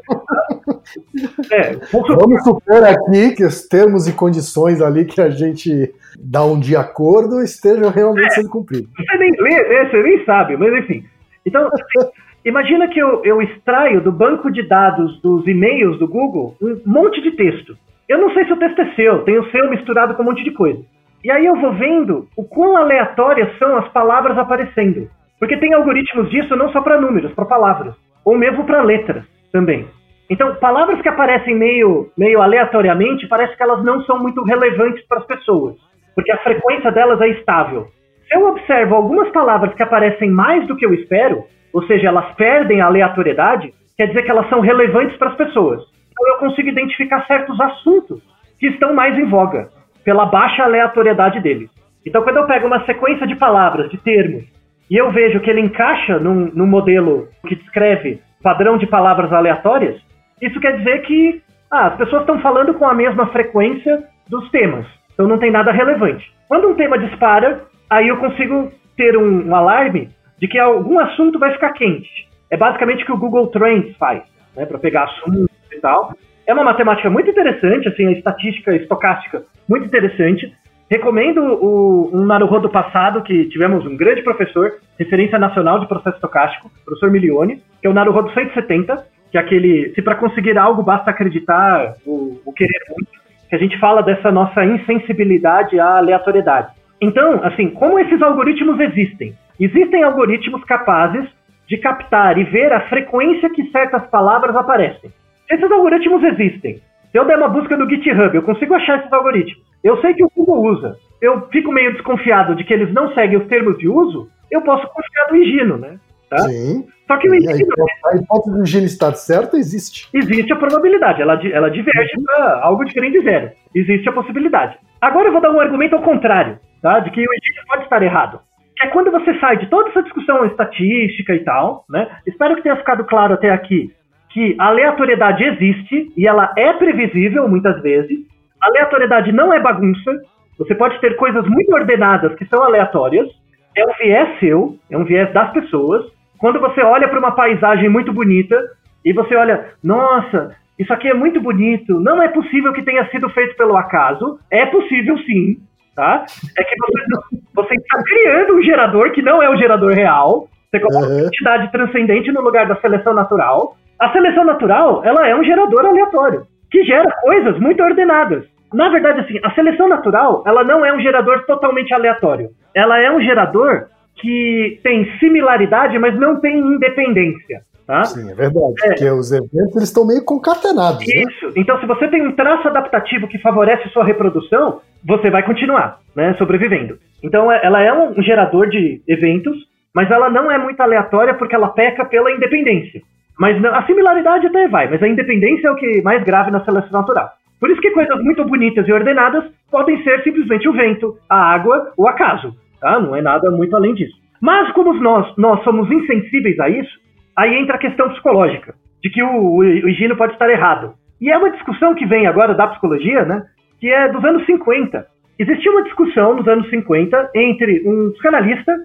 É, 1.52 1.76
vamos 1.92 2.44
supor 2.44 2.84
aqui 2.84 3.36
que 3.36 3.44
os 3.44 3.68
termos 3.68 4.08
e 4.08 4.14
condições 4.14 4.82
ali 4.82 5.06
que 5.06 5.22
a 5.22 5.30
gente 5.30 5.94
dá 6.20 6.44
um 6.44 6.60
de 6.60 6.76
acordo 6.76 7.42
estejam 7.42 7.90
realmente 7.90 8.34
sendo 8.34 8.50
cumpridos. 8.50 8.90
Você 8.96 9.18
nem 9.18 9.32
lê, 9.40 9.70
né? 9.70 9.90
Você 9.90 10.04
nem 10.04 10.26
sabe, 10.26 10.58
mas 10.58 10.74
enfim. 10.74 11.06
Então, 11.46 11.70
imagina 12.46 12.88
que 12.88 13.00
eu, 13.00 13.22
eu 13.24 13.42
extraio 13.42 14.02
do 14.02 14.12
banco 14.12 14.52
de 14.52 14.68
dados 14.68 15.20
dos 15.22 15.48
e-mails 15.48 15.98
do 16.00 16.08
Google 16.08 16.56
um 16.62 16.80
monte 16.86 17.22
de 17.22 17.32
texto. 17.32 17.78
Eu 18.08 18.20
não 18.20 18.34
sei 18.34 18.46
se 18.46 18.54
o 18.54 18.58
texto 18.58 18.82
é 18.82 18.96
seu, 18.96 19.24
tem 19.24 19.40
o 19.40 19.50
seu 19.52 19.70
misturado 19.70 20.16
com 20.16 20.24
um 20.24 20.26
monte 20.26 20.44
de 20.44 20.52
coisa. 20.52 20.82
E 21.24 21.32
aí 21.32 21.46
eu 21.46 21.56
vou 21.56 21.74
vendo 21.74 22.28
o 22.36 22.44
quão 22.44 22.76
aleatórias 22.76 23.58
são 23.58 23.78
as 23.78 23.88
palavras 23.90 24.38
aparecendo. 24.38 25.08
Porque 25.40 25.58
tem 25.58 25.74
algoritmos 25.74 26.30
disso 26.30 26.56
não 26.56 26.72
só 26.72 26.82
para 26.82 27.02
números, 27.02 27.32
para 27.34 27.46
palavras, 27.46 27.96
ou 28.24 28.38
mesmo 28.38 28.64
para 28.66 28.84
letras 28.84 29.24
também. 29.52 29.88
Então, 30.32 30.56
palavras 30.56 31.02
que 31.02 31.10
aparecem 31.10 31.54
meio, 31.54 32.10
meio 32.18 32.42
aleatoriamente, 32.42 33.28
parece 33.28 33.54
que 33.58 33.62
elas 33.62 33.84
não 33.84 34.02
são 34.04 34.18
muito 34.18 34.42
relevantes 34.44 35.06
para 35.06 35.18
as 35.18 35.26
pessoas, 35.26 35.76
porque 36.16 36.32
a 36.32 36.38
frequência 36.38 36.90
delas 36.90 37.20
é 37.20 37.28
estável. 37.28 37.88
Se 38.30 38.38
eu 38.38 38.48
observo 38.48 38.96
algumas 38.96 39.30
palavras 39.32 39.74
que 39.76 39.84
aparecem 39.84 40.32
mais 40.32 40.66
do 40.68 40.78
que 40.78 40.86
eu 40.86 40.94
espero, 40.94 41.44
ou 41.74 41.84
seja, 41.84 42.08
elas 42.08 42.34
perdem 42.36 42.80
a 42.80 42.86
aleatoriedade, 42.86 43.74
quer 43.98 44.08
dizer 44.08 44.24
que 44.24 44.32
elas 44.32 44.48
são 44.48 44.62
relevantes 44.62 45.18
para 45.18 45.32
as 45.32 45.36
pessoas. 45.36 45.82
Então 46.10 46.26
eu 46.30 46.40
consigo 46.40 46.70
identificar 46.70 47.28
certos 47.28 47.60
assuntos 47.60 48.22
que 48.58 48.68
estão 48.68 48.94
mais 48.94 49.20
em 49.20 49.26
voga, 49.26 49.68
pela 50.06 50.26
baixa 50.28 50.64
aleatoriedade 50.64 51.42
deles. 51.42 51.70
Então 52.08 52.24
quando 52.24 52.38
eu 52.38 52.48
pego 52.48 52.68
uma 52.68 52.86
sequência 52.86 53.28
de 53.28 53.36
palavras, 53.36 53.92
de 53.92 53.98
termos, 53.98 54.46
e 54.90 54.96
eu 54.96 55.12
vejo 55.12 55.42
que 55.42 55.50
ele 55.50 55.60
encaixa 55.60 56.20
num, 56.20 56.50
num 56.54 56.68
modelo 56.68 57.28
que 57.46 57.56
descreve 57.56 58.22
padrão 58.42 58.78
de 58.78 58.88
palavras 58.88 59.34
aleatórias, 59.34 60.02
isso 60.42 60.60
quer 60.60 60.78
dizer 60.78 61.02
que 61.04 61.42
ah, 61.70 61.88
as 61.88 61.96
pessoas 61.96 62.22
estão 62.22 62.42
falando 62.42 62.74
com 62.74 62.86
a 62.86 62.94
mesma 62.94 63.28
frequência 63.28 64.04
dos 64.28 64.50
temas. 64.50 64.86
Então 65.14 65.28
não 65.28 65.38
tem 65.38 65.52
nada 65.52 65.72
relevante. 65.72 66.30
Quando 66.48 66.68
um 66.68 66.76
tema 66.76 66.98
dispara, 66.98 67.64
aí 67.90 68.08
eu 68.08 68.18
consigo 68.18 68.72
ter 68.98 69.18
um, 69.18 69.48
um 69.48 69.56
alarme 69.56 70.10
de 70.40 70.48
que 70.48 70.58
algum 70.58 71.00
assunto 71.00 71.38
vai 71.38 71.54
ficar 71.54 71.72
quente. 71.74 72.10
É 72.50 72.58
basicamente 72.58 73.04
o 73.04 73.06
que 73.06 73.12
o 73.12 73.18
Google 73.18 73.48
Trends 73.48 73.96
faz, 73.98 74.24
né, 74.56 74.66
para 74.66 74.80
pegar 74.80 75.04
assuntos 75.04 75.48
e 75.72 75.80
tal. 75.80 76.14
É 76.46 76.54
uma 76.54 76.64
matemática 76.64 77.10
muito 77.10 77.30
interessante, 77.30 77.88
assim, 77.88 78.08
a 78.08 78.12
estatística 78.12 78.76
estocástica 78.76 79.44
muito 79.70 79.86
interessante. 79.86 80.52
Recomendo 80.90 81.42
o, 81.42 82.10
um 82.12 82.26
Naruhodo 82.26 82.70
passado, 82.70 83.22
que 83.22 83.46
tivemos 83.46 83.86
um 83.86 83.96
grande 83.96 84.22
professor, 84.24 84.74
referência 85.00 85.40
nacional 85.40 85.80
de 85.80 85.88
processo 85.88 86.18
estocástico, 86.18 86.70
professor 86.84 87.10
Milione, 87.10 87.64
que 87.80 87.88
é 87.88 87.90
o 87.90 87.94
Naruhodo 87.94 88.34
170, 88.34 89.06
que 89.32 89.38
aquele, 89.38 89.94
se 89.96 90.02
para 90.02 90.16
conseguir 90.16 90.58
algo 90.58 90.84
basta 90.84 91.10
acreditar, 91.10 91.96
o, 92.06 92.40
o 92.46 92.54
querer 92.54 92.82
muito, 92.90 93.12
que 93.50 93.56
a 93.56 93.60
gente 93.60 93.80
fala 93.80 94.04
dessa 94.04 94.32
nossa 94.32 94.64
insensibilidade 94.64 95.80
à 95.80 95.98
aleatoriedade. 95.98 96.70
Então, 97.02 97.42
assim, 97.44 97.70
como 97.70 97.98
esses 97.98 98.22
algoritmos 98.22 98.80
existem? 98.80 99.34
Existem 99.60 100.04
algoritmos 100.04 100.64
capazes 100.66 101.28
de 101.68 101.78
captar 101.78 102.38
e 102.38 102.44
ver 102.44 102.74
a 102.74 102.82
frequência 102.82 103.50
que 103.50 103.72
certas 103.72 104.06
palavras 104.08 104.56
aparecem. 104.56 105.10
Esses 105.50 105.72
algoritmos 105.72 106.24
existem. 106.24 106.82
Se 107.12 107.18
eu 107.18 107.26
der 107.26 107.38
uma 107.38 107.50
busca 107.50 107.76
no 107.76 107.90
GitHub, 107.90 108.36
eu 108.36 108.44
consigo 108.44 108.74
achar 108.74 109.00
esses 109.00 109.12
algoritmos. 109.12 109.64
Eu 109.84 109.98
sei 110.02 110.14
que 110.14 110.24
o 110.24 110.32
Google 110.36 110.64
usa. 110.72 110.96
Eu 111.22 111.48
fico 111.50 111.72
meio 111.72 111.94
desconfiado 111.94 112.56
de 112.56 112.64
que 112.64 112.74
eles 112.74 112.94
não 112.94 113.14
seguem 113.14 113.38
os 113.38 113.48
termos 113.48 113.78
de 113.78 113.88
uso. 113.88 114.30
Eu 114.50 114.62
posso 114.62 114.88
confiar 114.88 115.28
no 115.30 115.38
Higino, 115.38 115.78
né? 115.78 115.98
Tá? 116.32 116.38
Sim. 116.48 116.88
Só 117.08 117.18
que 117.18 117.30
o 117.30 117.36
Higino. 117.36 117.68
A 118.06 118.16
hipótese 118.16 118.56
do 118.56 118.64
Higino 118.64 118.86
estar 118.86 119.14
certa 119.16 119.58
existe. 119.58 120.08
Existe 120.14 120.54
a 120.54 120.56
probabilidade. 120.56 121.22
Ela, 121.22 121.38
ela 121.52 121.70
diverge 121.70 122.14
para 122.26 122.62
algo 122.64 122.86
diferente 122.86 123.20
de 123.20 123.26
zero. 123.26 123.52
Existe 123.76 124.08
a 124.08 124.14
possibilidade. 124.14 124.78
Agora 125.02 125.28
eu 125.28 125.34
vou 125.34 125.42
dar 125.42 125.52
um 125.52 125.60
argumento 125.60 125.94
ao 125.94 126.02
contrário, 126.02 126.58
tá? 126.82 127.00
De 127.02 127.12
que 127.12 127.20
o 127.20 127.34
Higino 127.34 127.68
pode 127.68 127.84
estar 127.84 128.02
errado. 128.02 128.40
É 128.82 128.88
quando 128.88 129.12
você 129.12 129.38
sai 129.40 129.58
de 129.58 129.70
toda 129.70 129.90
essa 129.90 130.04
discussão 130.04 130.46
estatística 130.46 131.36
e 131.36 131.44
tal, 131.44 131.84
né? 131.90 132.08
Espero 132.26 132.56
que 132.56 132.64
tenha 132.64 132.78
ficado 132.78 133.04
claro 133.04 133.34
até 133.34 133.50
aqui 133.50 133.94
que 134.30 134.56
a 134.58 134.68
aleatoriedade 134.68 135.44
existe 135.44 136.14
e 136.16 136.26
ela 136.26 136.54
é 136.58 136.72
previsível 136.72 137.46
muitas 137.50 137.82
vezes. 137.82 138.20
A 138.62 138.68
aleatoriedade 138.68 139.34
não 139.34 139.52
é 139.52 139.60
bagunça. 139.60 140.12
Você 140.58 140.74
pode 140.76 140.98
ter 141.02 141.18
coisas 141.18 141.46
muito 141.46 141.74
ordenadas 141.74 142.34
que 142.36 142.46
são 142.46 142.64
aleatórias. 142.64 143.28
É 143.76 143.84
um 143.86 143.94
viés 144.02 144.40
seu, 144.40 144.78
é 144.90 144.98
um 144.98 145.04
viés 145.04 145.30
das 145.34 145.52
pessoas. 145.52 146.06
Quando 146.42 146.60
você 146.60 146.82
olha 146.82 147.08
para 147.08 147.20
uma 147.20 147.32
paisagem 147.32 147.88
muito 147.88 148.12
bonita 148.12 148.60
e 149.06 149.14
você 149.14 149.36
olha, 149.36 149.70
nossa, 149.84 150.56
isso 150.78 150.92
aqui 150.92 151.08
é 151.08 151.14
muito 151.14 151.40
bonito, 151.40 152.00
não 152.00 152.20
é 152.20 152.28
possível 152.28 152.74
que 152.74 152.82
tenha 152.82 153.08
sido 153.10 153.30
feito 153.30 153.56
pelo 153.56 153.78
acaso. 153.78 154.40
É 154.50 154.66
possível 154.66 155.20
sim, 155.20 155.58
tá? 155.96 156.26
É 156.58 156.64
que 156.64 156.76
você, 156.80 157.44
você 157.54 157.76
está 157.76 158.02
criando 158.04 158.56
um 158.56 158.64
gerador 158.64 159.12
que 159.12 159.22
não 159.22 159.42
é 159.42 159.50
o 159.52 159.56
gerador 159.56 159.94
real. 159.94 160.48
Você 160.72 160.80
coloca 160.80 161.08
uma 161.10 161.22
entidade 161.22 161.72
transcendente 161.72 162.32
no 162.32 162.42
lugar 162.42 162.68
da 162.68 162.76
seleção 162.78 163.14
natural. 163.14 163.78
A 164.00 164.12
seleção 164.12 164.44
natural, 164.44 165.06
ela 165.06 165.28
é 165.28 165.36
um 165.36 165.44
gerador 165.44 165.86
aleatório, 165.86 166.48
que 166.72 166.84
gera 166.84 167.12
coisas 167.22 167.60
muito 167.60 167.84
ordenadas. 167.84 168.46
Na 168.74 168.90
verdade, 168.90 169.20
assim, 169.20 169.40
a 169.44 169.52
seleção 169.52 169.88
natural, 169.88 170.44
ela 170.48 170.64
não 170.64 170.84
é 170.84 170.92
um 170.92 171.00
gerador 171.02 171.46
totalmente 171.46 171.94
aleatório. 171.94 172.50
Ela 172.74 173.00
é 173.00 173.12
um 173.12 173.22
gerador 173.22 173.86
que 174.18 174.80
tem 174.84 175.12
similaridade, 175.20 175.98
mas 176.00 176.18
não 176.20 176.40
tem 176.40 176.60
independência. 176.60 177.62
Tá? 177.88 178.06
Sim, 178.06 178.30
é 178.32 178.34
verdade. 178.36 178.74
É. 178.84 178.88
Porque 178.90 179.10
os 179.10 179.32
eventos 179.32 179.76
eles 179.76 179.90
estão 179.90 180.06
meio 180.06 180.24
concatenados. 180.24 181.00
né? 181.00 181.24
Isso. 181.28 181.52
Então, 181.58 181.80
se 181.80 181.86
você 181.86 182.08
tem 182.08 182.26
um 182.26 182.32
traço 182.32 182.68
adaptativo 182.68 183.28
que 183.28 183.38
favorece 183.40 183.90
sua 183.90 184.06
reprodução, 184.06 184.80
você 185.06 185.30
vai 185.30 185.44
continuar, 185.44 186.00
né, 186.16 186.34
sobrevivendo. 186.38 186.98
Então, 187.24 187.52
é- 187.52 187.60
ela 187.66 187.82
é 187.82 187.92
um 187.92 188.22
gerador 188.22 188.70
de 188.70 189.02
eventos, 189.08 189.58
mas 189.94 190.10
ela 190.10 190.30
não 190.30 190.50
é 190.52 190.58
muito 190.58 190.80
aleatória 190.80 191.34
porque 191.34 191.56
ela 191.56 191.70
peca 191.70 192.06
pela 192.06 192.32
independência. 192.32 193.02
Mas 193.38 193.60
não- 193.62 193.74
a 193.74 193.84
similaridade 193.86 194.46
até 194.48 194.68
vai, 194.68 194.88
mas 194.90 195.02
a 195.02 195.08
independência 195.08 195.68
é 195.68 195.72
o 195.72 195.76
que 195.76 196.02
mais 196.04 196.24
grave 196.24 196.52
na 196.52 196.64
seleção 196.64 196.92
natural. 196.92 197.30
Por 197.60 197.70
isso 197.70 197.82
que 197.82 197.92
coisas 197.92 198.24
muito 198.24 198.46
bonitas 198.46 198.88
e 198.88 198.94
ordenadas 198.94 199.44
podem 199.70 200.02
ser 200.04 200.24
simplesmente 200.24 200.68
o 200.70 200.74
vento, 200.74 201.18
a 201.30 201.54
água, 201.54 201.92
o 201.98 202.08
acaso. 202.08 202.56
Tá? 202.82 203.00
Não 203.00 203.16
é 203.16 203.22
nada 203.22 203.50
muito 203.52 203.76
além 203.76 203.94
disso. 203.94 204.20
Mas 204.42 204.72
como 204.74 204.94
nós, 204.96 205.34
nós 205.38 205.64
somos 205.64 205.90
insensíveis 205.92 206.60
a 206.60 206.68
isso, 206.68 207.00
aí 207.38 207.56
entra 207.56 207.76
a 207.76 207.80
questão 207.80 208.10
psicológica, 208.10 208.74
de 209.04 209.10
que 209.10 209.22
o, 209.22 209.58
o, 209.58 209.64
Higino 209.64 210.18
pode 210.18 210.34
estar 210.34 210.50
errado. 210.50 210.96
E 211.22 211.30
é 211.30 211.38
uma 211.38 211.52
discussão 211.52 211.94
que 211.94 212.08
vem 212.08 212.26
agora 212.26 212.56
da 212.56 212.68
psicologia, 212.68 213.24
né? 213.24 213.44
Que 213.80 213.88
é 213.88 214.10
dos 214.10 214.26
anos 214.26 214.44
50. 214.48 215.06
Existia 215.38 215.72
uma 215.72 215.84
discussão 215.84 216.36
nos 216.36 216.48
anos 216.48 216.68
50 216.70 217.32
entre 217.36 217.88
um 217.88 218.12
psicanalista 218.12 218.76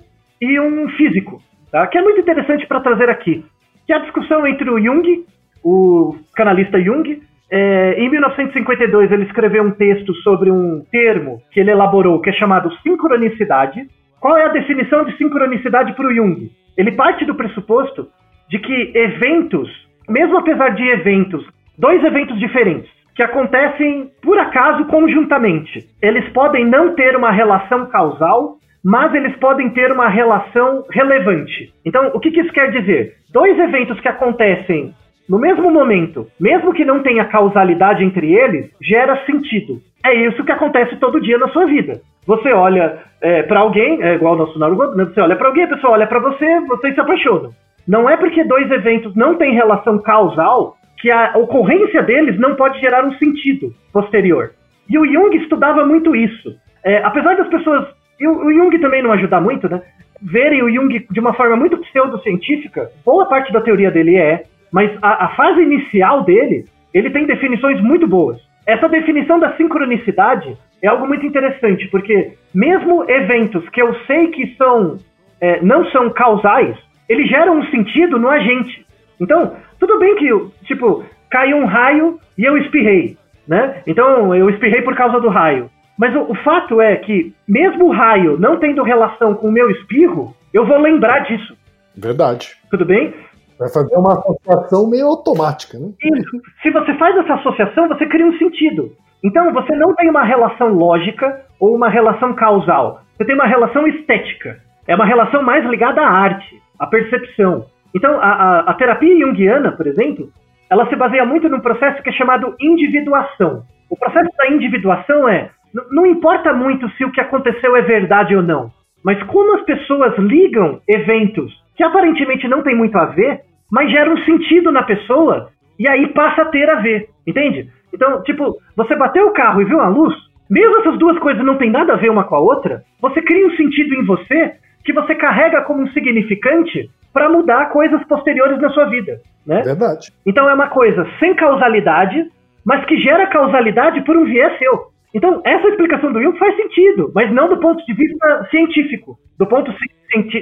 e 0.40 0.60
um 0.60 0.88
físico, 0.90 1.40
tá? 1.72 1.86
que 1.86 1.96
é 1.96 2.02
muito 2.02 2.20
interessante 2.20 2.66
para 2.66 2.80
trazer 2.80 3.08
aqui. 3.08 3.44
Que 3.86 3.92
é 3.92 3.96
a 3.96 4.00
discussão 4.00 4.46
entre 4.46 4.68
o 4.70 4.78
Jung, 4.78 5.24
o 5.64 6.16
psicanalista 6.24 6.80
Jung, 6.80 7.22
é, 7.50 7.94
em 7.98 8.10
1952 8.10 9.12
ele 9.12 9.24
escreveu 9.24 9.62
um 9.62 9.70
texto 9.70 10.12
sobre 10.16 10.50
um 10.50 10.84
termo 10.90 11.40
que 11.52 11.60
ele 11.60 11.70
elaborou 11.70 12.20
que 12.20 12.30
é 12.30 12.32
chamado 12.32 12.72
sincronicidade. 12.82 13.86
Qual 14.20 14.36
é 14.36 14.44
a 14.44 14.52
definição 14.52 15.04
de 15.04 15.16
sincronicidade 15.16 15.92
para 15.94 16.06
o 16.06 16.14
Jung? 16.14 16.50
Ele 16.76 16.92
parte 16.92 17.24
do 17.24 17.34
pressuposto 17.34 18.08
de 18.48 18.58
que 18.58 18.92
eventos, 18.94 19.68
mesmo 20.08 20.38
apesar 20.38 20.70
de 20.70 20.82
eventos, 20.88 21.44
dois 21.78 22.02
eventos 22.04 22.38
diferentes, 22.38 22.90
que 23.14 23.22
acontecem 23.22 24.10
por 24.22 24.38
acaso 24.38 24.84
conjuntamente, 24.86 25.86
eles 26.02 26.28
podem 26.30 26.66
não 26.66 26.94
ter 26.94 27.16
uma 27.16 27.30
relação 27.30 27.86
causal, 27.86 28.58
mas 28.84 29.14
eles 29.14 29.34
podem 29.36 29.70
ter 29.70 29.90
uma 29.90 30.08
relação 30.08 30.84
relevante. 30.90 31.72
Então, 31.84 32.10
o 32.12 32.20
que, 32.20 32.30
que 32.30 32.40
isso 32.40 32.52
quer 32.52 32.70
dizer? 32.70 33.14
Dois 33.32 33.58
eventos 33.58 33.98
que 34.00 34.08
acontecem 34.08 34.94
no 35.28 35.38
mesmo 35.38 35.70
momento, 35.70 36.26
mesmo 36.38 36.72
que 36.72 36.84
não 36.84 37.02
tenha 37.02 37.24
causalidade 37.24 38.04
entre 38.04 38.32
eles, 38.32 38.70
gera 38.80 39.24
sentido. 39.26 39.80
É 40.04 40.14
isso 40.14 40.44
que 40.44 40.52
acontece 40.52 40.96
todo 40.96 41.20
dia 41.20 41.36
na 41.38 41.48
sua 41.48 41.66
vida. 41.66 42.00
Você 42.26 42.52
olha 42.52 42.98
é, 43.20 43.42
para 43.42 43.60
alguém, 43.60 44.02
é 44.02 44.14
igual 44.14 44.34
o 44.34 44.38
nosso 44.38 44.58
Naruto, 44.58 44.96
né? 44.96 45.04
você 45.04 45.20
olha 45.20 45.36
para 45.36 45.48
alguém, 45.48 45.64
a 45.64 45.68
pessoa 45.68 45.94
olha 45.94 46.06
para 46.06 46.20
você, 46.20 46.60
vocês 46.60 46.94
se 46.94 47.00
apaixonam. 47.00 47.50
Não 47.86 48.08
é 48.08 48.16
porque 48.16 48.42
dois 48.44 48.70
eventos 48.70 49.14
não 49.14 49.36
têm 49.36 49.54
relação 49.54 49.98
causal 49.98 50.76
que 50.98 51.10
a 51.10 51.32
ocorrência 51.36 52.02
deles 52.02 52.38
não 52.38 52.54
pode 52.54 52.80
gerar 52.80 53.04
um 53.04 53.12
sentido 53.12 53.72
posterior. 53.92 54.52
E 54.88 54.98
o 54.98 55.06
Jung 55.06 55.36
estudava 55.36 55.84
muito 55.84 56.14
isso. 56.14 56.54
É, 56.84 56.98
apesar 56.98 57.36
das 57.36 57.48
pessoas. 57.48 57.86
E 58.18 58.26
o, 58.26 58.52
Jung 58.52 58.78
também 58.78 59.02
não 59.02 59.12
ajuda 59.12 59.40
muito, 59.40 59.68
né? 59.68 59.82
Verem 60.22 60.62
o 60.62 60.72
Jung 60.72 61.06
de 61.10 61.20
uma 61.20 61.34
forma 61.34 61.56
muito 61.56 61.76
pseudocientífica, 61.78 62.90
boa 63.04 63.26
parte 63.26 63.52
da 63.52 63.60
teoria 63.60 63.90
dele 63.90 64.16
é, 64.16 64.44
mas 64.72 64.90
a, 65.02 65.26
a 65.26 65.28
fase 65.36 65.62
inicial 65.62 66.24
dele, 66.24 66.64
ele 66.92 67.10
tem 67.10 67.26
definições 67.26 67.80
muito 67.80 68.06
boas. 68.06 68.38
Essa 68.66 68.88
definição 68.88 69.38
da 69.38 69.56
sincronicidade 69.56 70.56
é 70.82 70.88
algo 70.88 71.06
muito 71.06 71.24
interessante, 71.24 71.88
porque 71.88 72.32
mesmo 72.54 73.08
eventos 73.08 73.68
que 73.70 73.80
eu 73.80 73.94
sei 74.06 74.28
que 74.28 74.54
são 74.56 74.98
é, 75.40 75.60
não 75.62 75.84
são 75.90 76.10
causais, 76.10 76.76
eles 77.08 77.28
geram 77.28 77.58
um 77.58 77.66
sentido 77.66 78.18
no 78.18 78.28
agente. 78.28 78.84
Então, 79.20 79.56
tudo 79.78 79.98
bem 79.98 80.16
que, 80.16 80.28
tipo, 80.64 81.04
caiu 81.30 81.58
um 81.58 81.66
raio 81.66 82.18
e 82.36 82.44
eu 82.44 82.56
espirrei, 82.58 83.16
né? 83.46 83.82
Então, 83.86 84.34
eu 84.34 84.50
espirrei 84.50 84.82
por 84.82 84.94
causa 84.94 85.20
do 85.20 85.28
raio. 85.28 85.70
Mas 85.98 86.14
o, 86.14 86.30
o 86.30 86.34
fato 86.36 86.80
é 86.80 86.96
que, 86.96 87.32
mesmo 87.48 87.86
o 87.86 87.92
raio 87.92 88.38
não 88.38 88.58
tendo 88.58 88.82
relação 88.82 89.34
com 89.34 89.48
o 89.48 89.52
meu 89.52 89.70
espirro, 89.70 90.34
eu 90.52 90.66
vou 90.66 90.78
lembrar 90.78 91.20
disso, 91.20 91.56
Verdade. 91.96 92.50
tudo 92.70 92.84
bem? 92.84 93.14
Vai 93.58 93.68
fazer 93.70 93.96
uma 93.96 94.12
associação 94.12 94.88
meio 94.88 95.06
automática, 95.06 95.78
né? 95.78 95.90
Isso. 96.18 96.40
Se 96.62 96.70
você 96.70 96.94
faz 96.94 97.16
essa 97.16 97.34
associação, 97.34 97.88
você 97.88 98.06
cria 98.06 98.26
um 98.26 98.36
sentido. 98.38 98.92
Então, 99.24 99.52
você 99.52 99.74
não 99.74 99.94
tem 99.94 100.10
uma 100.10 100.24
relação 100.24 100.68
lógica 100.74 101.42
ou 101.58 101.74
uma 101.74 101.88
relação 101.88 102.34
causal. 102.34 103.00
Você 103.16 103.24
tem 103.24 103.34
uma 103.34 103.46
relação 103.46 103.86
estética. 103.86 104.58
É 104.86 104.94
uma 104.94 105.06
relação 105.06 105.42
mais 105.42 105.64
ligada 105.64 106.02
à 106.02 106.08
arte, 106.08 106.62
à 106.78 106.86
percepção. 106.86 107.66
Então, 107.94 108.20
a, 108.20 108.28
a, 108.28 108.60
a 108.70 108.74
terapia 108.74 109.18
junguiana, 109.18 109.72
por 109.72 109.86
exemplo, 109.86 110.28
ela 110.70 110.86
se 110.88 110.96
baseia 110.96 111.24
muito 111.24 111.48
num 111.48 111.60
processo 111.60 112.02
que 112.02 112.10
é 112.10 112.12
chamado 112.12 112.54
individuação. 112.60 113.62
O 113.88 113.96
processo 113.96 114.30
da 114.36 114.48
individuação 114.48 115.28
é, 115.28 115.50
não 115.90 116.04
importa 116.04 116.52
muito 116.52 116.88
se 116.90 117.04
o 117.04 117.10
que 117.10 117.20
aconteceu 117.20 117.74
é 117.76 117.82
verdade 117.82 118.36
ou 118.36 118.42
não, 118.42 118.70
mas 119.02 119.22
como 119.24 119.56
as 119.56 119.62
pessoas 119.64 120.16
ligam 120.18 120.80
eventos 120.88 121.52
que 121.76 121.84
aparentemente 121.84 122.48
não 122.48 122.62
tem 122.62 122.74
muito 122.74 122.96
a 122.96 123.06
ver, 123.06 123.42
mas 123.70 123.90
geram 123.90 124.16
sentido 124.24 124.72
na 124.72 124.82
pessoa 124.82 125.50
e 125.78 125.86
aí 125.86 126.08
passa 126.08 126.42
a 126.42 126.46
ter 126.46 126.68
a 126.70 126.76
ver, 126.76 127.08
entende? 127.26 127.70
Então, 127.92 128.22
tipo, 128.22 128.56
você 128.76 128.94
bateu 128.96 129.26
o 129.26 129.32
carro 129.32 129.60
e 129.60 129.64
viu 129.64 129.80
a 129.80 129.88
luz, 129.88 130.14
mesmo 130.48 130.80
essas 130.80 130.98
duas 130.98 131.18
coisas 131.18 131.44
não 131.44 131.56
têm 131.56 131.70
nada 131.70 131.94
a 131.94 131.96
ver 131.96 132.10
uma 132.10 132.24
com 132.24 132.36
a 132.36 132.40
outra, 132.40 132.82
você 133.00 133.20
cria 133.20 133.46
um 133.46 133.56
sentido 133.56 133.94
em 133.94 134.04
você 134.04 134.54
que 134.84 134.92
você 134.92 135.14
carrega 135.14 135.62
como 135.62 135.82
um 135.82 135.88
significante 135.88 136.88
para 137.12 137.28
mudar 137.28 137.70
coisas 137.70 138.02
posteriores 138.04 138.60
na 138.60 138.70
sua 138.70 138.86
vida, 138.86 139.20
né? 139.46 139.62
Verdade. 139.62 140.12
Então 140.24 140.48
é 140.48 140.54
uma 140.54 140.68
coisa 140.68 141.06
sem 141.18 141.34
causalidade, 141.34 142.30
mas 142.64 142.84
que 142.84 142.98
gera 142.98 143.26
causalidade 143.26 144.02
por 144.02 144.16
um 144.16 144.24
viés 144.24 144.56
seu. 144.58 144.95
Então, 145.16 145.40
essa 145.46 145.66
explicação 145.68 146.12
do 146.12 146.22
Jung 146.22 146.38
faz 146.38 146.54
sentido, 146.56 147.10
mas 147.14 147.32
não 147.32 147.48
do 147.48 147.58
ponto 147.58 147.82
de 147.86 147.94
vista 147.94 148.46
científico, 148.50 149.18
do 149.38 149.46
ponto, 149.46 149.72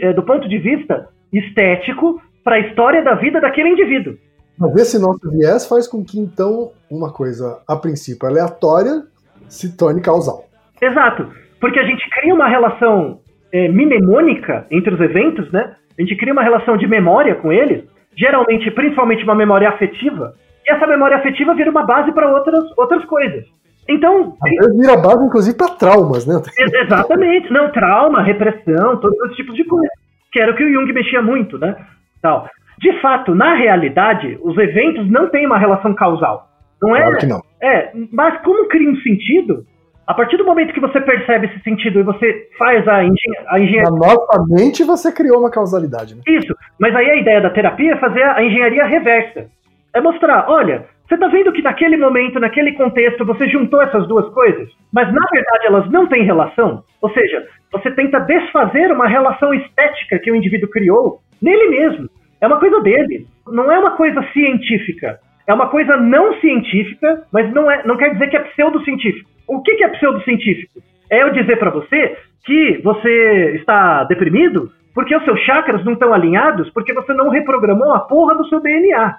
eh, 0.03 0.13
do 0.13 0.23
ponto 0.25 0.49
de 0.49 0.59
vista 0.59 1.09
estético 1.33 2.21
para 2.43 2.57
a 2.57 2.59
história 2.59 3.01
da 3.01 3.15
vida 3.15 3.41
daquele 3.41 3.69
indivíduo. 3.69 4.17
Mas 4.59 4.75
esse 4.75 5.01
nosso 5.01 5.31
viés 5.31 5.65
faz 5.69 5.87
com 5.87 6.05
que, 6.05 6.19
então, 6.19 6.73
uma 6.91 7.13
coisa, 7.13 7.63
a 7.69 7.77
princípio, 7.77 8.29
aleatória 8.29 9.05
se 9.49 9.77
torne 9.77 10.03
causal. 10.03 10.45
Exato, 10.83 11.31
porque 11.61 11.79
a 11.79 11.85
gente 11.85 12.11
cria 12.11 12.35
uma 12.35 12.49
relação 12.49 13.21
é, 13.53 13.69
mnemônica 13.69 14.67
entre 14.73 14.93
os 14.93 15.01
eventos, 15.01 15.53
né? 15.53 15.77
A 15.97 16.03
gente 16.03 16.17
cria 16.17 16.33
uma 16.33 16.43
relação 16.43 16.77
de 16.77 16.89
memória 16.89 17.37
com 17.37 17.53
eles, 17.53 17.85
geralmente, 18.17 18.69
principalmente 18.73 19.23
uma 19.23 19.37
memória 19.37 19.69
afetiva, 19.69 20.35
e 20.67 20.73
essa 20.73 20.85
memória 20.85 21.17
afetiva 21.17 21.55
vira 21.55 21.71
uma 21.71 21.87
base 21.87 22.11
para 22.11 22.29
outras, 22.29 22.65
outras 22.77 23.05
coisas. 23.05 23.45
Então, 23.89 24.35
Às 24.43 24.51
vezes 24.67 24.81
vira 24.81 24.97
base, 24.97 25.25
inclusive, 25.25 25.57
para 25.57 25.75
traumas, 25.75 26.27
né? 26.27 26.41
Ex- 26.59 26.73
Exatamente, 26.85 27.53
não, 27.53 27.71
trauma, 27.71 28.23
repressão, 28.23 28.97
todos 28.99 29.19
esses 29.25 29.37
tipos 29.37 29.55
de 29.55 29.65
coisa. 29.65 29.89
Que 30.33 30.41
era 30.41 30.53
o 30.53 30.57
que 30.57 30.65
o 30.65 30.73
Jung 30.73 30.93
mexia 30.93 31.23
muito, 31.23 31.59
né? 31.59 31.77
Tal. 32.23 32.49
De 32.79 33.01
fato, 33.01 33.35
na 33.35 33.55
realidade, 33.55 34.39
os 34.43 34.57
eventos 34.59 35.09
não 35.11 35.29
têm 35.29 35.47
uma 35.47 35.59
relação 35.59 35.95
causal. 35.95 36.49
Não 36.83 36.97
é? 36.97 37.01
Claro 37.03 37.19
que 37.19 37.27
não. 37.27 37.41
É, 37.63 37.93
mas 38.13 38.41
como 38.43 38.69
cria 38.69 38.91
um 38.91 38.97
sentido, 38.97 39.65
a 40.07 40.13
partir 40.13 40.37
do 40.37 40.45
momento 40.45 40.75
que 40.75 40.81
você 40.81 41.01
percebe 41.01 41.47
esse 41.47 41.61
sentido 41.63 42.01
e 42.01 42.03
você 42.03 42.49
faz 42.59 42.87
a, 42.89 43.03
engen 43.05 43.17
a 43.49 43.61
engenharia. 43.61 43.91
Na 43.91 43.97
nossa 43.97 44.45
mente, 44.49 44.83
você 44.85 45.13
criou 45.13 45.39
uma 45.41 45.51
causalidade, 45.51 46.15
né? 46.15 46.23
Isso, 46.27 46.55
mas 46.81 46.95
aí 46.97 47.09
a 47.11 47.17
ideia 47.17 47.41
da 47.41 47.51
terapia 47.51 47.93
é 47.93 47.97
fazer 47.97 48.23
a 48.23 48.43
engenharia 48.43 48.85
reversa. 48.85 49.47
É 49.95 50.01
mostrar, 50.01 50.47
olha, 50.49 50.87
você 51.07 51.19
tá 51.19 51.29
vendo 51.29 51.53
que 51.53 51.63
naquele 51.63 51.97
momento, 51.97 52.41
naquele 52.41 52.73
contexto, 52.73 53.25
você 53.25 53.49
juntou 53.49 53.83
essas 53.83 54.09
duas 54.09 54.27
coisas, 54.33 54.69
mas 54.93 55.13
na 55.13 55.27
verdade 55.31 55.67
elas 55.67 55.91
não 55.91 56.07
têm 56.07 56.25
relação? 56.25 56.83
Ou 57.03 57.11
seja, 57.11 57.47
você 57.71 57.91
tenta 57.91 58.21
desfazer 58.21 58.91
uma 58.91 59.07
relação 59.07 59.53
estética 59.53 60.19
que 60.19 60.31
o 60.31 60.37
indivíduo 60.37 60.71
criou 60.71 61.21
nele 61.43 61.69
mesmo. 61.69 62.09
É 62.41 62.47
uma 62.47 62.59
coisa 62.59 62.81
dele, 62.81 63.27
não 63.47 63.71
é 63.71 63.79
uma 63.79 63.93
coisa 63.93 64.23
científica. 64.33 65.19
É 65.47 65.53
uma 65.53 65.69
coisa 65.69 65.97
não 65.99 66.41
científica, 66.41 67.23
mas 67.31 67.53
não, 67.53 67.71
é, 67.71 67.83
não 67.85 67.99
quer 67.99 68.13
dizer 68.15 68.29
que 68.29 68.37
é 68.37 68.41
pseudocientífico. 68.41 69.29
O 69.47 69.61
que, 69.61 69.75
que 69.75 69.85
é 69.85 69.89
pseudocientífico? 69.89 70.81
É 71.11 71.23
eu 71.23 71.33
dizer 71.33 71.59
pra 71.59 71.71
você 71.71 72.17
que 72.47 72.81
você 72.83 73.57
está 73.57 74.05
deprimido 74.05 74.71
porque 74.95 75.15
os 75.15 75.25
seus 75.25 75.41
chakras 75.41 75.85
não 75.85 75.95
estão 75.95 76.15
alinhados, 76.15 76.71
porque 76.71 76.95
você 76.95 77.13
não 77.13 77.29
reprogramou 77.29 77.93
a 77.93 78.01
porra 78.01 78.37
do 78.37 78.49
seu 78.49 78.61
DNA. 78.61 79.19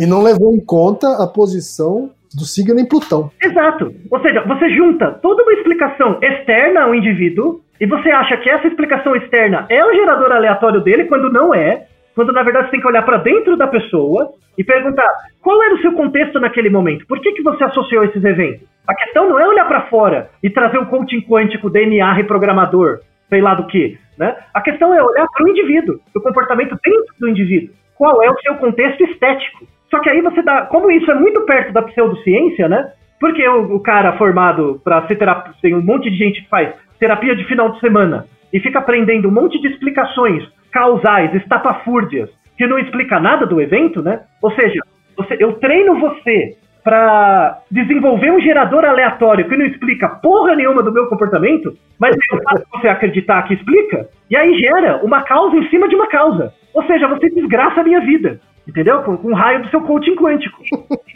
E 0.00 0.06
não 0.06 0.22
levou 0.22 0.54
em 0.54 0.64
conta 0.64 1.22
a 1.22 1.26
posição 1.26 2.10
do 2.34 2.44
signo 2.44 2.78
em 2.78 2.86
Plutão. 2.86 3.30
Exato. 3.42 3.92
Ou 4.10 4.20
seja, 4.20 4.42
você 4.46 4.68
junta 4.70 5.12
toda 5.22 5.42
uma 5.42 5.52
explicação 5.52 6.18
externa 6.20 6.82
ao 6.82 6.94
indivíduo 6.94 7.60
e 7.80 7.86
você 7.86 8.10
acha 8.10 8.36
que 8.36 8.50
essa 8.50 8.66
explicação 8.66 9.14
externa 9.16 9.66
é 9.68 9.84
o 9.84 9.94
gerador 9.94 10.32
aleatório 10.32 10.80
dele 10.80 11.04
quando 11.04 11.32
não 11.32 11.54
é, 11.54 11.86
quando 12.14 12.32
na 12.32 12.42
verdade 12.42 12.66
você 12.66 12.72
tem 12.72 12.80
que 12.80 12.86
olhar 12.86 13.02
para 13.02 13.18
dentro 13.18 13.56
da 13.56 13.66
pessoa 13.66 14.32
e 14.56 14.64
perguntar 14.64 15.08
qual 15.40 15.62
era 15.62 15.74
o 15.74 15.80
seu 15.80 15.92
contexto 15.92 16.38
naquele 16.40 16.70
momento, 16.70 17.06
por 17.06 17.20
que, 17.20 17.32
que 17.32 17.42
você 17.42 17.64
associou 17.64 18.04
esses 18.04 18.22
eventos? 18.22 18.66
A 18.86 18.94
questão 18.94 19.28
não 19.28 19.38
é 19.38 19.48
olhar 19.48 19.66
para 19.66 19.86
fora 19.86 20.30
e 20.42 20.50
trazer 20.50 20.78
o 20.78 20.86
coaching 20.86 21.22
quântico, 21.22 21.70
DNA 21.70 22.12
reprogramador, 22.12 23.00
sei 23.28 23.40
lá 23.40 23.54
do 23.54 23.66
que, 23.66 23.98
né? 24.18 24.36
A 24.52 24.60
questão 24.60 24.94
é 24.94 25.02
olhar 25.02 25.26
para 25.26 25.44
o 25.44 25.48
indivíduo, 25.48 25.98
o 26.14 26.20
comportamento 26.20 26.76
dentro 26.84 27.14
do 27.18 27.28
indivíduo. 27.28 27.74
Qual 27.96 28.22
é 28.22 28.30
o 28.30 28.38
seu 28.40 28.56
contexto 28.56 29.02
estético? 29.04 29.66
Só 29.90 30.00
que 30.00 30.10
aí 30.10 30.20
você 30.20 30.42
dá, 30.42 30.62
como 30.62 30.90
isso 30.90 31.10
é 31.10 31.14
muito 31.14 31.42
perto 31.42 31.72
da 31.72 31.82
pseudociência, 31.82 32.68
né? 32.68 32.92
Porque 33.20 33.46
o, 33.46 33.76
o 33.76 33.80
cara 33.80 34.16
formado 34.16 34.80
para 34.82 35.06
ser 35.06 35.16
terapeuta, 35.16 35.58
tem 35.62 35.74
um 35.74 35.82
monte 35.82 36.10
de 36.10 36.16
gente 36.16 36.42
que 36.42 36.48
faz 36.48 36.74
terapia 36.98 37.36
de 37.36 37.44
final 37.44 37.70
de 37.70 37.80
semana 37.80 38.26
e 38.52 38.60
fica 38.60 38.78
aprendendo 38.78 39.28
um 39.28 39.32
monte 39.32 39.60
de 39.60 39.68
explicações 39.68 40.44
causais, 40.72 41.34
estapafúrdias, 41.34 42.28
que 42.56 42.66
não 42.66 42.78
explica 42.78 43.20
nada 43.20 43.46
do 43.46 43.60
evento, 43.60 44.02
né? 44.02 44.22
Ou 44.42 44.50
seja, 44.52 44.80
você, 45.16 45.36
eu 45.38 45.54
treino 45.54 45.98
você 45.98 46.56
para 46.82 47.62
desenvolver 47.70 48.30
um 48.30 48.40
gerador 48.40 48.84
aleatório 48.84 49.48
que 49.48 49.56
não 49.56 49.64
explica 49.64 50.08
porra 50.08 50.54
nenhuma 50.54 50.82
do 50.82 50.92
meu 50.92 51.06
comportamento, 51.06 51.74
mas 51.98 52.14
eu 52.30 52.42
faço 52.42 52.64
você 52.70 52.88
acreditar 52.88 53.42
que 53.44 53.54
explica, 53.54 54.06
e 54.30 54.36
aí 54.36 54.54
gera 54.58 55.02
uma 55.02 55.22
causa 55.22 55.56
em 55.56 55.68
cima 55.70 55.88
de 55.88 55.94
uma 55.94 56.08
causa. 56.08 56.52
Ou 56.74 56.84
seja, 56.86 57.08
você 57.08 57.28
desgraça 57.30 57.80
a 57.80 57.84
minha 57.84 58.00
vida. 58.00 58.40
Entendeu? 58.66 59.02
Com, 59.02 59.16
com 59.18 59.28
o 59.28 59.34
raio 59.34 59.62
do 59.62 59.68
seu 59.68 59.80
coaching 59.82 60.16
quântico. 60.16 60.62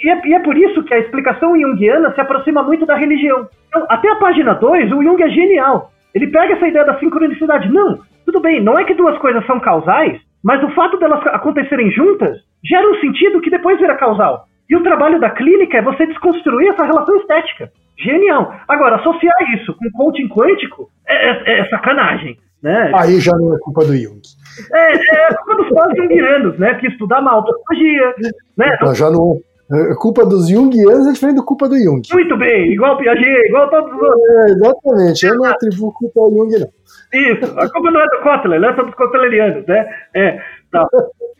E 0.04 0.09
é, 0.11 0.20
e 0.26 0.34
é 0.34 0.38
por 0.40 0.56
isso 0.56 0.82
que 0.84 0.92
a 0.94 0.98
explicação 0.98 1.59
junguiana 1.59 2.12
se 2.14 2.20
aproxima 2.20 2.62
muito 2.62 2.84
da 2.86 2.94
religião. 2.94 3.48
Então, 3.68 3.86
até 3.88 4.09
a 4.11 4.16
página 4.16 4.54
2, 4.54 4.92
o 4.92 5.02
Jung 5.02 5.22
é 5.22 5.28
genial. 5.30 5.90
Ele 6.14 6.26
pega 6.28 6.54
essa 6.54 6.68
ideia 6.68 6.84
da 6.84 6.98
sincronicidade. 6.98 7.70
Não, 7.72 7.98
tudo 8.26 8.40
bem, 8.40 8.62
não 8.62 8.78
é 8.78 8.84
que 8.84 8.94
duas 8.94 9.16
coisas 9.18 9.44
são 9.46 9.59
causais, 9.61 10.20
mas 10.44 10.62
o 10.62 10.70
fato 10.74 10.98
delas 10.98 11.26
acontecerem 11.28 11.90
juntas 11.90 12.36
gera 12.62 12.86
um 12.90 13.00
sentido 13.00 13.40
que 13.40 13.50
depois 13.50 13.78
vira 13.78 13.96
causal. 13.96 14.44
E 14.68 14.76
o 14.76 14.82
trabalho 14.82 15.18
da 15.18 15.30
clínica 15.30 15.78
é 15.78 15.82
você 15.82 16.06
desconstruir 16.06 16.68
essa 16.68 16.84
relação 16.84 17.16
estética. 17.16 17.70
Genial. 17.98 18.54
Agora, 18.68 18.96
associar 18.96 19.34
isso 19.54 19.74
com 19.74 19.90
coaching 19.92 20.28
quântico 20.28 20.90
é, 21.09 21.30
é- 21.30 21.61
é 21.61 21.64
sacanagem. 21.70 22.36
Né? 22.62 22.92
Aí 22.94 23.20
já 23.20 23.32
não 23.32 23.54
é 23.54 23.59
culpa 23.61 23.84
do 23.84 23.96
Jung. 23.96 24.20
É, 24.72 24.94
é 24.94 25.34
culpa 25.34 25.62
dos 25.62 25.68
pós-jungianos, 25.70 26.59
né? 26.59 26.74
Que 26.74 26.88
estudar 26.88 27.20
mal 27.20 27.36
autopsicologia, 27.36 28.14
né? 28.56 28.78
Não, 28.80 28.94
já 28.94 29.11
não. 29.11 29.40
É 29.70 29.94
culpa 29.96 30.24
dos 30.24 30.48
Jungianos 30.48 31.09
é 31.09 31.12
diferente 31.12 31.36
da 31.36 31.42
culpa 31.42 31.68
do 31.68 31.76
Jung. 31.76 32.00
Muito 32.11 32.36
bem, 32.38 32.72
igual 32.72 32.96
Piaget, 32.96 33.48
igual 33.48 33.68
todos 33.68 33.92
os 33.92 34.00
outros. 34.00 34.22
É, 34.30 34.44
exatamente. 34.52 35.26
Eu 35.26 35.34
não 35.36 35.44
atribuo 35.44 35.92
culpa 35.92 36.20
ao 36.20 36.30
Jung, 36.30 36.59
não. 36.59 36.68
Isso, 37.12 37.59
a 37.59 37.70
culpa 37.70 37.90
não 37.90 38.00
é 38.00 38.06
do 38.06 38.22
Kotler, 38.22 38.56
ela 38.56 38.70
é 38.72 38.76
só 38.76 38.82
dos 38.82 38.94
cotlerianos, 38.94 39.66
né? 39.66 39.86
É, 40.14 40.40
tá. 40.72 40.86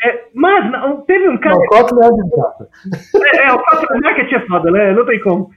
É, 0.05 0.25
mas 0.35 0.71
não, 0.71 1.01
teve 1.03 1.29
um 1.29 1.39
cara. 1.39 1.57
Não, 1.57 1.67
Kotler 1.67 2.05
é 2.05 2.11
desgraça. 2.11 2.69
É, 3.33 3.49
é, 3.49 3.53
o 3.53 3.59
Kotler 3.59 4.03
marketing 4.03 4.35
é 4.35 4.47
foda, 4.47 4.71
né? 4.71 4.93
Não 4.93 5.07
tem 5.07 5.21
como. 5.21 5.51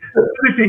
Enfim. 0.49 0.67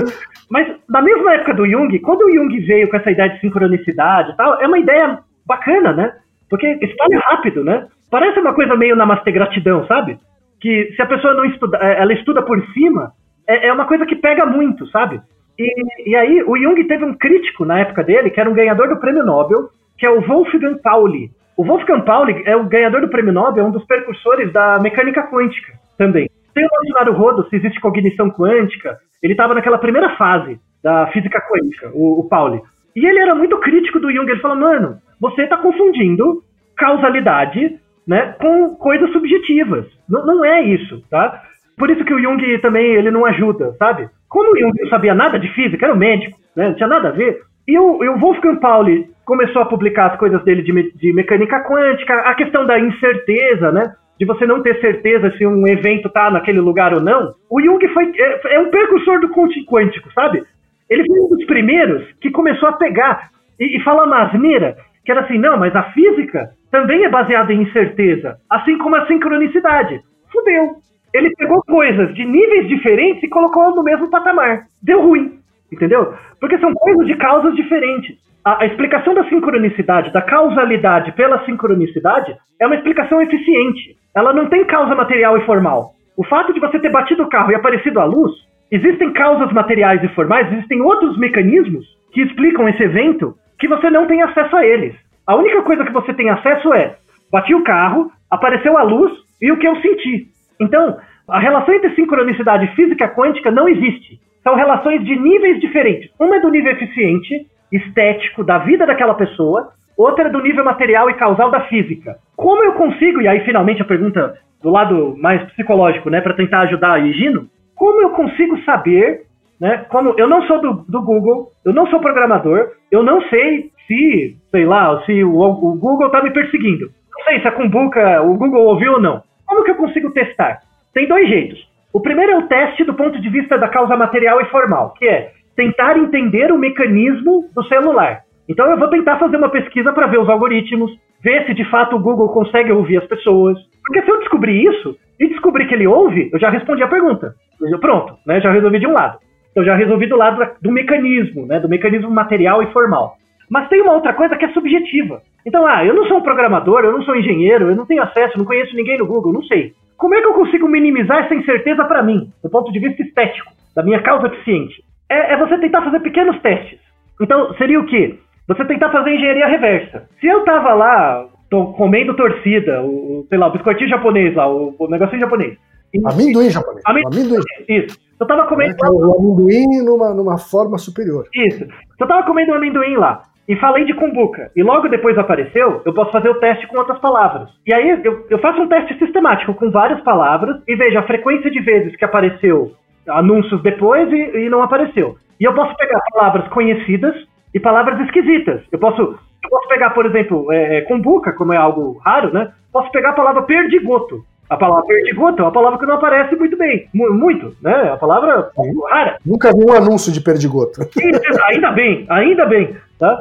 Mas 0.50 0.76
na 0.88 1.02
mesma 1.02 1.34
época 1.34 1.54
do 1.54 1.68
Jung, 1.68 1.98
quando 2.00 2.22
o 2.22 2.32
Jung 2.32 2.66
veio 2.66 2.88
com 2.90 2.96
essa 2.96 3.10
ideia 3.10 3.30
de 3.30 3.40
sincronicidade 3.40 4.32
e 4.32 4.36
tal, 4.36 4.60
é 4.60 4.66
uma 4.66 4.78
ideia 4.78 5.20
bacana, 5.46 5.92
né? 5.92 6.14
Porque 6.52 6.66
espalha 6.82 7.18
rápido, 7.30 7.64
né? 7.64 7.88
Parece 8.10 8.38
uma 8.38 8.52
coisa 8.52 8.76
meio 8.76 8.94
namastê 8.94 9.32
gratidão, 9.32 9.86
sabe? 9.86 10.18
Que 10.60 10.92
se 10.94 11.00
a 11.00 11.06
pessoa 11.06 11.32
não 11.32 11.46
estuda, 11.46 11.78
é, 11.80 12.02
ela 12.02 12.12
estuda 12.12 12.42
por 12.42 12.62
cima, 12.74 13.12
é, 13.48 13.68
é 13.68 13.72
uma 13.72 13.86
coisa 13.86 14.04
que 14.04 14.14
pega 14.14 14.44
muito, 14.44 14.86
sabe? 14.88 15.18
E, 15.58 16.10
e 16.10 16.14
aí 16.14 16.42
o 16.42 16.54
Jung 16.58 16.84
teve 16.84 17.06
um 17.06 17.14
crítico 17.14 17.64
na 17.64 17.78
época 17.78 18.04
dele, 18.04 18.28
que 18.28 18.38
era 18.38 18.50
um 18.50 18.52
ganhador 18.52 18.90
do 18.90 19.00
prêmio 19.00 19.24
Nobel, 19.24 19.70
que 19.96 20.04
é 20.04 20.10
o 20.10 20.20
Wolfgang 20.20 20.78
Pauli. 20.82 21.30
O 21.56 21.64
Wolfgang 21.64 22.04
Pauli 22.04 22.42
é 22.44 22.54
o 22.54 22.64
ganhador 22.64 23.00
do 23.00 23.08
prêmio 23.08 23.32
Nobel, 23.32 23.64
é 23.64 23.66
um 23.66 23.72
dos 23.72 23.86
precursores 23.86 24.52
da 24.52 24.78
mecânica 24.78 25.22
quântica 25.28 25.72
também. 25.96 26.28
Tem 26.52 26.66
o 26.66 26.84
Leonardo 26.84 27.12
Rodo, 27.12 27.48
se 27.48 27.56
existe 27.56 27.80
cognição 27.80 28.30
quântica, 28.30 28.98
ele 29.22 29.32
estava 29.32 29.54
naquela 29.54 29.78
primeira 29.78 30.16
fase 30.16 30.60
da 30.84 31.06
física 31.06 31.40
quântica, 31.40 31.90
o, 31.94 32.20
o 32.20 32.28
Pauli. 32.28 32.60
E 32.94 33.06
ele 33.06 33.18
era 33.18 33.34
muito 33.34 33.58
crítico 33.58 33.98
do 34.00 34.10
Jung, 34.12 34.30
ele 34.30 34.40
falou, 34.40 34.56
mano, 34.56 34.96
você 35.20 35.42
está 35.42 35.56
confundindo 35.56 36.42
causalidade 36.76 37.78
né, 38.06 38.34
com 38.40 38.74
coisas 38.76 39.10
subjetivas. 39.12 39.86
Não, 40.08 40.24
não 40.26 40.44
é 40.44 40.62
isso, 40.62 41.02
tá? 41.10 41.42
Por 41.78 41.90
isso 41.90 42.04
que 42.04 42.12
o 42.14 42.20
Jung 42.20 42.58
também 42.58 42.84
ele 42.94 43.10
não 43.10 43.24
ajuda, 43.24 43.72
sabe? 43.78 44.08
Como 44.28 44.52
o 44.52 44.58
Jung 44.58 44.72
não 44.80 44.88
sabia 44.88 45.14
nada 45.14 45.38
de 45.38 45.48
física, 45.54 45.86
era 45.86 45.94
um 45.94 45.98
médico, 45.98 46.38
né? 46.56 46.68
Não 46.68 46.74
tinha 46.74 46.88
nada 46.88 47.08
a 47.08 47.12
ver. 47.12 47.40
E 47.66 47.78
o, 47.78 48.02
e 48.02 48.08
o 48.08 48.18
Wolfgang 48.18 48.58
Pauli 48.60 49.06
começou 49.24 49.62
a 49.62 49.66
publicar 49.66 50.06
as 50.12 50.18
coisas 50.18 50.42
dele 50.44 50.62
de, 50.62 50.72
me- 50.72 50.90
de 50.92 51.12
mecânica 51.12 51.62
quântica, 51.64 52.14
a 52.22 52.34
questão 52.34 52.66
da 52.66 52.78
incerteza, 52.78 53.70
né? 53.72 53.94
De 54.18 54.26
você 54.26 54.46
não 54.46 54.62
ter 54.62 54.80
certeza 54.80 55.30
se 55.36 55.46
um 55.46 55.66
evento 55.66 56.08
tá 56.10 56.30
naquele 56.30 56.60
lugar 56.60 56.92
ou 56.92 57.00
não. 57.00 57.34
O 57.50 57.60
Jung 57.62 57.86
foi, 57.88 58.12
é, 58.16 58.54
é 58.56 58.60
um 58.60 58.70
precursor 58.70 59.20
do 59.20 59.28
quântico, 59.64 60.12
sabe? 60.12 60.42
Ele 60.88 61.06
foi 61.06 61.20
um 61.20 61.28
dos 61.28 61.44
primeiros 61.46 62.10
que 62.20 62.30
começou 62.30 62.68
a 62.68 62.72
pegar 62.72 63.30
e, 63.58 63.76
e 63.76 63.80
falar 63.82 64.04
uma 64.04 64.22
asneira, 64.24 64.76
que 65.04 65.10
era 65.10 65.22
assim, 65.22 65.38
não, 65.38 65.58
mas 65.58 65.74
a 65.74 65.84
física 65.92 66.50
também 66.70 67.04
é 67.04 67.08
baseada 67.08 67.52
em 67.52 67.62
incerteza, 67.62 68.36
assim 68.50 68.78
como 68.78 68.96
a 68.96 69.06
sincronicidade. 69.06 70.00
Fudeu. 70.32 70.76
Ele 71.12 71.34
pegou 71.36 71.62
coisas 71.64 72.14
de 72.14 72.24
níveis 72.24 72.68
diferentes 72.68 73.22
e 73.22 73.28
colocou 73.28 73.74
no 73.74 73.82
mesmo 73.82 74.08
patamar. 74.08 74.66
Deu 74.82 75.02
ruim, 75.02 75.38
entendeu? 75.70 76.14
Porque 76.40 76.58
são 76.58 76.72
coisas 76.72 77.06
de 77.06 77.16
causas 77.16 77.54
diferentes. 77.54 78.16
a, 78.44 78.62
a 78.62 78.66
explicação 78.66 79.14
da 79.14 79.28
sincronicidade, 79.28 80.12
da 80.12 80.22
causalidade 80.22 81.12
pela 81.12 81.44
sincronicidade, 81.44 82.36
é 82.60 82.66
uma 82.66 82.76
explicação 82.76 83.20
eficiente. 83.20 83.96
Ela 84.14 84.32
não 84.32 84.48
tem 84.48 84.64
causa 84.64 84.94
material 84.94 85.38
e 85.38 85.46
formal. 85.46 85.92
O 86.16 86.24
fato 86.24 86.52
de 86.52 86.60
você 86.60 86.78
ter 86.78 86.90
batido 86.90 87.22
o 87.22 87.28
carro 87.28 87.52
e 87.52 87.54
aparecido 87.54 88.00
a 88.00 88.04
luz, 88.04 88.32
existem 88.72 89.12
causas 89.12 89.52
materiais 89.52 90.02
e 90.02 90.08
formais, 90.08 90.50
existem 90.50 90.80
outros 90.80 91.18
mecanismos 91.18 91.84
que 92.12 92.22
explicam 92.22 92.66
esse 92.68 92.82
evento 92.82 93.34
que 93.58 93.68
você 93.68 93.90
não 93.90 94.06
tem 94.06 94.22
acesso 94.22 94.56
a 94.56 94.66
eles. 94.66 94.94
A 95.26 95.36
única 95.36 95.62
coisa 95.62 95.84
que 95.84 95.92
você 95.92 96.12
tem 96.14 96.30
acesso 96.30 96.72
é 96.72 96.96
bati 97.30 97.54
o 97.54 97.62
carro, 97.62 98.10
apareceu 98.30 98.76
a 98.78 98.82
luz 98.82 99.12
e 99.40 99.52
o 99.52 99.58
que 99.58 99.68
eu 99.68 99.76
senti. 99.76 100.26
Então, 100.60 100.98
a 101.28 101.38
relação 101.38 101.74
entre 101.74 101.94
sincronicidade 101.94 102.66
física 102.74 103.08
quântica 103.08 103.50
não 103.50 103.68
existe. 103.68 104.18
São 104.42 104.56
relações 104.56 105.04
de 105.04 105.14
níveis 105.16 105.60
diferentes. 105.60 106.10
Uma 106.18 106.36
é 106.36 106.40
do 106.40 106.50
nível 106.50 106.72
eficiente, 106.72 107.46
estético, 107.70 108.42
da 108.42 108.58
vida 108.58 108.86
daquela 108.86 109.14
pessoa, 109.14 109.70
outra 109.96 110.28
é 110.28 110.30
do 110.30 110.42
nível 110.42 110.64
material 110.64 111.08
e 111.08 111.14
causal 111.14 111.50
da 111.50 111.60
física. 111.62 112.16
Como 112.36 112.62
eu 112.64 112.72
consigo, 112.72 113.20
e 113.20 113.28
aí 113.28 113.40
finalmente 113.44 113.82
a 113.82 113.86
pergunta 113.86 114.34
do 114.62 114.70
lado 114.70 115.16
mais 115.16 115.42
psicológico, 115.52 116.10
né, 116.10 116.20
para 116.20 116.34
tentar 116.34 116.60
ajudar 116.62 116.94
a 116.94 116.98
Higino, 116.98 117.48
como 117.74 118.02
eu 118.02 118.10
consigo 118.10 118.58
saber, 118.64 119.22
né, 119.60 119.84
como 119.88 120.14
eu 120.18 120.28
não 120.28 120.42
sou 120.42 120.60
do, 120.60 120.84
do 120.88 121.02
Google, 121.02 121.48
eu 121.64 121.72
não 121.72 121.86
sou 121.86 122.00
programador, 122.00 122.70
eu 122.90 123.02
não 123.02 123.20
sei 123.28 123.70
se, 123.86 124.36
sei 124.50 124.64
lá, 124.64 125.02
se 125.04 125.24
o, 125.24 125.38
o 125.38 125.76
Google 125.76 126.06
está 126.06 126.22
me 126.22 126.30
perseguindo. 126.30 126.86
Não 127.16 127.24
sei 127.24 127.40
se 127.40 127.48
a 127.48 127.52
Kumbuka, 127.52 128.22
o 128.22 128.34
Google 128.36 128.64
ouviu 128.64 128.94
ou 128.94 129.00
não. 129.00 129.22
Como 129.46 129.64
que 129.64 129.70
eu 129.70 129.76
consigo 129.76 130.10
testar? 130.10 130.60
Tem 130.94 131.06
dois 131.06 131.28
jeitos. 131.28 131.58
O 131.92 132.00
primeiro 132.00 132.32
é 132.32 132.38
o 132.38 132.48
teste 132.48 132.84
do 132.84 132.94
ponto 132.94 133.20
de 133.20 133.28
vista 133.28 133.58
da 133.58 133.68
causa 133.68 133.96
material 133.96 134.40
e 134.40 134.46
formal, 134.46 134.94
que 134.96 135.06
é 135.06 135.32
tentar 135.54 135.98
entender 135.98 136.50
o 136.50 136.58
mecanismo 136.58 137.48
do 137.54 137.62
celular. 137.64 138.22
Então 138.48 138.68
eu 138.70 138.78
vou 138.78 138.88
tentar 138.88 139.18
fazer 139.18 139.36
uma 139.36 139.50
pesquisa 139.50 139.92
para 139.92 140.06
ver 140.06 140.18
os 140.18 140.28
algoritmos, 140.28 140.90
ver 141.22 141.46
se 141.46 141.54
de 141.54 141.64
fato 141.70 141.96
o 141.96 142.00
Google 142.00 142.28
consegue 142.30 142.72
ouvir 142.72 142.98
as 142.98 143.06
pessoas. 143.06 143.58
Porque 143.84 144.02
se 144.02 144.10
eu 144.10 144.18
descobrir 144.20 144.64
isso 144.64 144.96
e 145.20 145.28
descobrir 145.28 145.66
que 145.66 145.74
ele 145.74 145.86
ouve, 145.86 146.30
eu 146.32 146.38
já 146.38 146.50
respondi 146.50 146.82
a 146.82 146.88
pergunta. 146.88 147.34
Eu, 147.70 147.78
pronto, 147.78 148.16
né? 148.26 148.40
Já 148.40 148.50
resolvi 148.50 148.78
de 148.78 148.86
um 148.86 148.92
lado. 148.92 149.18
Eu 149.54 149.64
já 149.64 149.74
resolvi 149.74 150.06
do 150.06 150.16
lado 150.16 150.46
do 150.60 150.72
mecanismo, 150.72 151.46
né? 151.46 151.60
Do 151.60 151.68
mecanismo 151.68 152.10
material 152.10 152.62
e 152.62 152.72
formal. 152.72 153.16
Mas 153.50 153.68
tem 153.68 153.82
uma 153.82 153.92
outra 153.92 154.14
coisa 154.14 154.36
que 154.36 154.44
é 154.44 154.52
subjetiva. 154.52 155.20
Então, 155.44 155.66
ah, 155.66 155.84
eu 155.84 155.94
não 155.94 156.06
sou 156.06 156.18
um 156.18 156.22
programador, 156.22 156.80
eu 156.84 156.92
não 156.92 157.02
sou 157.02 157.14
engenheiro, 157.14 157.68
eu 157.68 157.76
não 157.76 157.84
tenho 157.84 158.02
acesso, 158.02 158.38
não 158.38 158.44
conheço 158.44 158.74
ninguém 158.74 158.96
no 158.98 159.06
Google, 159.06 159.32
não 159.32 159.42
sei. 159.42 159.74
Como 159.98 160.14
é 160.14 160.20
que 160.20 160.26
eu 160.26 160.34
consigo 160.34 160.68
minimizar 160.68 161.24
essa 161.24 161.34
incerteza 161.34 161.84
para 161.84 162.02
mim, 162.02 162.30
do 162.42 162.48
ponto 162.48 162.72
de 162.72 162.78
vista 162.78 163.02
estético, 163.02 163.52
da 163.76 163.82
minha 163.82 164.00
causa 164.00 164.28
eficiente? 164.28 164.82
É, 165.08 165.34
é 165.34 165.36
você 165.36 165.58
tentar 165.58 165.82
fazer 165.82 166.00
pequenos 166.00 166.40
testes. 166.40 166.80
Então, 167.20 167.52
seria 167.54 167.78
o 167.78 167.86
quê? 167.86 168.18
Você 168.48 168.64
tentar 168.64 168.90
fazer 168.90 169.14
engenharia 169.14 169.46
reversa. 169.46 170.08
Se 170.20 170.26
eu 170.26 170.44
tava 170.44 170.72
lá 170.72 171.26
tô 171.52 171.66
comendo 171.74 172.14
torcida, 172.14 172.80
o, 172.80 173.26
sei 173.28 173.36
lá, 173.36 173.48
o 173.48 173.52
biscoitinho 173.52 173.90
japonês 173.90 174.34
lá, 174.34 174.48
o, 174.48 174.74
o 174.78 174.88
negocinho 174.88 175.20
japonês. 175.20 175.58
Amendoim 176.04 176.50
japonês. 176.50 176.82
Amendoim, 176.86 177.20
amendoim. 177.20 177.42
Isso. 177.68 177.98
Eu 178.18 178.26
tava 178.26 178.46
comendo. 178.46 178.74
É, 178.82 178.90
o 178.90 179.14
amendoim 179.18 179.84
numa, 179.84 180.14
numa 180.14 180.38
forma 180.38 180.78
superior. 180.78 181.26
Isso. 181.34 181.66
Eu 182.00 182.06
tava 182.06 182.24
comendo 182.24 182.52
um 182.52 182.54
amendoim 182.54 182.96
lá 182.96 183.24
e 183.48 183.56
falei 183.56 183.84
de 183.84 183.94
kumbuka, 183.94 184.50
e 184.54 184.62
logo 184.62 184.88
depois 184.88 185.18
apareceu, 185.18 185.82
eu 185.84 185.92
posso 185.92 186.12
fazer 186.12 186.28
o 186.28 186.38
teste 186.38 186.66
com 186.68 186.78
outras 186.78 186.98
palavras. 187.00 187.48
E 187.66 187.74
aí 187.74 188.00
eu, 188.04 188.24
eu 188.30 188.38
faço 188.38 188.62
um 188.62 188.68
teste 188.68 188.96
sistemático 188.98 189.52
com 189.54 189.70
várias 189.70 190.00
palavras 190.02 190.62
e 190.66 190.76
vejo 190.76 190.98
a 190.98 191.02
frequência 191.02 191.50
de 191.50 191.60
vezes 191.60 191.96
que 191.96 192.04
apareceu 192.04 192.72
anúncios 193.08 193.62
depois 193.62 194.10
e, 194.12 194.44
e 194.44 194.48
não 194.48 194.62
apareceu. 194.62 195.16
E 195.40 195.44
eu 195.44 195.54
posso 195.54 195.76
pegar 195.76 196.00
palavras 196.12 196.48
conhecidas 196.48 197.14
e 197.52 197.58
palavras 197.58 198.00
esquisitas. 198.00 198.62
Eu 198.70 198.78
posso, 198.78 199.02
eu 199.02 199.50
posso 199.50 199.68
pegar, 199.68 199.90
por 199.90 200.06
exemplo, 200.06 200.52
é, 200.52 200.78
é, 200.78 200.80
kumbuka, 200.82 201.32
como 201.32 201.52
é 201.52 201.56
algo 201.56 202.00
raro, 202.04 202.32
né? 202.32 202.52
Posso 202.72 202.90
pegar 202.92 203.10
a 203.10 203.14
palavra 203.14 203.42
perdigoto. 203.42 204.24
A 204.52 204.56
palavra 204.58 204.84
perdigoto 204.84 205.40
é 205.40 205.44
uma 205.46 205.52
palavra 205.52 205.78
que 205.78 205.86
não 205.86 205.94
aparece 205.94 206.36
muito 206.36 206.58
bem. 206.58 206.86
Muito, 206.92 207.56
né? 207.62 207.90
A 207.90 207.96
palavra 207.96 208.50
rara. 208.90 209.16
Nunca 209.24 209.50
vi 209.50 209.64
um 209.64 209.72
anúncio 209.72 210.12
de 210.12 210.20
perdigoto. 210.20 210.82
ainda 211.48 211.70
bem, 211.70 212.04
ainda 212.10 212.44
bem. 212.44 212.76
Tá? 212.98 213.18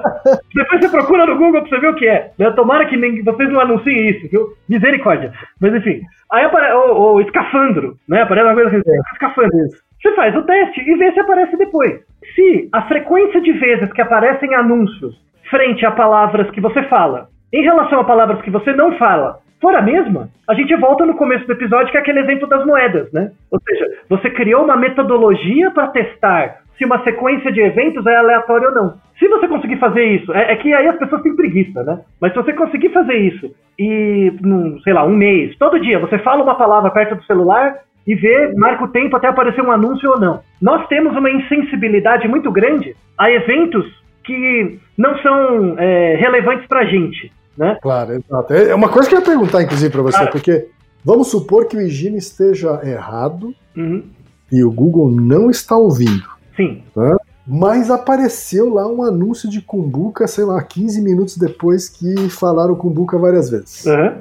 Depois 0.54 0.82
você 0.82 0.90
procura 0.90 1.26
no 1.26 1.38
Google 1.38 1.62
pra 1.62 1.70
você 1.70 1.80
ver 1.80 1.88
o 1.88 1.96
que 1.96 2.06
é. 2.06 2.32
Né? 2.38 2.52
Tomara 2.52 2.86
que 2.86 2.98
nem, 2.98 3.24
vocês 3.24 3.50
não 3.50 3.62
anunciem 3.62 4.10
isso, 4.10 4.28
viu? 4.30 4.50
Misericórdia. 4.68 5.32
Mas 5.62 5.74
enfim. 5.74 6.02
Aí 6.34 6.44
aparece 6.44 6.74
o, 6.76 7.14
o 7.14 7.22
escafandro, 7.22 7.96
né? 8.10 8.24
Aparece 8.24 8.48
uma 8.48 8.54
coisa 8.54 8.78
assim, 8.78 8.90
é. 8.90 9.00
escafandro. 9.14 9.58
Você 10.02 10.14
faz 10.14 10.36
o 10.36 10.44
teste 10.44 10.82
e 10.82 10.96
vê 10.98 11.14
se 11.14 11.20
aparece 11.22 11.56
depois. 11.56 12.02
Se 12.36 12.68
a 12.74 12.82
frequência 12.90 13.40
de 13.40 13.54
vezes 13.54 13.92
que 13.94 14.02
aparecem 14.02 14.54
anúncios 14.54 15.16
frente 15.50 15.86
a 15.86 15.92
palavras 15.92 16.52
que 16.52 16.60
você 16.60 16.84
fala, 16.84 17.30
em 17.54 17.64
relação 17.64 18.02
a 18.02 18.04
palavras 18.04 18.42
que 18.42 18.52
você 18.52 18.74
não 18.74 18.98
fala, 18.98 19.40
for 19.62 19.76
a 19.76 19.82
mesma, 19.82 20.30
a 20.50 20.54
gente 20.56 20.76
volta 20.76 21.06
no 21.06 21.16
começo 21.16 21.46
do 21.46 21.54
episódio, 21.54 21.92
que 21.92 21.98
é 21.98 22.02
aquele 22.02 22.20
exemplo 22.20 22.48
das 22.48 22.66
moedas, 22.66 23.12
né? 23.14 23.32
Ou 23.52 23.62
seja, 23.62 23.86
você 24.10 24.30
criou 24.32 24.64
uma 24.64 24.76
metodologia 24.76 25.70
para 25.72 25.88
testar 25.88 26.62
se 26.78 26.84
uma 26.84 27.04
sequência 27.04 27.52
de 27.52 27.62
eventos 27.62 28.06
é 28.08 28.16
aleatória 28.16 28.70
ou 28.70 28.74
não. 28.74 28.96
Se 29.20 29.28
você 29.28 29.48
conseguir 29.48 29.78
fazer 29.78 30.04
isso, 30.04 30.34
é, 30.34 30.52
é, 30.52 30.56
que 30.56 30.74
aí 30.74 30.88
as 30.88 30.98
pessoas 30.98 31.22
têm 31.22 31.36
preguiça, 31.36 31.84
né? 31.84 32.00
Mas 32.20 32.32
se 32.34 32.38
você 32.38 32.54
conseguir 32.54 32.90
fazer 32.90 33.14
isso 33.14 33.54
e, 33.78 34.34
num, 34.42 34.80
sei 34.82 34.94
lá, 34.94 35.06
um 35.06 35.16
mês, 35.16 35.56
todo 35.60 35.80
dia, 35.80 36.00
você 36.00 36.18
fala 36.18 36.44
uma 36.44 36.56
palavra 36.56 36.90
perto 36.90 37.16
do 37.16 37.24
celular 37.26 37.76
e 38.08 38.16
vê, 38.16 38.52
marca 38.58 38.84
o 38.84 38.88
tempo 38.88 39.16
até 39.16 39.28
aparecer 39.28 39.62
um 39.62 39.72
anúncio 39.72 40.10
ou 40.10 40.20
não. 40.20 40.40
Nós 40.60 40.88
temos 40.88 41.16
uma 41.16 41.30
insensibilidade 41.30 42.28
muito 42.28 42.52
grande 42.52 42.96
a 43.16 43.30
eventos 43.30 43.86
que 44.24 44.80
não 44.98 45.16
são 45.20 45.76
é, 45.78 46.16
relevantes 46.16 46.66
pra 46.68 46.86
gente 46.86 47.32
né? 47.62 47.78
Claro, 47.80 48.14
exato. 48.14 48.54
É 48.54 48.74
uma 48.74 48.90
coisa 48.90 49.08
que 49.08 49.14
eu 49.14 49.20
ia 49.20 49.26
perguntar, 49.26 49.62
inclusive, 49.62 49.92
para 49.92 50.02
você, 50.02 50.18
claro. 50.18 50.32
porque 50.32 50.68
vamos 51.06 51.28
supor 51.30 51.68
que 51.68 51.78
o 51.78 51.82
Higiene 51.82 52.18
esteja 52.18 52.82
errado 52.84 53.54
uhum. 53.78 54.04
e 54.52 54.64
o 54.64 54.72
Google 54.72 55.12
não 55.12 55.52
está 55.52 55.78
ouvindo. 55.78 56.28
Sim. 56.56 56.82
Né? 56.96 57.16
Mas 57.46 57.92
apareceu 57.92 58.74
lá 58.74 58.88
um 58.88 59.04
anúncio 59.04 59.48
de 59.48 59.62
Kumbuka, 59.62 60.26
sei 60.28 60.44
lá, 60.44 60.62
15 60.64 61.04
minutos 61.04 61.38
depois 61.38 61.88
que 61.88 62.30
falaram 62.30 62.74
Kumbuka 62.74 63.16
várias 63.20 63.52
vezes. 63.52 63.86
Uhum. 63.86 64.16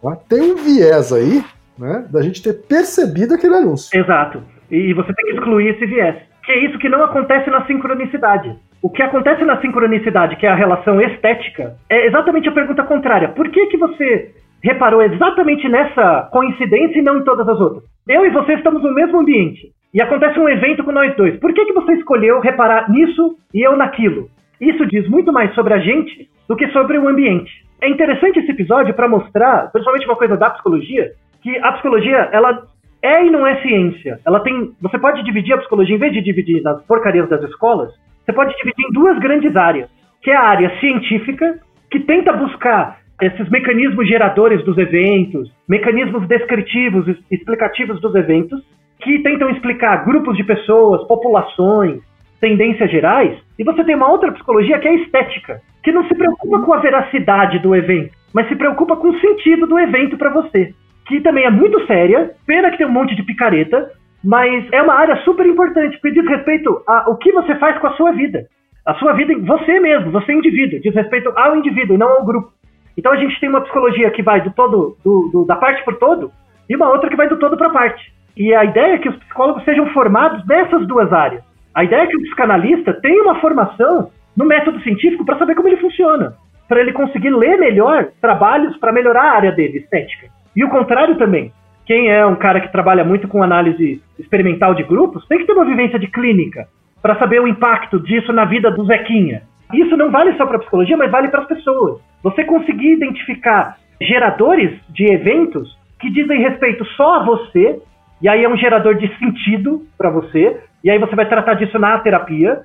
Tá? 0.00 0.16
Tem 0.28 0.52
um 0.52 0.56
viés 0.56 1.12
aí, 1.12 1.44
né, 1.76 2.06
da 2.08 2.22
gente 2.22 2.40
ter 2.42 2.52
percebido 2.52 3.34
aquele 3.34 3.56
anúncio. 3.56 3.98
Exato. 3.98 4.40
E 4.70 4.94
você 4.94 5.12
tem 5.12 5.26
que 5.26 5.32
excluir 5.32 5.74
esse 5.74 5.84
viés. 5.86 6.16
Que 6.44 6.52
é 6.52 6.64
isso 6.64 6.78
que 6.78 6.88
não 6.88 7.02
acontece 7.02 7.50
na 7.50 7.66
sincronicidade. 7.66 8.56
O 8.84 8.90
que 8.90 9.02
acontece 9.02 9.42
na 9.46 9.58
sincronicidade, 9.62 10.36
que 10.36 10.44
é 10.44 10.50
a 10.50 10.54
relação 10.54 11.00
estética, 11.00 11.74
é 11.88 12.06
exatamente 12.06 12.50
a 12.50 12.52
pergunta 12.52 12.82
contrária. 12.82 13.30
Por 13.30 13.48
que, 13.48 13.64
que 13.68 13.78
você 13.78 14.34
reparou 14.62 15.00
exatamente 15.00 15.66
nessa 15.70 16.28
coincidência 16.30 16.98
e 16.98 17.02
não 17.02 17.16
em 17.16 17.24
todas 17.24 17.48
as 17.48 17.58
outras? 17.58 17.82
Eu 18.06 18.26
e 18.26 18.28
você 18.28 18.52
estamos 18.52 18.82
no 18.82 18.92
mesmo 18.92 19.20
ambiente. 19.20 19.72
E 19.94 20.02
acontece 20.02 20.38
um 20.38 20.50
evento 20.50 20.84
com 20.84 20.92
nós 20.92 21.16
dois. 21.16 21.40
Por 21.40 21.54
que, 21.54 21.64
que 21.64 21.72
você 21.72 21.94
escolheu 21.94 22.40
reparar 22.40 22.90
nisso 22.90 23.38
e 23.54 23.66
eu 23.66 23.74
naquilo? 23.74 24.28
Isso 24.60 24.84
diz 24.84 25.08
muito 25.08 25.32
mais 25.32 25.54
sobre 25.54 25.72
a 25.72 25.78
gente 25.78 26.28
do 26.46 26.54
que 26.54 26.68
sobre 26.68 26.98
o 26.98 27.08
ambiente. 27.08 27.50
É 27.80 27.88
interessante 27.88 28.40
esse 28.40 28.50
episódio 28.50 28.92
para 28.92 29.08
mostrar, 29.08 29.72
principalmente 29.72 30.04
uma 30.06 30.16
coisa 30.16 30.36
da 30.36 30.50
psicologia, 30.50 31.12
que 31.40 31.56
a 31.56 31.72
psicologia, 31.72 32.28
ela 32.32 32.64
é 33.00 33.24
e 33.24 33.30
não 33.30 33.46
é 33.46 33.62
ciência. 33.62 34.20
Ela 34.26 34.40
tem. 34.40 34.72
Você 34.82 34.98
pode 34.98 35.24
dividir 35.24 35.54
a 35.54 35.58
psicologia, 35.58 35.96
em 35.96 35.98
vez 35.98 36.12
de 36.12 36.20
dividir 36.20 36.62
nas 36.62 36.82
porcarias 36.84 37.30
das 37.30 37.42
escolas, 37.44 37.90
você 38.24 38.32
pode 38.32 38.56
dividir 38.56 38.86
em 38.88 38.92
duas 38.92 39.18
grandes 39.18 39.54
áreas, 39.54 39.88
que 40.22 40.30
é 40.30 40.36
a 40.36 40.42
área 40.42 40.78
científica, 40.80 41.58
que 41.90 42.00
tenta 42.00 42.32
buscar 42.32 42.98
esses 43.20 43.48
mecanismos 43.50 44.08
geradores 44.08 44.64
dos 44.64 44.76
eventos, 44.78 45.52
mecanismos 45.68 46.26
descritivos, 46.26 47.06
explicativos 47.30 48.00
dos 48.00 48.14
eventos, 48.14 48.60
que 49.00 49.18
tentam 49.20 49.50
explicar 49.50 50.04
grupos 50.04 50.36
de 50.36 50.44
pessoas, 50.44 51.06
populações, 51.06 52.00
tendências 52.40 52.90
gerais, 52.90 53.38
e 53.58 53.64
você 53.64 53.84
tem 53.84 53.94
uma 53.94 54.10
outra 54.10 54.32
psicologia 54.32 54.78
que 54.78 54.88
é 54.88 54.90
a 54.90 54.94
estética, 54.94 55.60
que 55.82 55.92
não 55.92 56.06
se 56.08 56.14
preocupa 56.14 56.60
com 56.60 56.72
a 56.72 56.80
veracidade 56.80 57.58
do 57.58 57.74
evento, 57.74 58.12
mas 58.34 58.48
se 58.48 58.56
preocupa 58.56 58.96
com 58.96 59.08
o 59.08 59.20
sentido 59.20 59.66
do 59.66 59.78
evento 59.78 60.16
para 60.16 60.30
você, 60.30 60.74
que 61.06 61.20
também 61.20 61.44
é 61.44 61.50
muito 61.50 61.86
séria, 61.86 62.32
pena 62.46 62.70
que 62.70 62.78
tem 62.78 62.86
um 62.86 62.92
monte 62.92 63.14
de 63.14 63.22
picareta, 63.22 63.90
mas 64.24 64.66
é 64.72 64.80
uma 64.80 64.94
área 64.94 65.16
super 65.18 65.46
importante, 65.46 65.98
porque 66.00 66.18
diz 66.18 66.26
respeito 66.26 66.82
ao 66.86 67.16
que 67.18 67.30
você 67.30 67.54
faz 67.56 67.78
com 67.78 67.88
a 67.88 67.92
sua 67.92 68.12
vida. 68.12 68.46
A 68.86 68.94
sua 68.94 69.12
vida, 69.12 69.34
você 69.40 69.78
mesmo, 69.78 70.10
você 70.10 70.32
é 70.32 70.34
indivíduo, 70.34 70.80
diz 70.80 70.94
respeito 70.94 71.30
ao 71.36 71.56
indivíduo 71.56 71.94
e 71.94 71.98
não 71.98 72.08
ao 72.08 72.24
grupo. 72.24 72.50
Então 72.96 73.12
a 73.12 73.16
gente 73.16 73.38
tem 73.38 73.50
uma 73.50 73.60
psicologia 73.60 74.10
que 74.10 74.22
vai 74.22 74.40
do 74.40 74.50
todo, 74.52 74.96
do, 75.04 75.30
do, 75.32 75.44
da 75.44 75.56
parte 75.56 75.84
por 75.84 75.96
todo, 75.96 76.32
e 76.68 76.74
uma 76.74 76.88
outra 76.88 77.10
que 77.10 77.16
vai 77.16 77.28
do 77.28 77.38
todo 77.38 77.56
para 77.56 77.70
parte. 77.70 78.12
E 78.36 78.54
a 78.54 78.64
ideia 78.64 78.94
é 78.94 78.98
que 78.98 79.08
os 79.08 79.16
psicólogos 79.16 79.64
sejam 79.64 79.86
formados 79.92 80.46
nessas 80.46 80.86
duas 80.86 81.12
áreas. 81.12 81.42
A 81.74 81.84
ideia 81.84 82.02
é 82.02 82.06
que 82.06 82.16
o 82.16 82.22
psicanalista 82.22 82.94
tenha 82.94 83.22
uma 83.22 83.40
formação 83.40 84.10
no 84.36 84.44
método 84.46 84.80
científico 84.80 85.24
para 85.24 85.38
saber 85.38 85.54
como 85.54 85.68
ele 85.68 85.76
funciona, 85.76 86.34
para 86.68 86.80
ele 86.80 86.92
conseguir 86.92 87.30
ler 87.30 87.58
melhor 87.58 88.08
trabalhos 88.20 88.76
para 88.78 88.92
melhorar 88.92 89.22
a 89.22 89.36
área 89.36 89.52
dele, 89.52 89.78
estética. 89.78 90.28
E 90.56 90.64
o 90.64 90.70
contrário 90.70 91.16
também 91.16 91.52
quem 91.86 92.10
é 92.10 92.24
um 92.24 92.36
cara 92.36 92.60
que 92.60 92.72
trabalha 92.72 93.04
muito 93.04 93.28
com 93.28 93.42
análise 93.42 94.02
experimental 94.18 94.74
de 94.74 94.82
grupos 94.82 95.26
tem 95.26 95.38
que 95.38 95.46
ter 95.46 95.52
uma 95.52 95.64
vivência 95.64 95.98
de 95.98 96.06
clínica 96.06 96.66
para 97.02 97.18
saber 97.18 97.40
o 97.40 97.48
impacto 97.48 98.00
disso 98.00 98.32
na 98.32 98.46
vida 98.46 98.70
do 98.70 98.84
Zequinha. 98.86 99.42
Isso 99.72 99.96
não 99.96 100.10
vale 100.10 100.34
só 100.36 100.46
para 100.46 100.58
psicologia, 100.58 100.96
mas 100.96 101.10
vale 101.10 101.28
para 101.28 101.42
as 101.42 101.48
pessoas. 101.48 102.00
Você 102.22 102.44
conseguir 102.44 102.92
identificar 102.92 103.76
geradores 104.00 104.72
de 104.88 105.04
eventos 105.12 105.78
que 106.00 106.10
dizem 106.10 106.40
respeito 106.40 106.84
só 106.96 107.16
a 107.16 107.24
você, 107.24 107.80
e 108.22 108.28
aí 108.28 108.44
é 108.44 108.48
um 108.48 108.56
gerador 108.56 108.94
de 108.94 109.08
sentido 109.18 109.82
para 109.98 110.10
você, 110.10 110.60
e 110.82 110.90
aí 110.90 110.98
você 110.98 111.14
vai 111.14 111.28
tratar 111.28 111.54
disso 111.54 111.78
na 111.78 111.98
terapia. 111.98 112.62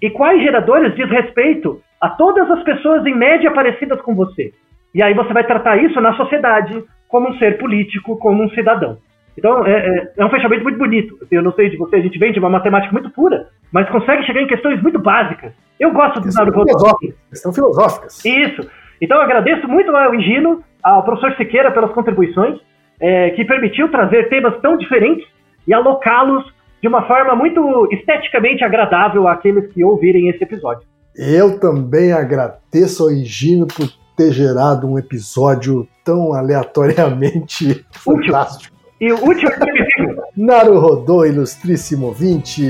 E 0.00 0.10
quais 0.10 0.40
geradores 0.42 0.94
diz 0.94 1.08
respeito 1.10 1.80
a 2.00 2.10
todas 2.10 2.50
as 2.50 2.62
pessoas 2.62 3.04
em 3.06 3.14
média 3.14 3.50
parecidas 3.50 4.00
com 4.02 4.14
você? 4.14 4.52
E 4.94 5.02
aí 5.02 5.14
você 5.14 5.32
vai 5.32 5.44
tratar 5.44 5.76
isso 5.76 6.00
na 6.00 6.14
sociedade, 6.14 6.84
como 7.10 7.28
um 7.28 7.38
ser 7.38 7.58
político, 7.58 8.16
como 8.16 8.42
um 8.42 8.50
cidadão. 8.50 8.98
Então 9.36 9.66
é, 9.66 9.72
é, 9.72 10.12
é 10.18 10.24
um 10.24 10.30
fechamento 10.30 10.62
muito 10.62 10.78
bonito. 10.78 11.16
Assim, 11.22 11.36
eu 11.36 11.42
não 11.42 11.52
sei 11.52 11.70
de 11.70 11.76
você, 11.76 11.96
a 11.96 12.00
gente 12.00 12.18
vem 12.18 12.32
de 12.32 12.38
uma 12.38 12.50
matemática 12.50 12.92
muito 12.92 13.10
pura, 13.10 13.48
mas 13.72 13.88
consegue 13.90 14.24
chegar 14.24 14.40
em 14.40 14.46
questões 14.46 14.82
muito 14.82 14.98
básicas. 14.98 15.52
Eu 15.78 15.92
gosto 15.92 16.20
do 16.20 16.32
Naruto. 16.32 16.64
Filosóficas. 16.66 17.54
Filosóficas. 17.54 18.24
Isso. 18.24 18.70
Então 19.00 19.16
eu 19.16 19.22
agradeço 19.22 19.66
muito 19.66 19.94
ao 19.94 20.14
Higino, 20.14 20.62
ao 20.82 21.02
professor 21.04 21.34
Siqueira 21.36 21.70
pelas 21.70 21.92
contribuições, 21.92 22.58
é, 23.00 23.30
que 23.30 23.44
permitiu 23.44 23.90
trazer 23.90 24.28
temas 24.28 24.60
tão 24.60 24.76
diferentes 24.76 25.26
e 25.66 25.72
alocá-los 25.72 26.44
de 26.82 26.88
uma 26.88 27.06
forma 27.06 27.34
muito 27.34 27.88
esteticamente 27.92 28.64
agradável 28.64 29.26
àqueles 29.26 29.72
que 29.72 29.84
ouvirem 29.84 30.28
esse 30.28 30.42
episódio. 30.42 30.86
Eu 31.16 31.58
também 31.58 32.12
agradeço 32.12 33.02
ao 33.02 33.10
Higino 33.10 33.66
por 33.66 33.88
ter 34.20 34.32
gerado 34.32 34.86
um 34.86 34.98
episódio 34.98 35.88
tão 36.04 36.34
aleatoriamente 36.34 37.86
fantástico. 37.90 38.76
E 39.00 39.10
o 39.10 39.18
último 39.18 39.50
episódio. 39.50 40.22
Naruhodô, 40.36 41.24
ilustríssimo 41.24 42.08
ouvinte. 42.08 42.62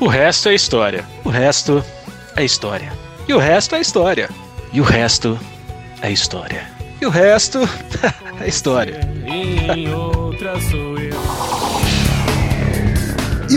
O 0.00 0.08
resto 0.08 0.48
é 0.48 0.54
história. 0.54 1.04
O 1.24 1.28
resto 1.28 1.84
é 2.34 2.44
história. 2.44 2.92
E 3.28 3.32
o 3.32 3.38
resto 3.38 3.76
é 3.76 3.80
história. 3.80 4.28
E 4.72 4.80
o 4.80 4.84
resto 4.84 5.38
é 6.02 6.10
história. 6.10 6.66
E 7.00 7.06
o 7.06 7.10
resto 7.10 7.60
é 8.42 8.48
história. 8.48 9.00
E 9.24 9.86